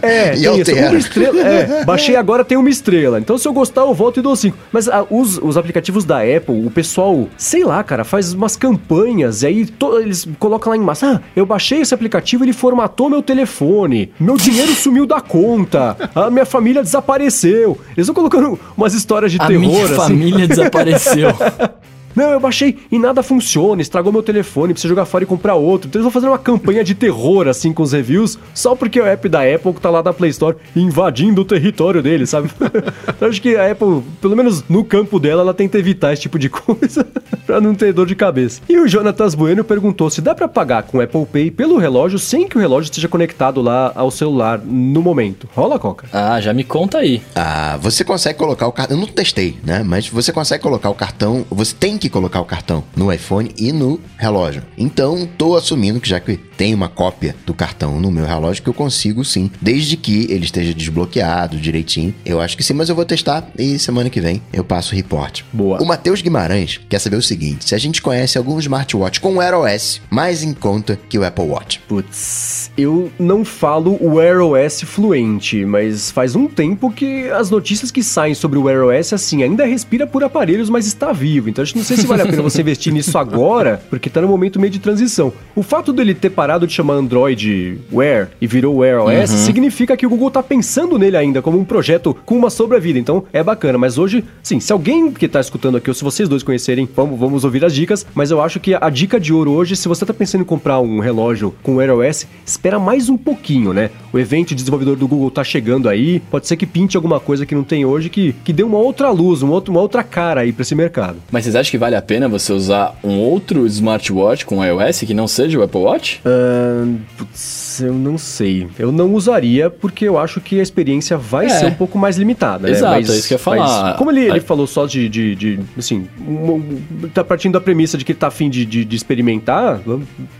[0.00, 0.88] É, e altero.
[0.88, 3.20] Uma estrela, é, baixei agora, tem uma estrela.
[3.20, 4.56] Então, se eu gostar, eu volto e dou cinco.
[4.72, 9.42] Mas ah, os, os aplicativos da Apple, o pessoal, sei lá, cara, faz umas campanhas
[9.42, 11.16] e aí to, eles colocam lá em massa.
[11.16, 14.12] Ah, eu baixei esse aplicativo, ele formatou meu telefone.
[14.20, 15.96] Meu dinheiro sumiu da conta.
[16.14, 17.76] A minha família desapareceu.
[17.96, 19.60] Eles estão colocando umas histórias de a terror.
[19.60, 19.94] Minha assim.
[19.96, 21.30] família desapareceu.
[22.18, 25.86] Não, eu baixei e nada funciona, estragou meu telefone, precisa jogar fora e comprar outro.
[25.86, 29.06] Então eles vão fazer uma campanha de terror, assim, com os reviews, só porque o
[29.06, 32.50] app da Apple tá lá na Play Store invadindo o território dele, sabe?
[33.20, 36.40] eu acho que a Apple, pelo menos no campo dela, ela tenta evitar esse tipo
[36.40, 37.06] de coisa
[37.46, 38.62] pra não ter dor de cabeça.
[38.68, 42.48] E o Jonatas Bueno perguntou se dá para pagar com Apple Pay pelo relógio sem
[42.48, 45.48] que o relógio esteja conectado lá ao celular no momento.
[45.54, 46.08] Rola, Coca?
[46.12, 47.22] Ah, já me conta aí.
[47.36, 48.96] Ah, você consegue colocar o cartão.
[48.96, 49.84] Eu não testei, né?
[49.86, 51.46] Mas você consegue colocar o cartão.
[51.50, 54.62] Você tem que colocar o cartão no iPhone e no relógio.
[54.76, 58.68] Então, tô assumindo que já que tem uma cópia do cartão no meu relógio, que
[58.68, 62.12] eu consigo sim, desde que ele esteja desbloqueado direitinho.
[62.24, 64.96] Eu acho que sim, mas eu vou testar e semana que vem eu passo o
[64.96, 65.42] report.
[65.52, 65.80] Boa.
[65.80, 69.54] O Matheus Guimarães quer saber o seguinte: se a gente conhece algum smartwatch com Wear
[69.54, 71.80] OS mais em conta que o Apple Watch.
[71.86, 77.90] Putz, eu não falo o Wear OS fluente, mas faz um tempo que as notícias
[77.90, 81.48] que saem sobre o Wear OS, assim, ainda respira por aparelhos, mas está vivo.
[81.48, 84.20] Então acho que não sei se vale a pena você investir nisso agora, porque tá
[84.20, 85.32] no momento meio de transição.
[85.54, 89.36] O fato dele ter parado de chamar Android Wear e virou Wear OS uhum.
[89.38, 92.98] significa que o Google tá pensando nele ainda como um projeto com uma sobrevida.
[92.98, 93.78] Então é bacana.
[93.78, 97.18] Mas hoje, sim, se alguém que tá escutando aqui, ou se vocês dois conhecerem, vamos,
[97.18, 98.06] vamos ouvir as dicas.
[98.14, 100.80] Mas eu acho que a dica de ouro hoje, se você tá pensando em comprar
[100.80, 103.90] um relógio com Wear OS, espera mais um pouquinho, né?
[104.12, 107.44] o evento de desenvolvedor do Google tá chegando aí, pode ser que pinte alguma coisa
[107.44, 110.52] que não tem hoje que, que dê uma outra luz, um uma outra cara aí
[110.52, 111.16] para esse mercado.
[111.30, 115.14] Mas vocês acham que vale a pena você usar um outro smartwatch com iOS que
[115.14, 116.20] não seja o Apple Watch?
[116.24, 118.66] Uh, putz, eu não sei.
[118.78, 121.48] Eu não usaria porque eu acho que a experiência vai é.
[121.50, 122.70] ser um pouco mais limitada.
[122.70, 122.98] Exato, né?
[122.98, 123.96] mas, é isso que eu ia falar.
[123.96, 126.80] como ele, ele falou só de, de, de assim, um,
[127.12, 129.80] tá partindo da premissa de que ele tá afim de, de, de experimentar,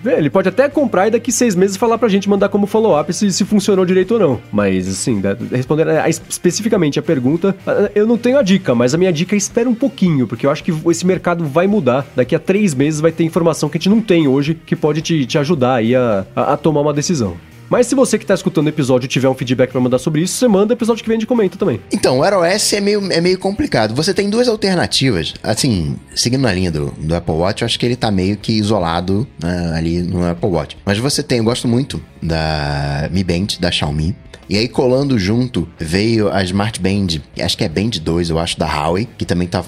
[0.04, 3.32] ele pode até comprar e daqui seis meses falar pra gente mandar como follow-up se,
[3.32, 4.40] se funcionou direito ou não.
[4.52, 5.20] Mas, assim,
[5.50, 5.90] respondendo
[6.28, 7.54] especificamente a pergunta,
[7.94, 10.50] eu não tenho a dica, mas a minha dica é espera um pouquinho, porque eu
[10.50, 12.06] acho que esse mercado vai mudar.
[12.14, 15.00] Daqui a três meses vai ter informação que a gente não tem hoje que pode
[15.02, 17.27] te, te ajudar aí a, a, a tomar uma decisão.
[17.70, 20.34] Mas se você que está escutando o episódio tiver um feedback para mandar sobre isso,
[20.34, 21.80] você manda o episódio que vem de comenta também.
[21.92, 23.94] Então, o iOS é meio, é meio complicado.
[23.94, 25.34] Você tem duas alternativas.
[25.42, 28.52] Assim, seguindo a linha do, do Apple Watch, eu acho que ele está meio que
[28.52, 30.78] isolado né, ali no Apple Watch.
[30.84, 34.16] Mas você tem, eu gosto muito da Mi Band, da Xiaomi.
[34.48, 38.58] E aí, colando junto, veio a Smart Band, acho que é Band 2, eu acho,
[38.58, 39.62] da Huawei, que também tá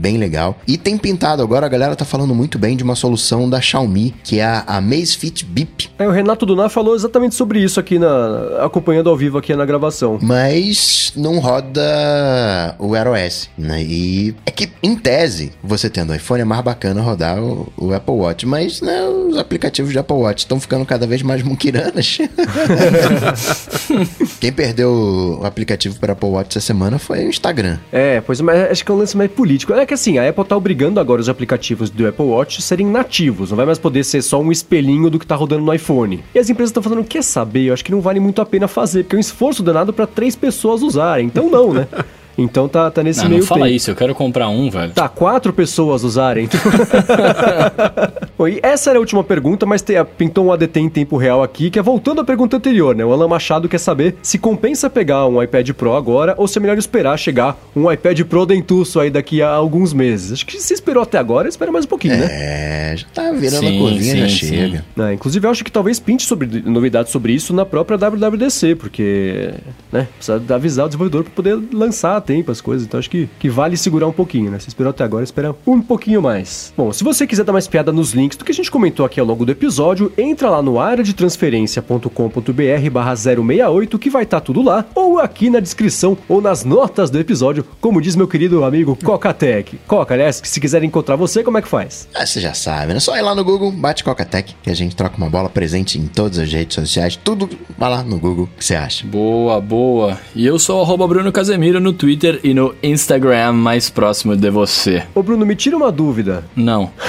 [0.00, 0.56] bem legal.
[0.66, 4.14] E tem pintado agora, a galera tá falando muito bem de uma solução da Xiaomi,
[4.24, 5.90] que é a Amazfit Bip.
[5.98, 9.66] É, o Renato Dunar falou exatamente sobre isso aqui na acompanhando ao vivo aqui na
[9.66, 10.18] gravação.
[10.22, 13.82] Mas não roda o Air OS, né?
[13.82, 17.92] E é que em tese, você tendo o iPhone é mais bacana rodar o, o
[17.92, 22.18] Apple Watch, mas né, os aplicativos de Apple Watch estão ficando cada vez mais muquiranas.
[24.40, 27.78] Quem perdeu o aplicativo para Apple Watch essa semana foi o Instagram.
[27.92, 29.72] É, pois mas acho que é um lance mais político.
[29.72, 33.50] É que assim, a Apple tá obrigando agora os aplicativos do Apple Watch serem nativos,
[33.50, 36.22] não vai mais poder ser só um espelhinho do que tá rodando no iPhone.
[36.34, 37.64] E as empresas estão falando, quer saber?
[37.64, 40.06] Eu acho que não vale muito a pena fazer, porque é um esforço danado para
[40.06, 41.26] três pessoas usarem.
[41.26, 41.86] Então não, né?
[42.36, 43.76] Então tá, tá nesse não, meio não fala tempo.
[43.76, 44.92] isso, eu quero comprar um, velho.
[44.92, 46.48] Tá, quatro pessoas usarem.
[48.36, 51.42] Bom, e essa era a última pergunta, mas tem, pintou um ADT em tempo real
[51.42, 53.04] aqui, que é voltando à pergunta anterior, né?
[53.04, 56.60] O Alan Machado quer saber se compensa pegar um iPad Pro agora ou se é
[56.60, 60.32] melhor esperar chegar um iPad Pro dentuço aí daqui a alguns meses.
[60.32, 62.28] Acho que se esperou até agora, espera mais um pouquinho, é, né?
[62.30, 64.84] É, já tá virando sim, a curvinha, sim, já chega.
[64.98, 69.50] É, inclusive, eu acho que talvez pinte sobre novidades sobre isso na própria WWDC, porque,
[69.92, 72.86] né, precisa avisar o desenvolvedor para poder lançar a tempo as coisas.
[72.86, 74.58] Então acho que, que vale segurar um pouquinho, né?
[74.58, 76.72] Se esperou até agora, espera um pouquinho mais.
[76.76, 79.18] Bom, se você quiser dar mais piada nos links do que a gente comentou aqui
[79.18, 84.40] ao longo do episódio, entra lá no área de transferência.com.br barra 068 que vai estar
[84.40, 88.28] tá tudo lá, ou aqui na descrição ou nas notas do episódio, como diz meu
[88.28, 89.78] querido amigo Cocatec.
[89.86, 92.08] Coca, aliás, se quiser encontrar você, como é que faz?
[92.14, 93.00] Ah, você já sabe, né?
[93.00, 96.06] Só ir lá no Google, bate Cocatec, que a gente troca uma bola presente em
[96.06, 97.48] todas as redes sociais, tudo
[97.78, 99.06] vai lá no Google, o que você acha?
[99.06, 100.18] Boa, boa.
[100.34, 102.09] E eu sou o Bruno Casemiro no Twitter
[102.42, 105.04] e no Instagram mais próximo de você.
[105.14, 106.44] Ô Bruno, me tira uma dúvida.
[106.56, 106.90] Não.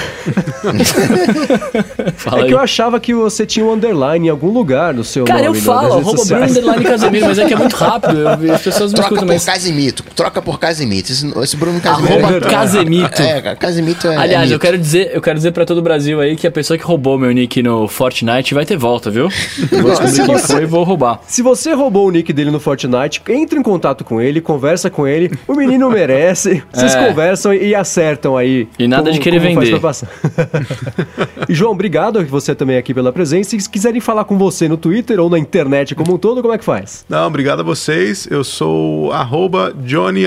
[2.16, 2.48] Fala é aí.
[2.48, 5.58] que eu achava que você tinha um underline em algum lugar no seu Cara, nome.
[5.58, 8.18] Cara, eu falo, arroba Bruno underline Casemiro, mas é que é muito rápido.
[8.18, 9.44] Eu, as pessoas me troca escutam, por mas...
[9.44, 11.12] Casimito, troca por Casimito.
[11.12, 12.12] Esse, esse Bruno Casimito.
[12.12, 13.22] Arroba é, Casemito.
[13.22, 14.16] É, Casemito é.
[14.16, 16.50] Aliás, é eu quero dizer, eu quero dizer pra todo o Brasil aí que a
[16.50, 19.28] pessoa que roubou meu nick no Fortnite vai ter volta, viu?
[19.70, 21.20] Eu vou descobrir quem foi e vou roubar.
[21.26, 25.06] Se você roubou o nick dele no Fortnite, entre em contato com ele, conversa com
[25.06, 25.30] ele.
[25.48, 26.62] O menino merece.
[26.72, 27.08] Vocês é.
[27.08, 28.68] conversam e acertam aí.
[28.78, 29.72] E nada como, de querer vender.
[31.48, 33.56] e João, obrigado você também aqui pela presença.
[33.56, 36.54] E se quiserem falar com você no Twitter ou na internet como um todo, como
[36.54, 37.04] é que faz?
[37.08, 38.26] Não, obrigado a vocês.
[38.30, 40.22] Eu sou arroba Johnny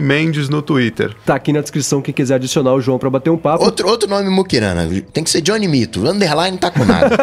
[0.00, 1.14] Mendes no Twitter.
[1.24, 3.64] Tá aqui na descrição quem quiser adicionar o João para bater um papo.
[3.64, 4.88] Outro, outro nome Mukirana.
[5.12, 6.06] Tem que ser Johnny Mito.
[6.06, 7.16] Underline tá com nada.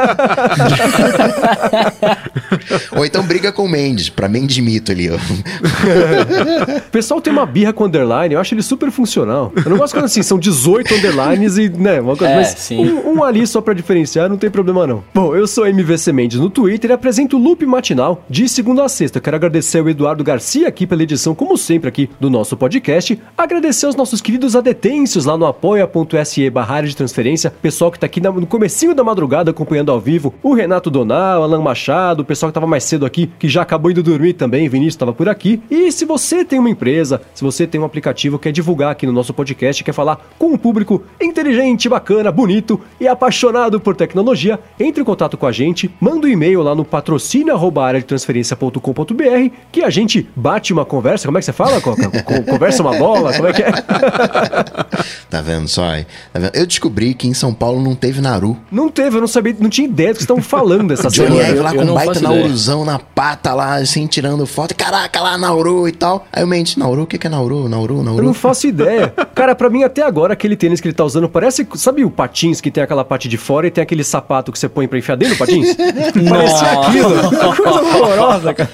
[2.96, 5.18] ou então briga com o Mendes, pra Mendes Mito ali, ó.
[6.88, 9.52] o pessoal tem uma birra com underline, eu acho ele super funcional.
[9.64, 13.18] Eu não gosto quando assim, são 18 underlines e, né, uma coisa, é, mas um,
[13.18, 15.04] um, ali só pra diferenciar, não tem problema não.
[15.14, 18.90] Bom, eu sou MVC Mendes no Twitter e apresento o Loop Matinal de segunda a
[18.90, 19.20] sexta.
[19.20, 23.20] Quero agradecer ao Eduardo Garcia aqui pela edição, como sempre, aqui do nosso podcast.
[23.38, 28.22] Agradecer aos nossos queridos adetêncios lá no apoia.se barra de transferência, pessoal que tá aqui
[28.22, 32.54] no comecinho da madrugada acompanhando ao vivo, o Renato Donal, Alan Machado, o pessoal que
[32.54, 35.62] tava mais cedo aqui, que já acabou indo dormir também, Vinícius estava por aqui.
[35.70, 39.14] E se você tem uma empresa, se você tem um aplicativo, quer divulgar aqui no
[39.14, 45.02] nosso podcast, quer falar com um público inteligente, bacana, bonito e apaixonado por tecnologia, entre
[45.02, 50.74] em contato com a gente, manda um e-mail lá no patrocínio@areadetransferencia.com.br que a gente bate
[50.74, 51.28] uma conversa.
[51.28, 52.10] Como é que você fala, Coca?
[52.50, 53.34] conversa uma bola?
[53.34, 53.72] Como é que é?
[55.30, 55.92] tá vendo só?
[56.32, 56.56] Tá vendo?
[56.56, 58.58] Eu descobri que em São Paulo não teve Naru.
[58.72, 61.60] Não teve, eu não sabia, não tinha ideia do que estavam falando dessa Johnny Ive
[61.60, 64.76] lá com um baita Nauruzão na pata lá, assim, tirando foto.
[64.76, 66.26] Caraca, lá Nauru e tal.
[66.32, 67.68] Aí o Mendes, Nauru, o que que é Nauru?
[67.68, 68.34] Nauru, Eu não Nauru?
[68.34, 69.12] faço ideia.
[69.34, 71.68] Cara, pra mim até agora, aquele tênis que ele tá usando parece.
[71.76, 74.70] Sabe o patins que tem aquela parte de fora e tem aquele sapato que você
[74.70, 75.76] põe pra enfiar dentro do patins?
[76.30, 77.14] Parecia aquilo.
[77.14, 78.70] Uma coisa horrorosa, cara.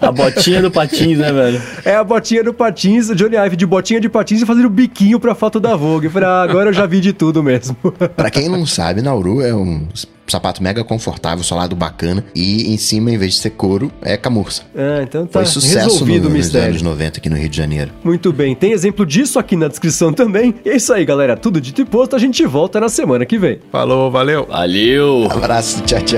[0.00, 1.60] A botinha do patins, né, velho?
[1.84, 5.18] É a botinha do patins, o Johnny Ive de botinha de patins e fazendo biquinho
[5.18, 6.06] pra foto da Vogue.
[6.06, 7.76] Eu falei, ah, agora eu já vi de tudo mesmo.
[8.16, 9.86] Pra quem não sabe, Nauru é um
[10.26, 14.62] sapato mega confortável, solado bacana, e em cima, em vez de ser couro, é camurça.
[14.76, 16.68] Ah, então tá Foi sucesso resolvido no, o nos mistério.
[16.70, 17.90] anos 90 aqui no Rio de Janeiro.
[18.02, 20.54] Muito bem, tem exemplo disso aqui na descrição também.
[20.64, 21.36] E é isso aí, galera.
[21.36, 23.58] Tudo dito e posto, a gente volta na semana que vem.
[23.70, 24.46] Falou, valeu.
[24.48, 25.28] Valeu!
[25.30, 26.14] Abraço, tchau, tchau.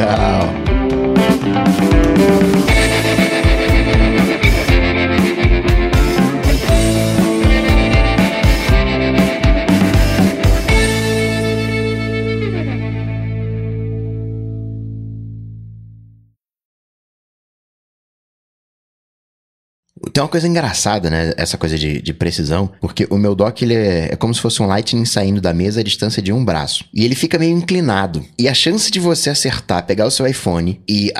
[20.12, 21.32] Tem uma coisa engraçada, né?
[21.36, 24.62] Essa coisa de, de precisão, porque o meu dock ele é, é como se fosse
[24.62, 26.84] um Lightning saindo da mesa a distância de um braço.
[26.94, 28.24] E ele fica meio inclinado.
[28.38, 31.12] E a chance de você acertar, pegar o seu iPhone e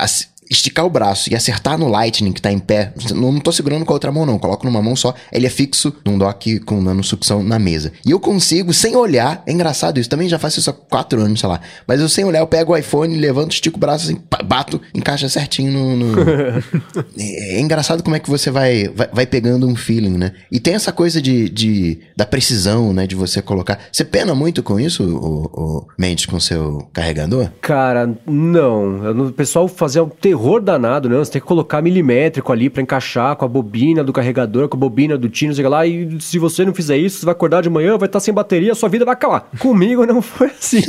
[0.50, 3.84] esticar o braço e acertar no Lightning que tá em pé, não, não tô segurando
[3.84, 4.38] com a outra mão, não.
[4.38, 7.92] Coloco numa mão só, ele é fixo num dock com nanosucção na mesa.
[8.04, 11.40] E eu consigo, sem olhar, é engraçado isso, também já faço isso há quatro anos,
[11.40, 11.60] sei lá.
[11.86, 15.28] Mas eu sem olhar, eu pego o iPhone, levanto, estico o braço assim, bato, encaixa
[15.28, 15.96] certinho no.
[15.96, 16.20] no-
[17.18, 20.32] é, é engraçado como é que você vai, vai, vai pegando um feeling, né?
[20.50, 23.06] E tem essa coisa de, de da precisão, né?
[23.06, 23.78] De você colocar.
[23.90, 27.50] Você pena muito com isso, o, o Mendes, com seu carregador?
[27.60, 29.04] Cara, não.
[29.04, 31.16] Eu O pessoal fazia um terror danado, né?
[31.16, 34.80] Você tem que colocar milimétrico ali pra encaixar com a bobina do carregador, com a
[34.80, 35.86] bobina do tino, sei lá.
[35.86, 38.74] E se você não fizer isso, você vai acordar de manhã, vai estar sem bateria,
[38.74, 39.48] sua vida vai acabar.
[39.58, 40.82] Comigo não foi assim.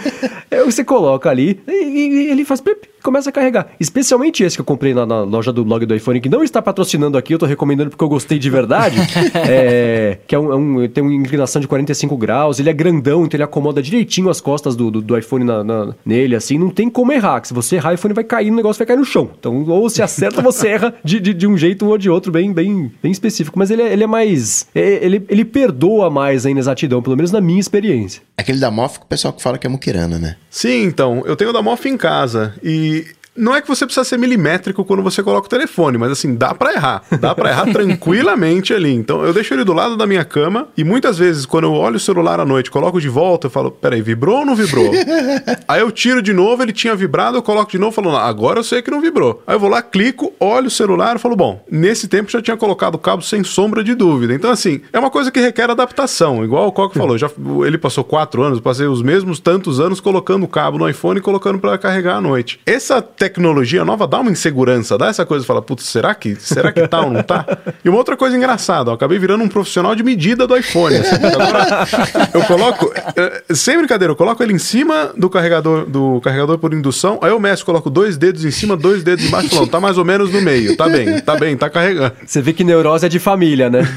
[0.50, 3.68] é, você coloca ali e, e ele faz plip, começa a carregar.
[3.80, 6.60] Especialmente esse que eu comprei na, na loja do blog do iPhone, que não está
[6.60, 8.96] patrocinando aqui, eu tô recomendando porque eu gostei de verdade.
[9.34, 13.24] é, que é um, é um- tem uma inclinação de 45 graus, ele é grandão,
[13.24, 16.70] então ele acomoda direitinho as costas do, do, do iPhone na- na- nele, assim, não
[16.70, 17.40] tem como errar.
[17.40, 19.30] que Se você errar, o iPhone vai cair, o negócio vai cair no chão.
[19.38, 22.32] Então, ou você acerta, ou você erra de, de, de um jeito ou de outro,
[22.32, 23.58] bem, bem, bem específico.
[23.58, 24.66] Mas ele é, ele é mais.
[24.74, 28.22] é- ele, ele perdoa mais a inexatidão, pelo menos na minha experiência.
[28.36, 30.36] Aquele da Moff, o pessoal que fala que é muquirana, né?
[30.50, 33.06] Sim, então, eu tenho o da Moff em casa e
[33.36, 36.54] não é que você precisa ser milimétrico quando você coloca o telefone, mas assim, dá
[36.54, 37.02] pra errar.
[37.20, 38.92] Dá pra errar tranquilamente ali.
[38.92, 41.96] Então, eu deixo ele do lado da minha cama e muitas vezes, quando eu olho
[41.96, 44.90] o celular à noite, coloco de volta, eu falo, peraí, vibrou ou não vibrou?
[45.68, 48.58] Aí eu tiro de novo, ele tinha vibrado, eu coloco de novo, falo, "Não, agora
[48.58, 49.42] eu sei que não vibrou.
[49.46, 52.56] Aí eu vou lá, clico, olho o celular e falo, bom, nesse tempo já tinha
[52.56, 54.34] colocado o cabo sem sombra de dúvida.
[54.34, 56.44] Então, assim, é uma coisa que requer adaptação.
[56.44, 57.30] Igual o Coco falou, já,
[57.66, 61.22] ele passou quatro anos, passei os mesmos tantos anos colocando o cabo no iPhone e
[61.22, 62.60] colocando pra carregar à noite.
[62.66, 66.86] Essa tecnologia nova dá uma insegurança, dá essa coisa, fala, putz, será que, será que
[66.86, 67.44] tá ou não tá?
[67.84, 70.96] E uma outra coisa engraçada, eu acabei virando um profissional de medida do iPhone.
[70.96, 71.86] assim, porque agora
[72.32, 76.72] eu coloco, eh, sem brincadeira, eu coloco ele em cima do carregador, do carregador por
[76.72, 79.98] indução, aí eu meço, coloco dois dedos em cima, dois dedos embaixo, falando, tá mais
[79.98, 82.12] ou menos no meio, tá bem, tá bem, tá carregando.
[82.24, 83.88] Você vê que neurose é de família, né?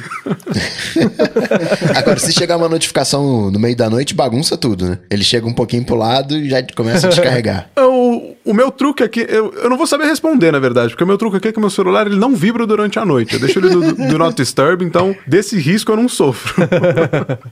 [1.96, 5.00] Agora, se chegar uma notificação no meio da noite, bagunça tudo, né?
[5.10, 7.70] Ele chega um pouquinho pro lado e já começa a descarregar.
[7.78, 11.08] O, o meu truque aqui, eu, eu não vou saber responder, na verdade, porque o
[11.08, 13.34] meu truque aqui é que o meu celular ele não vibra durante a noite.
[13.34, 16.56] Eu deixo ele do, do Not Disturb, então desse risco eu não sofro.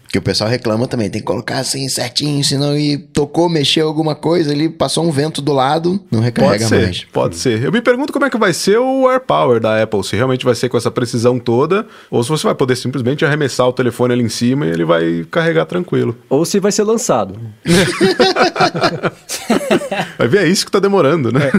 [0.10, 4.16] Que o pessoal reclama também, tem que colocar assim certinho, senão ele tocou, mexeu alguma
[4.16, 7.04] coisa, ele passou um vento do lado, não Pode recarrega ser, mais.
[7.06, 7.64] pode ser.
[7.64, 10.56] Eu me pergunto como é que vai ser o AirPower da Apple, se realmente vai
[10.56, 14.24] ser com essa precisão toda, ou se você vai poder simplesmente arremessar o telefone ali
[14.24, 16.16] em cima e ele vai carregar tranquilo.
[16.30, 17.38] Ou se vai ser lançado.
[20.18, 21.52] Vai ver, é isso que tá demorando, né?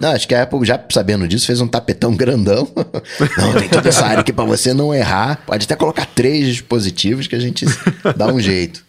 [0.00, 2.68] Não, acho que a Apple, já sabendo disso, fez um tapetão grandão.
[3.36, 5.40] Não, tem toda essa área aqui pra você não errar.
[5.46, 7.64] Pode até colocar três dispositivos que a gente
[8.16, 8.84] dá um jeito.